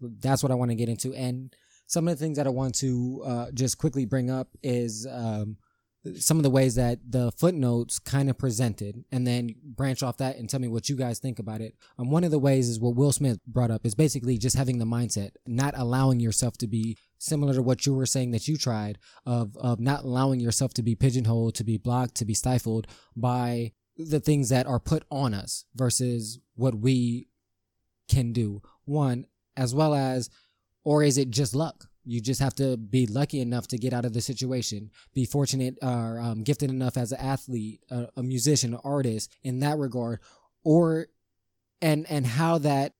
That's 0.00 0.42
what 0.42 0.52
I 0.52 0.54
want 0.54 0.70
to 0.70 0.76
get 0.76 0.88
into. 0.88 1.12
And 1.14 1.54
some 1.86 2.06
of 2.06 2.16
the 2.16 2.24
things 2.24 2.36
that 2.38 2.46
I 2.46 2.50
want 2.50 2.74
to 2.76 3.22
uh, 3.26 3.46
just 3.52 3.78
quickly 3.78 4.04
bring 4.04 4.30
up 4.30 4.48
is 4.62 5.06
um, 5.10 5.56
some 6.16 6.36
of 6.36 6.42
the 6.42 6.50
ways 6.50 6.76
that 6.76 6.98
the 7.08 7.32
footnotes 7.32 7.98
kind 7.98 8.30
of 8.30 8.38
presented 8.38 9.04
and 9.10 9.26
then 9.26 9.54
branch 9.64 10.02
off 10.02 10.16
that 10.18 10.36
and 10.36 10.48
tell 10.48 10.60
me 10.60 10.68
what 10.68 10.88
you 10.88 10.96
guys 10.96 11.18
think 11.18 11.38
about 11.38 11.60
it. 11.60 11.74
Um, 11.98 12.10
one 12.10 12.24
of 12.24 12.30
the 12.30 12.38
ways 12.38 12.68
is 12.68 12.78
what 12.78 12.94
Will 12.94 13.12
Smith 13.12 13.40
brought 13.46 13.70
up 13.70 13.84
is 13.84 13.94
basically 13.94 14.38
just 14.38 14.56
having 14.56 14.78
the 14.78 14.84
mindset, 14.84 15.30
not 15.46 15.74
allowing 15.76 16.20
yourself 16.20 16.56
to 16.58 16.68
be 16.68 16.96
similar 17.18 17.54
to 17.54 17.62
what 17.62 17.84
you 17.84 17.94
were 17.94 18.06
saying 18.06 18.30
that 18.30 18.46
you 18.46 18.56
tried 18.56 18.98
of, 19.26 19.56
of 19.56 19.80
not 19.80 20.04
allowing 20.04 20.40
yourself 20.40 20.72
to 20.74 20.82
be 20.82 20.94
pigeonholed, 20.94 21.54
to 21.56 21.64
be 21.64 21.78
blocked, 21.78 22.14
to 22.16 22.24
be 22.24 22.34
stifled 22.34 22.86
by 23.16 23.72
the 23.96 24.20
things 24.20 24.48
that 24.48 24.66
are 24.66 24.78
put 24.78 25.04
on 25.10 25.34
us 25.34 25.64
versus 25.74 26.38
what 26.54 26.76
we 26.76 27.28
can 28.08 28.32
do. 28.32 28.62
One, 28.84 29.26
as 29.56 29.74
well 29.74 29.94
as, 29.94 30.30
or 30.84 31.02
is 31.02 31.18
it 31.18 31.30
just 31.30 31.54
luck? 31.54 31.86
You 32.08 32.20
just 32.20 32.40
have 32.40 32.54
to 32.54 32.76
be 32.76 33.06
lucky 33.06 33.40
enough 33.40 33.68
to 33.68 33.78
get 33.78 33.92
out 33.92 34.04
of 34.04 34.14
the 34.14 34.20
situation, 34.20 34.90
be 35.14 35.24
fortunate 35.24 35.76
or 35.82 36.18
um, 36.18 36.42
gifted 36.42 36.70
enough 36.70 36.96
as 36.96 37.12
an 37.12 37.20
athlete, 37.20 37.80
a, 37.90 38.08
a 38.16 38.22
musician, 38.22 38.74
an 38.74 38.80
artist 38.82 39.30
in 39.42 39.60
that 39.60 39.78
regard, 39.78 40.20
or 40.64 41.08
and 41.82 42.06
and 42.10 42.26
how 42.26 42.58
that, 42.58 42.94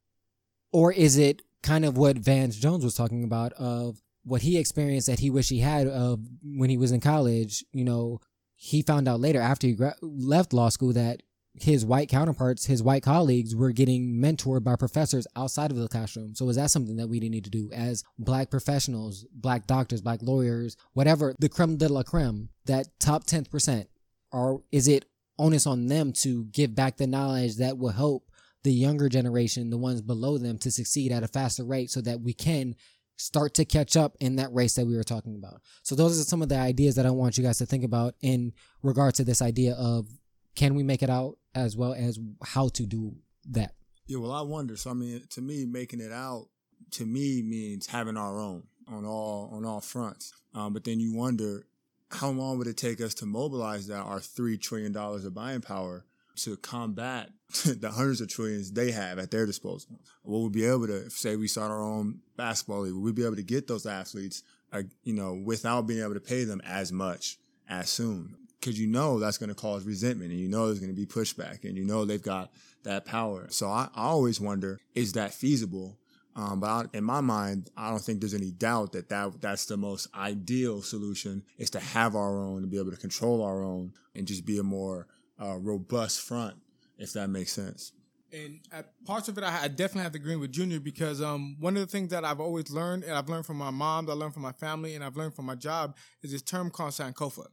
or 0.73 0.93
is 0.93 1.17
it 1.17 1.43
kind 1.63 1.85
of 1.85 1.97
what 1.97 2.19
Van 2.19 2.51
Jones 2.51 2.85
was 2.85 2.95
talking 2.95 3.25
about 3.25 3.53
of 3.55 4.01
what 4.25 4.43
he 4.43 4.59
experienced 4.59 5.07
that 5.07 5.21
he 5.21 5.31
wished 5.31 5.51
he 5.51 5.61
had 5.61 5.87
of 5.87 6.21
when 6.45 6.71
he 6.71 6.77
was 6.77 6.93
in 6.93 7.01
college. 7.01 7.65
You 7.73 7.85
know, 7.85 8.21
he 8.55 8.83
found 8.83 9.09
out 9.09 9.21
later 9.21 9.41
after 9.41 9.67
he 9.67 9.73
gra- 9.73 9.97
left 10.03 10.53
law 10.53 10.69
school 10.69 10.93
that 10.93 11.23
his 11.55 11.85
white 11.85 12.09
counterparts, 12.09 12.67
his 12.67 12.83
white 12.83 13.03
colleagues 13.03 13.55
were 13.55 13.73
getting 13.73 14.15
mentored 14.15 14.63
by 14.63 14.77
professors 14.77 15.27
outside 15.35 15.71
of 15.71 15.77
the 15.77 15.89
classroom. 15.89 16.35
So 16.35 16.49
is 16.49 16.57
that 16.57 16.71
something 16.71 16.97
that 16.97 17.09
we 17.09 17.21
need 17.21 17.45
to 17.45 17.51
do 17.51 17.71
as 17.73 18.05
black 18.19 18.51
professionals, 18.51 19.27
black 19.33 19.67
doctors, 19.67 20.01
black 20.01 20.21
lawyers, 20.23 20.77
whatever, 20.93 21.35
the 21.39 21.49
creme 21.49 21.77
de 21.77 21.89
la 21.89 22.03
creme, 22.03 22.51
that 22.67 22.89
top 23.01 23.25
10%? 23.25 23.87
Or 24.31 24.63
is 24.71 24.89
it 24.89 25.07
onus 25.39 25.67
on 25.67 25.87
them 25.87 26.13
to 26.13 26.45
give 26.47 26.75
back 26.75 26.97
the 26.97 27.07
knowledge 27.07 27.57
that 27.57 27.79
will 27.79 27.91
help 27.91 28.31
the 28.65 28.73
younger 28.73 29.09
generation, 29.09 29.71
the 29.71 29.79
ones 29.79 30.03
below 30.03 30.37
them, 30.37 30.59
to 30.59 30.71
succeed 30.71 31.13
at 31.13 31.23
a 31.23 31.29
faster 31.29 31.65
rate 31.65 31.91
so 31.91 32.01
that 32.01 32.21
we 32.21 32.33
can 32.33 32.75
start 33.17 33.55
to 33.55 33.65
catch 33.65 33.97
up 33.97 34.17
in 34.21 34.37
that 34.37 34.53
race 34.53 34.75
that 34.75 34.87
we 34.87 34.97
were 34.97 35.05
talking 35.05 35.35
about. 35.35 35.61
So 35.83 35.95
those 35.95 36.21
are 36.21 36.25
some 36.25 36.43
of 36.43 36.49
the 36.49 36.59
ideas 36.59 36.95
that 36.95 37.07
I 37.07 37.11
want 37.11 37.37
you 37.37 37.45
guys 37.45 37.59
to 37.59 37.67
think 37.67 37.85
about 37.85 38.15
in 38.21 38.53
regard 38.83 39.15
to 39.17 39.25
this 39.25 39.43
idea 39.43 39.75
of 39.75 40.07
can 40.59 40.75
we 40.75 40.83
make 40.83 41.05
it 41.05 41.11
out 41.11 41.39
as 41.55 41.77
well 41.77 41.95
as 41.95 42.19
how 42.43 42.67
to 42.67 42.85
do 42.85 43.15
that. 43.49 43.75
Yeah, 44.09 44.19
well, 44.19 44.33
I 44.33 44.43
wonder. 44.43 44.77
So, 44.77 44.91
I 44.91 44.95
mean, 44.95 45.23
to 45.31 45.41
me, 45.41 45.65
making 45.65 46.01
it 46.01 46.11
out 46.11 46.49
to 46.93 47.07
me 47.07 47.43
means 47.43 47.87
having 47.87 48.17
our 48.17 48.41
own 48.41 48.65
on 48.89 49.05
all 49.05 49.51
on 49.53 49.65
all 49.65 49.81
fronts. 49.81 50.33
Um, 50.55 50.73
but 50.73 50.83
then 50.83 50.99
you 50.99 51.15
wonder 51.15 51.69
how 52.11 52.31
long 52.31 52.59
would 52.59 52.67
it 52.67 52.77
take 52.77 53.01
us 53.01 53.15
to 53.15 53.27
mobilize 53.27 53.87
that 53.87 54.01
our 54.01 54.19
three 54.19 54.59
trillion 54.59 54.91
dollars 54.91 55.25
of 55.25 55.33
buying 55.33 55.61
power 55.61 56.05
to 56.39 56.57
combat 56.57 57.31
the 57.65 57.93
hundreds 57.93 58.21
of 58.21 58.29
trillions 58.29 58.73
they 58.73 58.91
have 58.91 59.21
at 59.21 59.31
their 59.31 59.47
disposal? 59.47 60.01
Will 60.25 60.43
we 60.43 60.49
be 60.49 60.65
able 60.65 60.89
to 60.89 61.09
say 61.09 61.37
we 61.37 61.47
start 61.47 61.71
our 61.71 61.81
own 61.81 62.19
basketball 62.37 62.81
league? 62.81 62.95
Will 62.95 63.03
we 63.03 63.13
be 63.13 63.25
able 63.25 63.37
to 63.37 63.45
get 63.45 63.69
those 63.69 63.87
athletes, 63.87 64.43
uh, 64.73 64.83
you 65.05 65.15
know, 65.15 65.35
without 65.35 65.87
being 65.87 66.03
able 66.03 66.15
to 66.15 66.21
pay 66.21 66.43
them 66.43 66.61
as 66.65 66.91
much 66.91 67.39
as 67.69 67.91
soon? 67.91 68.35
Because 68.61 68.79
you 68.79 68.87
know 68.87 69.19
that's 69.19 69.39
going 69.39 69.49
to 69.49 69.55
cause 69.55 69.85
resentment 69.85 70.31
and 70.31 70.41
you 70.41 70.49
know 70.49 70.67
there's 70.67 70.81
going 70.81 70.95
to 70.95 70.97
be 70.97 71.07
pushback 71.07 71.65
and 71.65 71.77
you 71.77 71.85
know 71.85 72.05
they've 72.05 72.23
got 72.23 72.51
that 72.85 73.05
power. 73.05 73.47
So 73.51 73.69
I, 73.69 73.89
I 73.95 74.05
always 74.05 74.41
wonder, 74.41 74.79
is 74.95 75.13
that 75.13 75.35
feasible? 75.35 75.99
Um, 76.37 76.61
but 76.61 76.67
I, 76.69 76.85
in 76.93 77.05
my 77.05 77.21
mind, 77.21 77.71
I 77.77 77.91
don't 77.91 78.01
think 78.01 78.21
there's 78.21 78.35
any 78.35 78.53
doubt 78.53 78.93
that, 78.93 79.09
that 79.09 79.41
that's 79.41 79.67
the 79.67 79.77
most 79.77 80.07
ideal 80.15 80.83
solution 80.83 81.43
is 81.59 81.71
to 81.71 81.81
have 81.81 82.15
our 82.15 82.39
own, 82.39 82.63
and 82.63 82.71
be 82.71 82.79
able 82.79 82.93
to 82.93 82.97
control 82.97 83.43
our 83.43 83.63
own 83.63 83.93
and 84.15 84.27
just 84.27 84.47
be 84.47 84.59
a 84.59 84.63
more 84.63 85.09
uh, 85.43 85.57
robust 85.57 86.21
front, 86.21 86.57
if 86.97 87.13
that 87.15 87.29
makes 87.29 87.53
sense. 87.53 87.93
And 88.33 88.61
parts 89.05 89.29
of 89.29 89.39
it, 89.39 89.43
I, 89.43 89.65
I 89.65 89.69
definitely 89.69 90.03
have 90.03 90.13
to 90.13 90.19
agree 90.19 90.37
with 90.37 90.53
Junior 90.53 90.79
because 90.79 91.23
um, 91.23 91.57
one 91.59 91.77
of 91.77 91.81
the 91.81 91.91
things 91.91 92.11
that 92.11 92.25
I've 92.25 92.41
always 92.41 92.71
learned, 92.71 93.03
and 93.05 93.15
I've 93.15 93.29
learned 93.29 93.47
from 93.47 93.57
my 93.57 93.71
mom, 93.71 94.09
I 94.09 94.13
learned 94.13 94.35
from 94.35 94.43
my 94.43 94.53
family, 94.53 94.95
and 94.95 95.03
I've 95.03 95.17
learned 95.17 95.35
from 95.35 95.47
my 95.47 95.55
job, 95.55 95.97
is 96.23 96.31
this 96.31 96.43
term 96.43 96.71
called 96.71 96.93
Sankofa. 96.93 97.47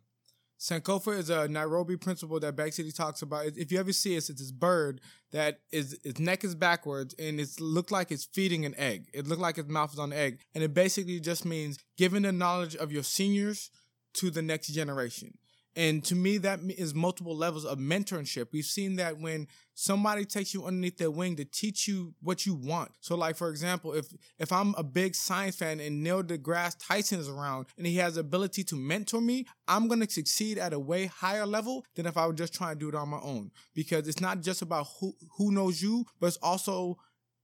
Sankofa 0.60 1.18
is 1.18 1.30
a 1.30 1.48
Nairobi 1.48 1.98
principle 1.98 2.40
that 2.40 2.56
basically 2.56 2.92
talks 2.92 3.22
about. 3.22 3.46
If 3.46 3.72
you 3.72 3.80
ever 3.80 3.92
see 3.92 4.14
it, 4.14 4.30
it's 4.30 4.40
this 4.40 4.52
bird 4.52 5.02
that 5.32 5.60
is 5.72 6.00
its 6.04 6.20
neck 6.20 6.44
is 6.44 6.56
backwards 6.56 7.14
and 7.20 7.40
it 7.40 7.60
looked 7.60 7.92
like 7.92 8.12
it's 8.12 8.26
feeding 8.26 8.66
an 8.66 8.74
egg. 8.78 9.10
It 9.14 9.28
looked 9.28 9.42
like 9.42 9.58
its 9.58 9.70
mouth 9.70 9.94
is 9.94 10.00
on 10.00 10.12
the 10.12 10.18
egg, 10.18 10.40
and 10.54 10.64
it 10.64 10.74
basically 10.74 11.20
just 11.20 11.46
means 11.46 11.78
giving 11.98 12.24
the 12.24 12.32
knowledge 12.32 12.76
of 12.76 12.92
your 12.92 13.04
seniors 13.04 13.70
to 14.14 14.30
the 14.30 14.42
next 14.42 14.68
generation. 14.68 15.38
And 15.76 16.04
to 16.06 16.16
me, 16.16 16.38
that 16.40 16.60
is 16.78 16.94
multiple 16.96 17.36
levels 17.36 17.66
of 17.66 17.80
mentorship. 17.80 18.48
We've 18.54 18.66
seen 18.66 18.96
that 18.96 19.20
when 19.20 19.48
somebody 19.74 20.24
takes 20.24 20.54
you 20.54 20.66
underneath 20.66 20.98
their 20.98 21.12
wing 21.12 21.36
to 21.36 21.44
teach 21.46 21.88
you 21.88 22.14
what 22.22 22.46
you 22.46 22.56
want. 22.56 22.92
So, 23.02 23.16
like 23.16 23.36
for 23.36 23.50
example, 23.50 23.94
if 23.94 24.08
if 24.40 24.52
I'm 24.52 24.74
a 24.78 24.84
big 24.84 25.16
science 25.16 25.58
fan 25.58 25.80
and 25.80 26.02
Neil 26.02 26.24
deGrasse 26.24 26.78
Tyson 26.80 27.20
is 27.20 27.28
around 27.28 27.68
and 27.78 27.86
he 27.86 27.98
has 27.98 28.16
the 28.16 28.22
ability 28.22 28.64
to 28.66 28.76
mentor 28.76 29.22
me, 29.22 29.46
I'm 29.68 29.88
gonna 29.88 30.10
succeed 30.10 30.58
at 30.58 30.74
a 30.74 30.80
way 30.80 31.08
higher 31.08 31.46
level 31.46 31.86
than 31.96 32.06
if 32.06 32.16
I 32.16 32.26
would 32.26 32.38
just 32.38 32.54
trying 32.54 32.76
to 32.76 32.80
do 32.80 32.90
it 32.90 32.96
on 32.96 33.10
my 33.10 33.20
own. 33.22 33.52
Because 33.74 34.08
it's 34.08 34.22
not 34.22 34.42
just 34.42 34.62
about 34.62 34.88
who 35.00 35.14
who 35.38 35.52
knows 35.52 35.82
you, 35.82 36.06
but 36.20 36.28
it's 36.28 36.38
also 36.38 36.98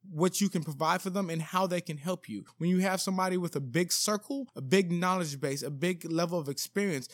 what 0.10 0.42
you 0.42 0.50
can 0.50 0.64
provide 0.64 1.02
for 1.02 1.10
them 1.10 1.30
and 1.30 1.42
how 1.42 1.68
they 1.68 1.82
can 1.82 1.98
help 1.98 2.28
you. 2.28 2.44
When 2.58 2.70
you 2.70 2.80
have 2.80 3.02
somebody 3.02 3.38
with 3.38 3.56
a 3.56 3.60
big 3.60 3.92
circle, 3.92 4.48
a 4.56 4.62
big 4.62 4.92
knowledge 4.92 5.40
base, 5.40 5.62
a 5.62 5.70
big 5.70 6.10
level 6.12 6.40
of 6.40 6.50
experience, 6.50 7.08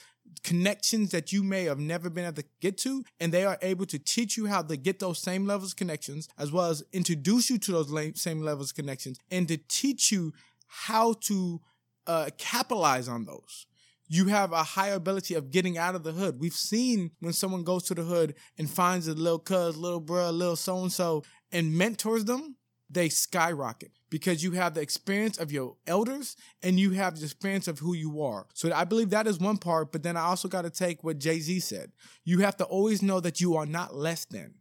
connections 0.43 1.11
that 1.11 1.31
you 1.31 1.43
may 1.43 1.65
have 1.65 1.79
never 1.79 2.09
been 2.09 2.25
able 2.25 2.35
to 2.35 2.45
get 2.61 2.77
to, 2.79 3.03
and 3.19 3.31
they 3.31 3.45
are 3.45 3.57
able 3.61 3.85
to 3.87 3.99
teach 3.99 4.37
you 4.37 4.45
how 4.45 4.61
to 4.61 4.77
get 4.77 4.99
those 4.99 5.19
same 5.19 5.45
levels 5.45 5.71
of 5.71 5.77
connections, 5.77 6.27
as 6.37 6.51
well 6.51 6.69
as 6.69 6.83
introduce 6.93 7.49
you 7.49 7.57
to 7.57 7.71
those 7.71 8.21
same 8.21 8.41
levels 8.41 8.71
of 8.71 8.75
connections, 8.75 9.19
and 9.31 9.47
to 9.47 9.57
teach 9.57 10.11
you 10.11 10.33
how 10.67 11.13
to 11.13 11.61
uh, 12.07 12.29
capitalize 12.37 13.07
on 13.07 13.25
those 13.25 13.67
you 14.09 14.27
have 14.27 14.51
a 14.51 14.63
higher 14.63 14.93
ability 14.93 15.33
of 15.33 15.51
getting 15.51 15.77
out 15.77 15.95
of 15.95 16.03
the 16.03 16.13
hood. 16.13 16.39
We've 16.39 16.53
seen 16.53 17.11
when 17.19 17.33
someone 17.33 17.63
goes 17.63 17.83
to 17.83 17.93
the 17.93 18.03
hood 18.03 18.35
and 18.57 18.69
finds 18.69 19.07
a 19.07 19.13
little 19.13 19.39
cuz, 19.39 19.75
little 19.77 20.01
bruh, 20.01 20.31
little 20.31 20.55
so 20.55 20.81
and 20.81 20.91
so, 20.91 21.23
and 21.51 21.77
mentors 21.77 22.25
them, 22.25 22.55
they 22.89 23.09
skyrocket 23.09 23.91
because 24.09 24.43
you 24.43 24.51
have 24.51 24.73
the 24.73 24.81
experience 24.81 25.37
of 25.37 25.51
your 25.51 25.75
elders 25.85 26.35
and 26.63 26.79
you 26.79 26.91
have 26.91 27.17
the 27.17 27.23
experience 27.23 27.67
of 27.67 27.79
who 27.79 27.93
you 27.93 28.21
are. 28.21 28.47
So 28.53 28.71
I 28.73 28.85
believe 28.85 29.09
that 29.09 29.27
is 29.27 29.39
one 29.39 29.57
part, 29.57 29.91
but 29.91 30.03
then 30.03 30.15
I 30.15 30.21
also 30.21 30.47
got 30.47 30.61
to 30.61 30.69
take 30.69 31.03
what 31.03 31.19
Jay 31.19 31.39
Z 31.39 31.59
said. 31.59 31.91
You 32.23 32.39
have 32.39 32.55
to 32.57 32.63
always 32.65 33.01
know 33.01 33.19
that 33.19 33.41
you 33.41 33.55
are 33.55 33.65
not 33.65 33.95
less 33.95 34.25
than. 34.25 34.55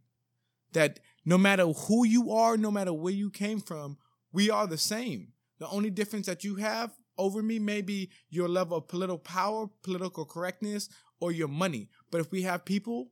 That 0.73 0.99
no 1.25 1.37
matter 1.37 1.65
who 1.65 2.05
you 2.05 2.31
are, 2.31 2.57
no 2.57 2.71
matter 2.71 2.93
where 2.93 3.13
you 3.13 3.29
came 3.29 3.61
from, 3.61 3.97
we 4.33 4.49
are 4.49 4.67
the 4.67 4.77
same. 4.77 5.29
The 5.59 5.69
only 5.69 5.89
difference 5.89 6.25
that 6.27 6.43
you 6.43 6.55
have 6.55 6.91
over 7.17 7.41
me 7.41 7.59
may 7.59 7.81
be 7.81 8.11
your 8.29 8.47
level 8.47 8.77
of 8.77 8.87
political 8.87 9.17
power, 9.17 9.67
political 9.83 10.25
correctness, 10.25 10.89
or 11.19 11.31
your 11.31 11.47
money. 11.47 11.89
But 12.11 12.21
if 12.21 12.31
we 12.31 12.43
have 12.43 12.65
people 12.65 13.09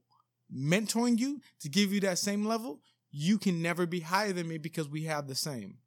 mentoring 0.56 1.18
you 1.18 1.42
to 1.62 1.70
give 1.70 1.92
you 1.92 2.00
that 2.02 2.20
same 2.20 2.46
level, 2.46 2.82
you 3.18 3.38
can 3.38 3.62
never 3.62 3.86
be 3.86 4.02
higher 4.02 4.34
than 4.34 4.48
me 4.48 4.58
because 4.58 4.90
we 4.90 5.04
have 5.04 5.28
the 5.28 5.36
same. 5.36 5.78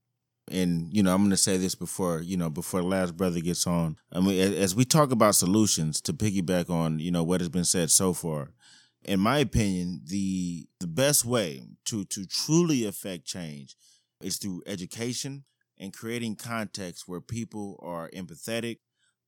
And 0.51 0.89
you 0.91 1.03
know, 1.03 1.13
I'm 1.13 1.21
going 1.21 1.31
to 1.31 1.37
say 1.37 1.59
this 1.59 1.75
before 1.75 2.23
you 2.23 2.39
know 2.39 2.49
before 2.49 2.81
the 2.81 2.87
last 2.87 3.17
brother 3.17 3.41
gets 3.41 3.67
on. 3.67 3.99
I 4.11 4.21
mean, 4.21 4.55
as 4.55 4.75
we 4.75 4.87
talk 4.87 5.11
about 5.13 5.35
solutions 5.35 6.01
to 6.03 6.15
piggyback 6.15 6.71
on 6.71 6.99
you 6.99 7.11
know 7.11 7.23
what 7.23 7.43
has 7.43 7.51
been 7.51 7.67
said 7.67 7.91
so 7.91 8.15
far, 8.15 8.53
in 9.05 9.21
my 9.21 9.39
opinion, 9.39 10.01
the 10.07 10.67
the 10.81 10.87
best 10.87 11.27
way 11.27 11.65
to 11.85 12.05
to 12.07 12.25
truly 12.25 12.87
affect 12.87 13.27
change 13.27 13.77
is 14.23 14.39
through 14.39 14.63
education 14.67 15.45
and 15.77 15.93
creating 15.93 16.35
context 16.37 17.07
where 17.07 17.21
people 17.21 17.79
are 17.83 18.11
empathetic 18.15 18.79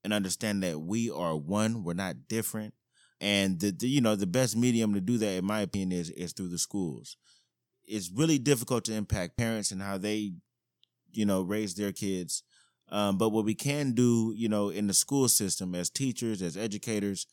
and 0.03 0.15
understand 0.15 0.63
that 0.63 0.81
we 0.81 1.11
are 1.11 1.37
one, 1.37 1.85
we're 1.85 1.93
not 1.93 2.29
different. 2.29 2.73
And 3.21 3.61
the, 3.61 3.73
the 3.73 3.89
you 3.89 4.01
know 4.01 4.17
the 4.17 4.27
best 4.27 4.57
medium 4.57 4.95
to 4.95 5.03
do 5.03 5.19
that, 5.19 5.33
in 5.33 5.45
my 5.45 5.61
opinion, 5.61 6.01
is 6.01 6.09
is 6.09 6.33
through 6.33 6.49
the 6.49 6.59
schools 6.59 7.19
it's 7.87 8.11
really 8.11 8.39
difficult 8.39 8.85
to 8.85 8.95
impact 8.95 9.37
parents 9.37 9.71
and 9.73 9.83
how 9.83 9.99
they, 9.99 10.33
you 11.13 11.25
know, 11.27 11.43
raise 11.43 11.75
their 11.75 11.93
kids. 11.93 12.43
Um, 12.89 13.19
but 13.19 13.31
what 13.31 13.45
we 13.45 13.55
can 13.55 13.93
do, 13.93 14.33
you 14.37 14.49
know, 14.49 14.69
in 14.71 14.87
the 14.89 14.95
school 14.95 15.29
system 15.29 15.75
as 15.75 15.91
teachers, 15.91 16.43
as 16.43 16.57
educators, 16.57 17.27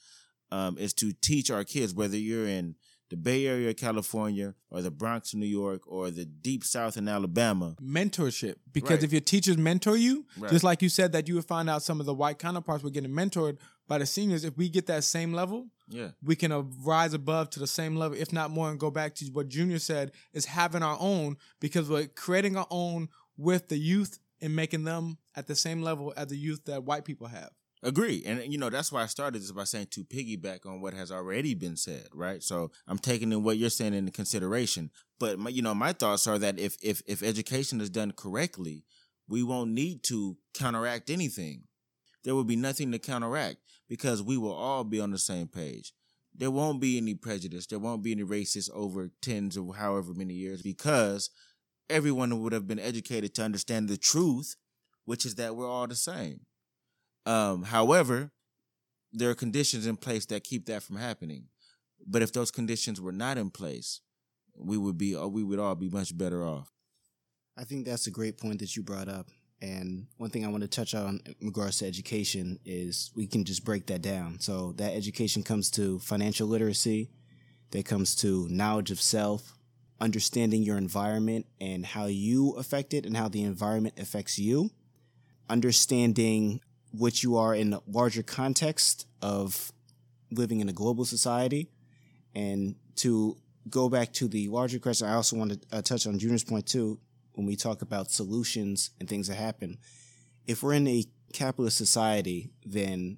um, 0.52 0.78
is 0.78 0.94
to 0.96 1.12
teach 1.14 1.50
our 1.52 1.64
kids, 1.64 1.94
whether 1.94 2.18
you're 2.18 2.48
in 2.48 2.76
the 3.10 3.18
Bay 3.18 3.48
Area, 3.48 3.70
of 3.70 3.78
California, 3.78 4.54
or 4.70 4.82
the 4.82 4.92
Bronx, 4.92 5.34
New 5.34 5.46
York, 5.46 5.82
or 5.88 6.12
the 6.12 6.26
deep 6.26 6.64
South 6.64 6.98
in 6.98 7.08
Alabama. 7.08 7.76
mentorship 7.82 8.56
because 8.72 8.98
Right. 8.98 9.04
if 9.04 9.12
your 9.14 9.22
teachers 9.22 9.58
mentor 9.58 9.96
you 9.98 10.26
Right. 10.38 10.52
just 10.52 10.64
like 10.64 10.82
you 10.82 10.90
said 10.90 11.12
that 11.14 11.28
you 11.28 11.36
would 11.36 11.46
find 11.46 11.70
out 11.70 11.84
some 11.84 12.00
of 12.00 12.06
the 12.06 12.14
white 12.14 12.38
counterparts 12.38 12.84
were 12.84 12.90
getting 12.90 13.12
mentored 13.12 13.58
by 13.88 13.98
the 13.98 14.06
seniors 14.06 14.44
if 14.44 14.58
we 14.58 14.70
get 14.70 14.88
that 14.88 15.04
same 15.04 15.34
level 15.34 15.68
Yeah. 15.88 16.10
we 16.24 16.36
can 16.36 16.52
uh, 16.52 16.64
rise 16.84 17.14
above 17.14 17.50
to 17.52 17.60
the 17.60 17.68
same 17.68 17.96
level 17.96 18.18
if 18.18 18.32
not 18.34 18.52
more 18.52 18.70
and 18.70 18.80
go 18.80 18.92
back 18.92 19.16
to 19.16 19.26
what 19.28 19.48
junior 19.48 19.80
said 19.80 20.12
is 20.34 20.46
having 20.46 20.84
our 20.84 20.98
own 21.00 21.38
because 21.60 21.90
we're 21.90 22.08
creating 22.08 22.58
our 22.58 22.68
own 22.70 23.10
with 23.38 23.70
the 23.70 23.78
youth 23.78 24.20
and 24.42 24.56
making 24.56 24.84
them 24.84 25.18
at 25.36 25.48
the 25.48 25.56
same 25.56 25.82
level 25.82 26.14
as 26.18 26.28
the 26.28 26.38
youth 26.38 26.66
that 26.66 26.84
white 26.84 27.06
people 27.06 27.28
have 27.28 27.50
Agree. 27.84 28.24
And 28.26 28.52
you 28.52 28.58
know, 28.58 28.72
that's 28.72 28.92
why 28.92 29.04
I 29.04 29.06
started 29.06 29.40
this 29.40 29.52
by 29.52 29.64
saying 29.64 29.90
to 29.92 30.04
piggyback 30.04 30.66
on 30.66 30.82
what 30.82 30.96
has 30.96 31.12
already 31.12 31.54
been 31.54 31.78
said, 31.78 32.08
right? 32.12 32.42
So 32.42 32.72
I'm 32.88 32.98
taking 32.98 33.32
in 33.32 33.44
what 33.44 33.58
you're 33.58 33.70
saying 33.70 33.94
into 33.94 34.12
consideration. 34.12 34.90
But 35.20 35.38
my, 35.38 35.52
you 35.52 35.62
know, 35.62 35.76
my 35.76 35.94
thoughts 35.94 36.26
are 36.26 36.40
that 36.40 36.58
if 36.60 36.76
if 36.82 37.04
if 37.06 37.22
education 37.22 37.80
is 37.80 37.92
done 37.92 38.14
correctly, 38.14 38.84
we 39.28 39.44
won't 39.44 39.72
need 39.72 40.02
to 40.06 40.38
counteract 40.56 41.12
anything. 41.12 41.66
There 42.24 42.34
will 42.34 42.44
be 42.44 42.56
nothing 42.56 42.92
to 42.94 43.00
counteract 43.00 43.58
because 43.88 44.22
we 44.22 44.38
will 44.38 44.54
all 44.54 44.84
be 44.84 45.00
on 45.00 45.12
the 45.12 45.18
same 45.18 45.48
page. 45.48 45.94
There 46.36 46.52
won't 46.52 46.80
be 46.80 46.98
any 46.98 47.16
prejudice. 47.16 47.66
There 47.66 47.80
won't 47.80 48.04
be 48.04 48.12
any 48.12 48.24
racist 48.24 48.70
over 48.74 49.10
tens 49.22 49.58
or 49.58 49.74
however 49.76 50.14
many 50.14 50.36
years 50.36 50.62
because 50.62 51.30
everyone 51.90 52.42
would 52.42 52.54
have 52.54 52.68
been 52.68 52.80
educated 52.80 53.34
to 53.36 53.44
understand 53.44 53.88
the 53.88 53.98
truth, 53.98 54.56
which 55.06 55.26
is 55.26 55.36
that 55.36 55.56
we're 55.56 55.70
all 55.70 55.88
the 55.88 55.96
same. 55.96 56.42
Um, 57.26 57.64
however, 57.64 58.32
there 59.12 59.30
are 59.30 59.36
conditions 59.36 59.88
in 59.88 59.98
place 59.98 60.26
that 60.28 60.44
keep 60.44 60.66
that 60.68 60.84
from 60.84 60.98
happening. 60.98 61.46
But 62.06 62.22
if 62.22 62.32
those 62.32 62.52
conditions 62.52 63.02
were 63.02 63.12
not 63.12 63.38
in 63.38 63.50
place, 63.50 64.02
we 64.56 64.78
would 64.78 64.98
be 64.98 65.16
we 65.16 65.44
would 65.44 65.60
all 65.60 65.76
be 65.76 65.90
much 65.90 66.16
better 66.18 66.44
off. 66.44 66.72
I 67.58 67.64
think 67.64 67.86
that's 67.86 68.08
a 68.08 68.12
great 68.12 68.38
point 68.38 68.60
that 68.60 68.76
you 68.76 68.84
brought 68.84 69.10
up. 69.10 69.30
And 69.62 70.06
one 70.18 70.30
thing 70.30 70.46
I 70.46 70.50
want 70.50 70.62
to 70.62 70.68
touch 70.68 70.94
on 70.94 71.20
in 71.26 71.48
regards 71.48 71.80
to 71.80 71.88
education 71.88 72.60
is 72.64 73.12
we 73.16 73.26
can 73.26 73.44
just 73.44 73.66
break 73.66 73.88
that 73.88 74.02
down. 74.02 74.40
So 74.40 74.74
that 74.74 74.94
education 74.94 75.42
comes 75.42 75.72
to 75.72 76.00
financial 76.00 76.48
literacy, 76.48 77.10
that 77.72 77.86
comes 77.86 78.16
to 78.18 78.48
knowledge 78.50 78.92
of 78.92 79.02
self, 79.02 79.58
understanding 80.00 80.62
your 80.62 80.78
environment 80.78 81.48
and 81.60 81.86
how 81.86 82.06
you 82.06 82.52
affect 82.52 82.94
it 82.94 83.06
and 83.06 83.18
how 83.18 83.28
the 83.28 83.44
environment 83.44 84.00
affects 84.00 84.38
you, 84.38 84.70
understanding 85.50 86.62
what 86.92 87.24
you 87.24 87.36
are 87.36 87.56
in 87.56 87.72
the 87.72 87.82
larger 87.88 88.24
context 88.24 89.08
of 89.22 89.72
living 90.32 90.60
in 90.60 90.70
a 90.70 90.74
global 90.74 91.04
society. 91.04 91.70
And 92.36 92.76
to 92.98 93.38
go 93.70 93.90
back 93.90 94.14
to 94.14 94.28
the 94.28 94.48
larger 94.50 94.78
question, 94.78 95.08
I 95.08 95.16
also 95.16 95.36
want 95.36 95.54
to 95.54 95.78
uh, 95.78 95.82
touch 95.82 96.06
on 96.06 96.20
Junior's 96.20 96.44
point 96.44 96.68
too 96.68 97.00
when 97.38 97.46
we 97.46 97.56
talk 97.56 97.84
about 97.84 98.12
solutions 98.12 98.90
and 99.00 99.08
things 99.08 99.28
that 99.28 99.36
happen. 99.36 99.78
If 100.48 100.64
we're 100.64 100.74
in 100.74 100.88
a 100.88 101.06
capitalist 101.34 101.78
society, 101.78 102.50
then 102.66 103.18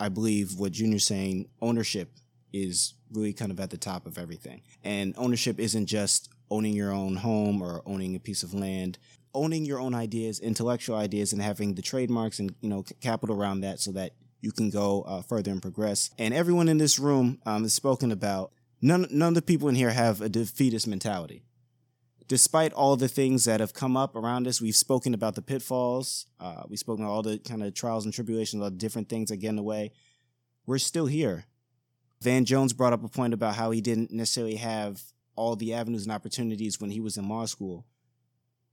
I 0.00 0.08
believe 0.08 0.58
what 0.58 0.72
Junior's 0.72 1.06
saying, 1.06 1.48
ownership 1.62 2.10
is 2.52 2.94
really 3.12 3.32
kind 3.32 3.52
of 3.52 3.60
at 3.60 3.70
the 3.70 3.78
top 3.78 4.06
of 4.06 4.18
everything. 4.18 4.62
And 4.82 5.14
ownership 5.16 5.60
isn't 5.60 5.86
just 5.86 6.30
owning 6.50 6.74
your 6.74 6.92
own 6.92 7.16
home 7.16 7.62
or 7.62 7.80
owning 7.86 8.16
a 8.16 8.20
piece 8.20 8.42
of 8.42 8.54
land. 8.54 8.98
Owning 9.34 9.64
your 9.64 9.78
own 9.78 9.94
ideas, 9.94 10.40
intellectual 10.40 10.96
ideas, 10.96 11.32
and 11.32 11.40
having 11.40 11.74
the 11.74 11.82
trademarks 11.82 12.38
and 12.38 12.54
you 12.60 12.68
know 12.68 12.84
capital 13.00 13.40
around 13.40 13.60
that, 13.62 13.80
so 13.80 13.90
that 13.90 14.12
you 14.40 14.52
can 14.52 14.70
go 14.70 15.02
uh, 15.02 15.22
further 15.22 15.50
and 15.50 15.60
progress. 15.60 16.10
And 16.18 16.32
everyone 16.32 16.68
in 16.68 16.78
this 16.78 17.00
room 17.00 17.40
um, 17.44 17.62
has 17.62 17.74
spoken 17.74 18.12
about. 18.12 18.52
None, 18.80 19.06
none 19.10 19.28
of 19.28 19.34
the 19.34 19.42
people 19.42 19.68
in 19.68 19.74
here 19.74 19.90
have 19.90 20.20
a 20.20 20.28
defeatist 20.28 20.86
mentality 20.86 21.42
despite 22.28 22.72
all 22.72 22.96
the 22.96 23.08
things 23.08 23.44
that 23.44 23.60
have 23.60 23.74
come 23.74 23.96
up 23.96 24.16
around 24.16 24.46
us, 24.46 24.60
we've 24.60 24.76
spoken 24.76 25.14
about 25.14 25.34
the 25.34 25.42
pitfalls. 25.42 26.26
Uh, 26.40 26.62
we've 26.68 26.78
spoken 26.78 27.04
about 27.04 27.12
all 27.12 27.22
the 27.22 27.38
kind 27.38 27.62
of 27.62 27.74
trials 27.74 28.04
and 28.04 28.14
tribulations, 28.14 28.62
all 28.62 28.70
the 28.70 28.76
different 28.76 29.08
things 29.08 29.30
that 29.30 29.38
get 29.38 29.50
in 29.50 29.56
the 29.56 29.62
way. 29.62 29.92
We're 30.66 30.78
still 30.78 31.06
here. 31.06 31.44
Van 32.22 32.44
Jones 32.44 32.72
brought 32.72 32.94
up 32.94 33.04
a 33.04 33.08
point 33.08 33.34
about 33.34 33.56
how 33.56 33.70
he 33.70 33.80
didn't 33.80 34.10
necessarily 34.10 34.56
have 34.56 35.02
all 35.36 35.56
the 35.56 35.74
avenues 35.74 36.04
and 36.04 36.12
opportunities 36.12 36.80
when 36.80 36.90
he 36.90 37.00
was 37.00 37.16
in 37.16 37.28
law 37.28 37.44
school, 37.44 37.86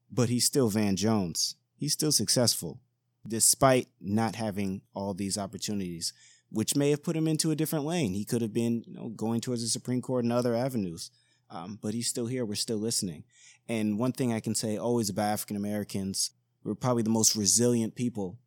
but 0.09 0.29
he's 0.29 0.45
still 0.45 0.69
Van 0.69 0.95
Jones. 0.95 1.55
He's 1.75 1.93
still 1.93 2.11
successful, 2.11 2.79
despite 3.27 3.87
not 3.99 4.35
having 4.35 4.81
all 4.93 5.13
these 5.13 5.37
opportunities, 5.37 6.13
which 6.49 6.75
may 6.75 6.91
have 6.91 7.03
put 7.03 7.17
him 7.17 7.27
into 7.27 7.51
a 7.51 7.55
different 7.55 7.85
lane. 7.85 8.13
He 8.13 8.23
could 8.23 8.41
have 8.41 8.53
been, 8.53 8.83
you 8.85 8.93
know, 8.93 9.09
going 9.09 9.41
towards 9.41 9.63
the 9.63 9.67
Supreme 9.67 10.01
Court 10.01 10.23
and 10.23 10.31
other 10.31 10.55
avenues. 10.55 11.11
Um, 11.51 11.77
but 11.81 11.93
he's 11.93 12.07
still 12.07 12.27
here. 12.27 12.45
We're 12.45 12.55
still 12.55 12.77
listening. 12.77 13.25
And 13.67 13.99
one 13.99 14.13
thing 14.13 14.33
I 14.33 14.39
can 14.39 14.55
say 14.55 14.77
always 14.77 15.09
about 15.09 15.33
African 15.33 15.57
Americans, 15.57 16.31
we're 16.63 16.75
probably 16.75 17.03
the 17.03 17.09
most 17.09 17.35
resilient 17.35 17.95
people 17.95 18.39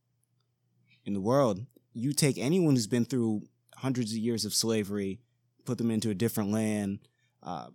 in 1.05 1.13
the 1.13 1.21
world. 1.21 1.61
You 1.93 2.13
take 2.13 2.39
anyone 2.39 2.75
who's 2.75 2.87
been 2.87 3.05
through 3.05 3.43
hundreds 3.77 4.13
of 4.13 4.19
years 4.19 4.45
of 4.45 4.55
slavery, 4.55 5.21
put 5.65 5.79
them 5.79 5.91
into 5.91 6.11
a 6.11 6.15
different 6.15 6.51
land, 6.51 7.01
uh, 7.43 7.69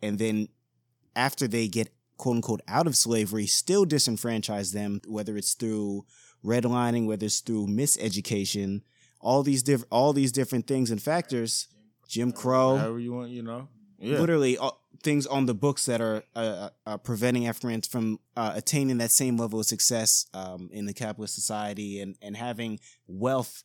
and 0.00 0.18
then 0.18 0.48
after 1.14 1.46
they 1.46 1.68
get 1.68 1.92
quote 2.16 2.36
unquote 2.36 2.60
out 2.68 2.86
of 2.86 2.96
slavery, 2.96 3.46
still 3.46 3.84
disenfranchise 3.84 4.72
them, 4.72 5.00
whether 5.06 5.36
it's 5.36 5.54
through 5.54 6.04
redlining, 6.44 7.06
whether 7.06 7.26
it's 7.26 7.40
through 7.40 7.66
miseducation, 7.66 8.82
all 9.20 9.42
these 9.42 9.62
different 9.62 9.88
all 9.90 10.12
these 10.12 10.32
different 10.32 10.66
things 10.66 10.90
and 10.90 11.02
factors. 11.02 11.68
Jim 12.08 12.32
Crow, 12.32 12.76
However 12.76 13.00
you 13.00 13.12
want, 13.12 13.30
you 13.30 13.42
know. 13.42 13.68
Yeah. 14.02 14.18
literally 14.18 14.58
uh, 14.58 14.72
things 15.02 15.26
on 15.26 15.46
the 15.46 15.54
books 15.54 15.86
that 15.86 16.00
are 16.00 16.24
uh, 16.34 16.70
uh, 16.86 16.98
preventing 16.98 17.46
Africans 17.46 17.86
from 17.86 18.18
uh, 18.36 18.52
attaining 18.54 18.98
that 18.98 19.12
same 19.12 19.36
level 19.36 19.60
of 19.60 19.66
success 19.66 20.26
um, 20.34 20.70
in 20.72 20.86
the 20.86 20.92
capitalist 20.92 21.34
society 21.34 22.00
and, 22.00 22.16
and 22.20 22.36
having 22.36 22.80
wealth, 23.06 23.62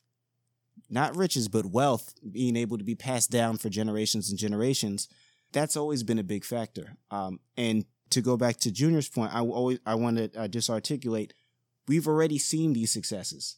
not 0.89 1.15
riches, 1.15 1.47
but 1.47 1.65
wealth 1.65 2.13
being 2.31 2.55
able 2.55 2.77
to 2.77 2.83
be 2.83 2.95
passed 2.95 3.31
down 3.31 3.57
for 3.57 3.69
generations 3.69 4.29
and 4.29 4.38
generations. 4.38 5.07
That's 5.53 5.75
always 5.75 6.03
been 6.03 6.19
a 6.19 6.23
big 6.23 6.45
factor. 6.45 6.97
Um, 7.09 7.39
and 7.55 7.85
to 8.11 8.21
go 8.21 8.38
back 8.38 8.57
to 8.57 8.71
Junior's 8.71 9.09
point, 9.09 9.33
I 9.33 9.41
always 9.41 9.79
I 9.85 9.95
want 9.95 10.17
to 10.17 10.41
uh, 10.41 10.47
just 10.47 10.69
articulate: 10.69 11.33
we've 11.88 12.07
already 12.07 12.38
seen 12.38 12.73
these 12.73 12.91
successes. 12.91 13.57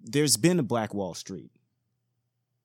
There's 0.00 0.36
been 0.36 0.58
a 0.58 0.62
Black 0.62 0.92
Wall 0.94 1.14
Street 1.14 1.50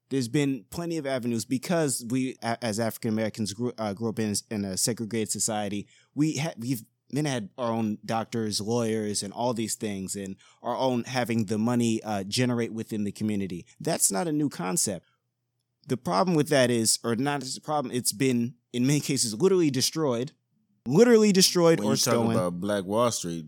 there's 0.10 0.28
been 0.28 0.66
plenty 0.70 0.98
of 0.98 1.06
avenues 1.06 1.46
because 1.46 2.06
we, 2.10 2.38
as 2.42 2.80
African 2.80 3.10
Americans, 3.10 3.54
grew, 3.54 3.74
uh, 3.78 3.94
grew 3.94 4.10
up 4.10 4.20
in, 4.20 4.36
in 4.52 4.66
a 4.66 4.78
segregated 4.78 5.32
society. 5.32 5.88
We 6.14 6.38
ha- 6.38 6.54
we've 6.58 6.84
then 7.10 7.26
had 7.26 7.50
our 7.58 7.72
own 7.72 7.98
doctors, 8.06 8.62
lawyers, 8.62 9.24
and 9.24 9.34
all 9.34 9.54
these 9.54 9.76
things, 9.76 10.16
and 10.16 10.36
our 10.62 10.76
own 10.76 11.04
having 11.04 11.46
the 11.46 11.58
money 11.58 12.02
uh, 12.04 12.24
generate 12.24 12.74
within 12.74 13.04
the 13.04 13.12
community. 13.12 13.66
That's 13.80 14.12
not 14.12 14.28
a 14.28 14.32
new 14.32 14.50
concept. 14.50 15.08
The 15.88 15.98
problem 15.98 16.36
with 16.36 16.50
that 16.50 16.72
is, 16.72 17.00
or 17.04 17.16
not 17.16 17.44
as 17.44 17.58
a 17.58 17.62
problem, 17.62 17.94
it's 17.96 18.12
been 18.12 18.56
in 18.74 18.88
many 18.88 19.00
cases 19.00 19.34
literally 19.34 19.70
destroyed, 19.70 20.32
literally 20.88 21.32
destroyed 21.32 21.80
when 21.80 21.90
or 21.90 21.96
stolen 21.96 22.32
about 22.36 22.60
Black 22.60 22.84
Wall 22.86 23.12
Street, 23.12 23.46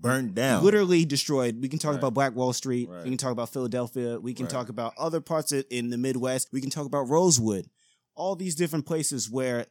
burned 0.00 0.34
down. 0.34 0.64
literally 0.64 1.04
destroyed. 1.04 1.60
We 1.60 1.68
can 1.68 1.78
talk 1.78 1.90
Right. 1.92 1.98
about 1.98 2.14
Black 2.14 2.34
Wall 2.34 2.52
Street. 2.52 2.88
Right. 2.88 3.04
We 3.04 3.10
can 3.10 3.18
talk 3.18 3.32
about 3.32 3.50
Philadelphia. 3.52 4.18
We 4.18 4.32
can 4.34 4.46
Right. 4.46 4.52
talk 4.52 4.68
about 4.68 4.94
other 4.96 5.20
parts 5.20 5.52
of, 5.52 5.64
in 5.70 5.90
the 5.90 5.98
Midwest. 5.98 6.48
We 6.52 6.60
can 6.60 6.70
talk 6.70 6.86
about 6.86 7.08
Rosewood. 7.08 7.68
All 8.14 8.36
these 8.36 8.54
different 8.54 8.86
places 8.86 9.28
where 9.30 9.66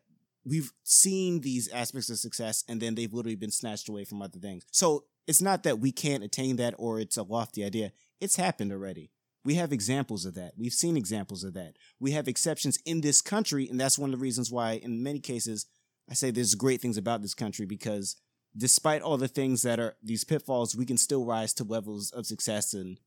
we've 0.45 0.71
seen 0.83 1.41
these 1.41 1.67
aspects 1.69 2.09
of 2.09 2.17
success 2.19 2.63
and 2.67 2.81
then 2.81 2.95
they've 2.95 3.13
literally 3.13 3.35
been 3.35 3.51
snatched 3.51 3.89
away 3.89 4.03
from 4.05 4.21
other 4.21 4.39
things. 4.39 4.63
So 4.71 5.05
it's 5.27 5.41
not 5.41 5.63
that 5.63 5.79
we 5.79 5.91
can't 5.91 6.23
attain 6.23 6.55
that 6.57 6.73
or 6.77 6.99
it's 6.99 7.17
a 7.17 7.23
lofty 7.23 7.63
idea. 7.63 7.91
It's 8.19 8.35
happened 8.35 8.71
already. 8.71 9.11
We 9.45 9.55
have 9.55 9.71
examples 9.71 10.25
of 10.25 10.33
that. 10.35 10.53
We've 10.57 10.73
seen 10.73 10.97
examples 10.97 11.43
of 11.43 11.53
that. 11.53 11.77
We 11.99 12.11
have 12.11 12.27
exceptions 12.27 12.77
in 12.85 13.01
this 13.01 13.21
country, 13.21 13.67
and 13.69 13.79
that's 13.79 13.97
one 13.97 14.13
of 14.13 14.19
the 14.19 14.21
reasons 14.21 14.51
why, 14.51 14.73
in 14.73 15.01
many 15.01 15.19
cases, 15.19 15.65
I 16.09 16.13
say 16.13 16.31
there's 16.31 16.55
great 16.55 16.81
things 16.81 16.97
about 16.97 17.21
this 17.21 17.33
country 17.33 17.65
because 17.65 18.15
despite 18.57 19.01
all 19.01 19.17
the 19.17 19.27
things 19.27 19.61
that 19.61 19.79
are 19.79 19.95
these 20.03 20.23
pitfalls, 20.23 20.75
we 20.75 20.85
can 20.85 20.97
still 20.97 21.25
rise 21.25 21.53
to 21.55 21.63
levels 21.63 22.11
of 22.11 22.25
success 22.25 22.73
and 22.73 22.97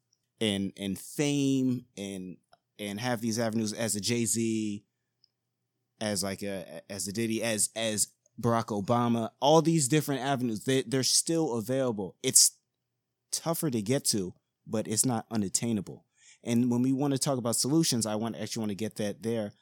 and 0.40 0.72
and 0.76 0.98
fame 0.98 1.86
and 1.96 2.36
and 2.78 3.00
have 3.00 3.20
these 3.20 3.38
avenues 3.38 3.72
as 3.72 3.96
a 3.96 4.00
Jay 4.00 4.24
Z, 4.24 4.84
as 6.00 6.22
like 6.22 6.42
a 6.42 6.82
as 6.90 7.06
a 7.08 7.12
Diddy, 7.12 7.42
as 7.42 7.70
as 7.76 8.08
Barack 8.40 8.66
Obama, 8.66 9.30
all 9.40 9.62
these 9.62 9.88
different 9.88 10.22
avenues. 10.22 10.64
They 10.64 10.82
they're 10.82 11.02
still 11.02 11.54
available. 11.58 12.16
It's 12.22 12.52
tougher 13.30 13.70
to 13.70 13.82
get 13.82 14.04
to, 14.06 14.34
but 14.66 14.86
it's 14.86 15.06
not 15.06 15.26
unattainable. 15.30 16.04
And 16.44 16.70
when 16.70 16.82
we 16.82 16.92
want 16.92 17.12
to 17.12 17.18
talk 17.18 17.38
about 17.38 17.56
solutions, 17.56 18.06
I 18.06 18.16
want 18.16 18.36
actually 18.36 18.62
want 18.62 18.70
to 18.70 18.76
get 18.76 18.96
that 18.96 19.22
there. 19.22 19.52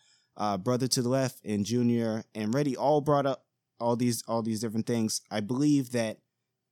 Uh, 0.40 0.56
brother 0.56 0.88
to 0.88 1.02
the 1.02 1.08
left 1.08 1.44
and 1.44 1.66
Junior 1.66 2.24
and 2.34 2.54
Reddy 2.54 2.74
all 2.74 3.02
brought 3.02 3.26
up 3.26 3.44
all 3.78 3.94
these 3.94 4.24
all 4.26 4.40
these 4.40 4.60
different 4.60 4.86
things. 4.86 5.20
I 5.30 5.40
believe 5.40 5.92
that 5.92 6.20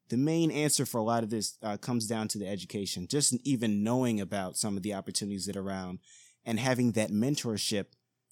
the 0.08 0.16
main 0.16 0.50
answer 0.50 0.86
for 0.86 0.96
a 0.96 1.02
lot 1.02 1.22
of 1.22 1.28
this 1.28 1.58
uh, 1.62 1.76
comes 1.76 2.06
down 2.06 2.28
to 2.28 2.38
the 2.38 2.48
education. 2.48 3.06
Just 3.06 3.34
even 3.44 3.84
knowing 3.84 4.22
about 4.22 4.56
some 4.56 4.78
of 4.78 4.82
the 4.82 4.94
opportunities 4.94 5.44
that 5.44 5.56
are 5.56 5.62
around 5.62 5.98
and 6.46 6.58
having 6.58 6.92
that 6.92 7.10
mentorship 7.10 7.88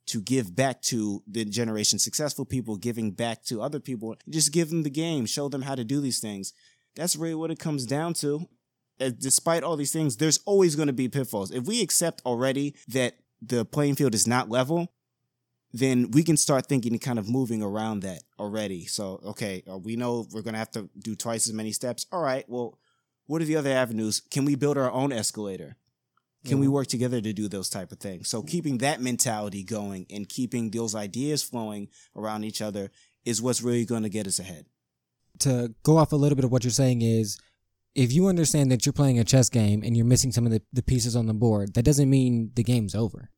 to 0.07 0.23
give 0.23 0.57
back 0.57 0.81
to 0.81 1.23
the 1.27 1.45
generation, 1.45 1.99
successful 1.99 2.47
people 2.47 2.77
giving 2.77 3.11
back 3.11 3.45
to 3.45 3.61
other 3.61 3.79
people. 3.79 4.17
Just 4.31 4.53
give 4.53 4.71
them 4.71 4.85
the 4.85 4.91
game, 4.91 5.27
show 5.27 5.51
them 5.51 5.63
how 5.63 5.75
to 5.75 5.85
do 5.85 6.01
these 6.01 6.19
things. 6.19 6.55
That's 6.95 7.15
really 7.15 7.35
what 7.35 7.51
it 7.51 7.59
comes 7.59 7.85
down 7.85 8.15
to. 8.15 8.49
Despite 8.99 9.63
all 9.63 9.77
these 9.77 9.93
things, 9.93 10.17
there's 10.17 10.41
always 10.47 10.77
going 10.77 10.87
to 10.87 10.95
be 10.95 11.09
pitfalls. 11.09 11.51
If 11.51 11.65
we 11.65 11.83
accept 11.83 12.23
already 12.25 12.75
that 12.89 13.19
the 13.43 13.67
playing 13.67 13.97
field 13.97 14.15
is 14.15 14.27
not 14.27 14.49
level, 14.49 14.95
then 15.79 16.11
we 16.11 16.23
can 16.23 16.37
start 16.37 16.67
thinking 16.67 16.93
and 16.93 17.01
kind 17.01 17.19
of 17.19 17.29
moving 17.29 17.63
around 17.63 18.01
that 18.01 18.23
already. 18.39 18.87
So, 18.87 19.21
okay, 19.25 19.63
uh, 19.71 19.79
we 19.79 19.97
know 19.97 20.27
we're 20.33 20.43
going 20.43 20.55
to 20.55 20.59
have 20.59 20.71
to 20.73 20.89
do 20.99 21.15
twice 21.15 21.49
as 21.49 21.55
many 21.55 21.73
steps. 21.73 22.07
All 22.13 22.23
right, 22.23 22.45
well, 22.49 22.79
what 23.27 23.43
are 23.43 23.45
the 23.45 23.57
other 23.57 23.73
avenues? 23.73 24.23
Can 24.31 24.45
we 24.45 24.55
build 24.55 24.79
our 24.79 24.91
own 24.91 25.13
escalator? 25.13 25.77
Can 26.45 26.61
we 26.61 26.69
work 26.69 26.87
together 26.87 27.21
to 27.21 27.33
do 27.33 27.49
those 27.49 27.69
type 27.69 27.91
of 27.91 27.99
things? 27.99 28.29
So 28.29 28.41
keeping 28.41 28.79
that 28.79 29.01
mentality 29.01 29.65
going 29.65 30.07
and 30.11 30.29
keeping 30.29 30.71
those 30.71 30.95
ideas 30.95 31.43
flowing 31.43 31.89
around 32.15 32.45
each 32.45 32.63
other 32.63 32.93
is 33.25 33.43
what's 33.43 33.63
really 33.63 33.85
going 33.85 34.05
to 34.05 34.09
get 34.09 34.29
us 34.29 34.39
ahead. 34.39 34.67
to 35.41 35.75
go 35.83 35.99
off 35.99 36.13
a 36.13 36.17
little 36.17 36.37
bit 36.37 36.45
of 36.45 36.53
what 36.53 36.65
you're 36.65 36.71
saying 36.71 37.03
is 37.03 37.37
if 37.95 38.13
you 38.13 38.29
understand 38.29 38.71
that 38.71 38.87
you're 38.87 38.93
playing 38.93 39.19
a 39.19 39.25
chess 39.25 39.49
game 39.49 39.83
and 39.83 39.97
you're 39.97 40.07
missing 40.07 40.31
some 40.31 40.47
of 40.47 40.53
the, 40.53 40.63
the 40.73 40.83
pieces 40.83 41.17
on 41.17 41.27
the 41.27 41.35
board, 41.35 41.75
that 41.75 41.85
doesn't 41.85 42.09
mean 42.09 42.53
the 42.55 42.63
game's 42.63 42.95
over. 42.95 43.31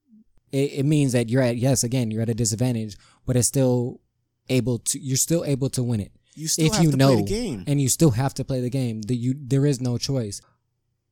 It, 0.53 0.73
it 0.73 0.87
means 0.87 1.13
that 1.13 1.29
you're 1.29 1.43
at, 1.43 1.57
yes, 1.57 1.85
again, 1.85 2.11
you're 2.11 2.23
at 2.23 2.29
a 2.29 2.35
disadvantage, 2.35 2.97
but 3.27 3.37
it's 3.37 3.49
still 3.49 4.01
able 4.49 4.79
to, 4.79 4.99
you're 4.99 5.17
still 5.17 5.45
able 5.45 5.69
to 5.71 5.83
win 5.83 6.01
it. 6.01 6.13
You 6.35 6.49
still 6.49 6.67
if 6.67 6.75
have 6.75 6.85
you 6.85 6.91
to 6.93 6.97
know, 6.97 7.09
play 7.15 7.23
the 7.23 7.29
game. 7.29 7.65
and 7.67 7.81
you 7.81 7.89
still 7.89 8.11
have 8.13 8.33
to 8.35 8.45
play 8.45 8.61
the 8.61 8.71
game. 8.71 9.03
The, 9.03 9.17
you, 9.17 9.35
there 9.37 9.67
is 9.67 9.81
no 9.81 9.99
choice. 9.99 10.41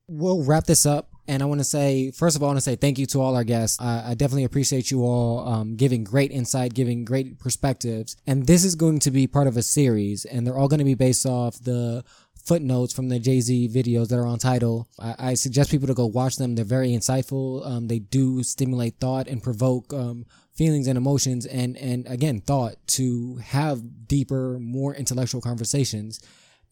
We'll 0.07 0.43
wrap 0.43 0.65
this 0.65 0.85
up. 0.85 1.09
And 1.29 1.43
I 1.43 1.45
want 1.45 1.59
to 1.59 1.65
say, 1.65 2.11
first 2.11 2.37
of 2.37 2.41
all, 2.41 2.47
I 2.47 2.51
want 2.51 2.59
to 2.59 2.61
say 2.61 2.77
thank 2.77 2.97
you 2.97 3.05
to 3.07 3.19
all 3.19 3.35
our 3.35 3.43
guests. 3.43 3.81
I, 3.81 4.11
I 4.11 4.13
definitely 4.13 4.45
appreciate 4.45 4.89
you 4.89 5.03
all 5.03 5.45
um, 5.45 5.75
giving 5.75 6.05
great 6.05 6.31
insight, 6.31 6.73
giving 6.73 7.03
great 7.03 7.37
perspectives. 7.37 8.15
And 8.25 8.47
this 8.47 8.63
is 8.63 8.75
going 8.75 8.99
to 8.99 9.11
be 9.11 9.27
part 9.27 9.47
of 9.47 9.57
a 9.57 9.61
series, 9.61 10.23
and 10.23 10.47
they're 10.47 10.57
all 10.57 10.69
going 10.69 10.79
to 10.79 10.85
be 10.85 10.95
based 10.95 11.25
off 11.25 11.59
the 11.59 12.05
footnotes 12.47 12.93
from 12.93 13.09
the 13.09 13.19
Jay 13.19 13.41
Z 13.41 13.69
videos 13.69 14.07
that 14.07 14.17
are 14.17 14.25
on 14.25 14.39
Tidal. 14.39 14.87
I, 14.97 15.15
I 15.19 15.33
suggest 15.33 15.69
people 15.69 15.87
to 15.87 15.93
go 15.93 16.05
watch 16.05 16.37
them. 16.37 16.55
They're 16.55 16.65
very 16.65 16.91
insightful. 16.91 17.67
Um, 17.67 17.87
they 17.87 17.99
do 17.99 18.41
stimulate 18.41 18.95
thought 18.99 19.27
and 19.27 19.43
provoke 19.43 19.93
um, 19.93 20.25
feelings 20.55 20.87
and 20.87 20.97
emotions, 20.97 21.45
and 21.45 21.77
and 21.77 22.07
again, 22.07 22.39
thought 22.39 22.75
to 22.87 23.35
have 23.37 24.07
deeper, 24.07 24.57
more 24.59 24.95
intellectual 24.95 25.41
conversations. 25.41 26.21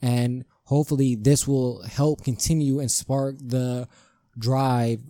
And 0.01 0.45
hopefully, 0.63 1.15
this 1.15 1.47
will 1.47 1.83
help 1.83 2.23
continue 2.23 2.79
and 2.79 2.89
spark 2.89 3.35
the 3.39 3.87
drive 4.37 5.01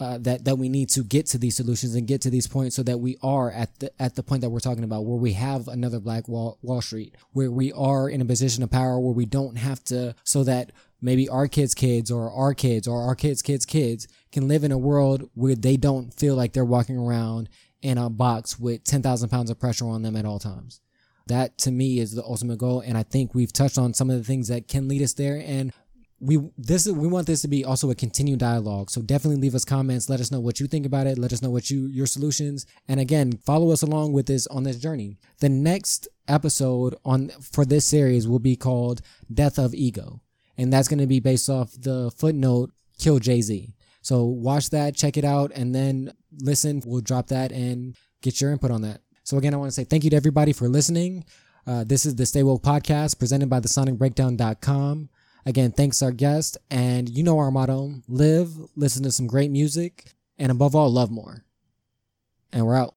uh, 0.00 0.16
that 0.18 0.44
that 0.46 0.56
we 0.56 0.68
need 0.68 0.88
to 0.88 1.02
get 1.04 1.26
to 1.26 1.38
these 1.38 1.56
solutions 1.56 1.94
and 1.94 2.06
get 2.06 2.22
to 2.22 2.30
these 2.30 2.46
points 2.46 2.74
so 2.74 2.82
that 2.82 2.98
we 2.98 3.18
are 3.22 3.50
at 3.50 3.78
the 3.80 4.02
at 4.02 4.14
the 4.14 4.22
point 4.22 4.40
that 4.40 4.48
we're 4.48 4.58
talking 4.58 4.84
about 4.84 5.04
where 5.04 5.18
we 5.18 5.34
have 5.34 5.68
another 5.68 6.00
black 6.00 6.26
wall 6.26 6.58
wall 6.62 6.80
street 6.80 7.14
where 7.32 7.50
we 7.50 7.70
are 7.72 8.08
in 8.08 8.20
a 8.20 8.24
position 8.24 8.62
of 8.62 8.70
power 8.70 8.98
where 8.98 9.12
we 9.12 9.26
don't 9.26 9.56
have 9.56 9.84
to 9.84 10.14
so 10.24 10.42
that 10.42 10.72
maybe 11.02 11.28
our 11.28 11.46
kids 11.46 11.74
kids 11.74 12.10
or 12.10 12.30
our 12.32 12.54
kids 12.54 12.88
or 12.88 13.02
our 13.02 13.14
kids 13.14 13.42
kids 13.42 13.66
kids 13.66 14.08
can 14.32 14.48
live 14.48 14.64
in 14.64 14.72
a 14.72 14.78
world 14.78 15.28
where 15.34 15.54
they 15.54 15.76
don't 15.76 16.14
feel 16.14 16.34
like 16.34 16.54
they're 16.54 16.64
walking 16.64 16.96
around 16.96 17.48
in 17.82 17.98
a 17.98 18.10
box 18.10 18.58
with 18.58 18.84
10,000 18.84 19.28
pounds 19.28 19.50
of 19.50 19.58
pressure 19.58 19.86
on 19.86 20.02
them 20.02 20.16
at 20.16 20.26
all 20.26 20.38
times. 20.38 20.80
That 21.26 21.56
to 21.58 21.70
me 21.70 21.98
is 21.98 22.12
the 22.12 22.24
ultimate 22.24 22.58
goal 22.58 22.80
and 22.80 22.96
i 22.96 23.02
think 23.02 23.34
we've 23.34 23.52
touched 23.52 23.78
on 23.78 23.92
some 23.92 24.08
of 24.10 24.16
the 24.16 24.24
things 24.24 24.48
that 24.48 24.66
can 24.66 24.88
lead 24.88 25.02
us 25.02 25.12
there 25.12 25.42
and 25.44 25.72
we 26.20 26.38
this 26.58 26.86
is 26.86 26.92
we 26.92 27.08
want 27.08 27.26
this 27.26 27.40
to 27.42 27.48
be 27.48 27.64
also 27.64 27.90
a 27.90 27.94
continued 27.94 28.38
dialogue. 28.38 28.90
So 28.90 29.00
definitely 29.00 29.40
leave 29.40 29.54
us 29.54 29.64
comments. 29.64 30.10
Let 30.10 30.20
us 30.20 30.30
know 30.30 30.40
what 30.40 30.60
you 30.60 30.66
think 30.66 30.84
about 30.84 31.06
it. 31.06 31.18
Let 31.18 31.32
us 31.32 31.40
know 31.40 31.50
what 31.50 31.70
you 31.70 31.86
your 31.86 32.06
solutions. 32.06 32.66
And 32.88 33.00
again 33.00 33.38
follow 33.38 33.70
us 33.70 33.82
along 33.82 34.12
with 34.12 34.26
this 34.26 34.46
on 34.48 34.64
this 34.64 34.76
journey. 34.76 35.16
The 35.40 35.48
next 35.48 36.08
episode 36.28 36.94
on 37.04 37.30
for 37.40 37.64
this 37.64 37.86
series 37.86 38.28
will 38.28 38.38
be 38.38 38.54
called 38.54 39.00
death 39.32 39.58
of 39.58 39.74
ego. 39.74 40.20
And 40.58 40.70
that's 40.70 40.88
going 40.88 40.98
to 40.98 41.06
be 41.06 41.20
based 41.20 41.48
off 41.48 41.72
the 41.72 42.10
footnote 42.10 42.70
kill 42.98 43.18
jay-z. 43.18 43.72
So 44.02 44.24
watch 44.24 44.70
that 44.70 44.94
check 44.94 45.16
it 45.16 45.24
out 45.24 45.52
and 45.54 45.74
then 45.74 46.12
listen. 46.38 46.82
We'll 46.84 47.00
drop 47.00 47.28
that 47.28 47.50
and 47.50 47.96
get 48.20 48.42
your 48.42 48.52
input 48.52 48.70
on 48.70 48.82
that. 48.82 49.00
So 49.24 49.38
again 49.38 49.54
i 49.54 49.56
want 49.56 49.68
to 49.68 49.74
say 49.74 49.84
thank 49.84 50.04
you 50.04 50.10
to 50.10 50.16
everybody 50.16 50.52
for 50.52 50.68
listening. 50.68 51.24
Uh, 51.66 51.84
this 51.84 52.04
is 52.04 52.16
the 52.16 52.26
Stay 52.26 52.42
Woke 52.42 52.62
podcast 52.62 53.18
presented 53.18 53.48
by 53.48 53.60
the 53.60 53.68
sonicbreakdown.com. 53.68 55.08
Again, 55.46 55.72
thanks 55.72 56.02
our 56.02 56.12
guest. 56.12 56.58
And 56.70 57.08
you 57.08 57.22
know 57.22 57.38
our 57.38 57.50
motto 57.50 57.94
live, 58.08 58.50
listen 58.76 59.02
to 59.04 59.12
some 59.12 59.26
great 59.26 59.50
music, 59.50 60.12
and 60.38 60.50
above 60.50 60.74
all, 60.74 60.90
love 60.90 61.10
more. 61.10 61.44
And 62.52 62.66
we're 62.66 62.76
out. 62.76 62.94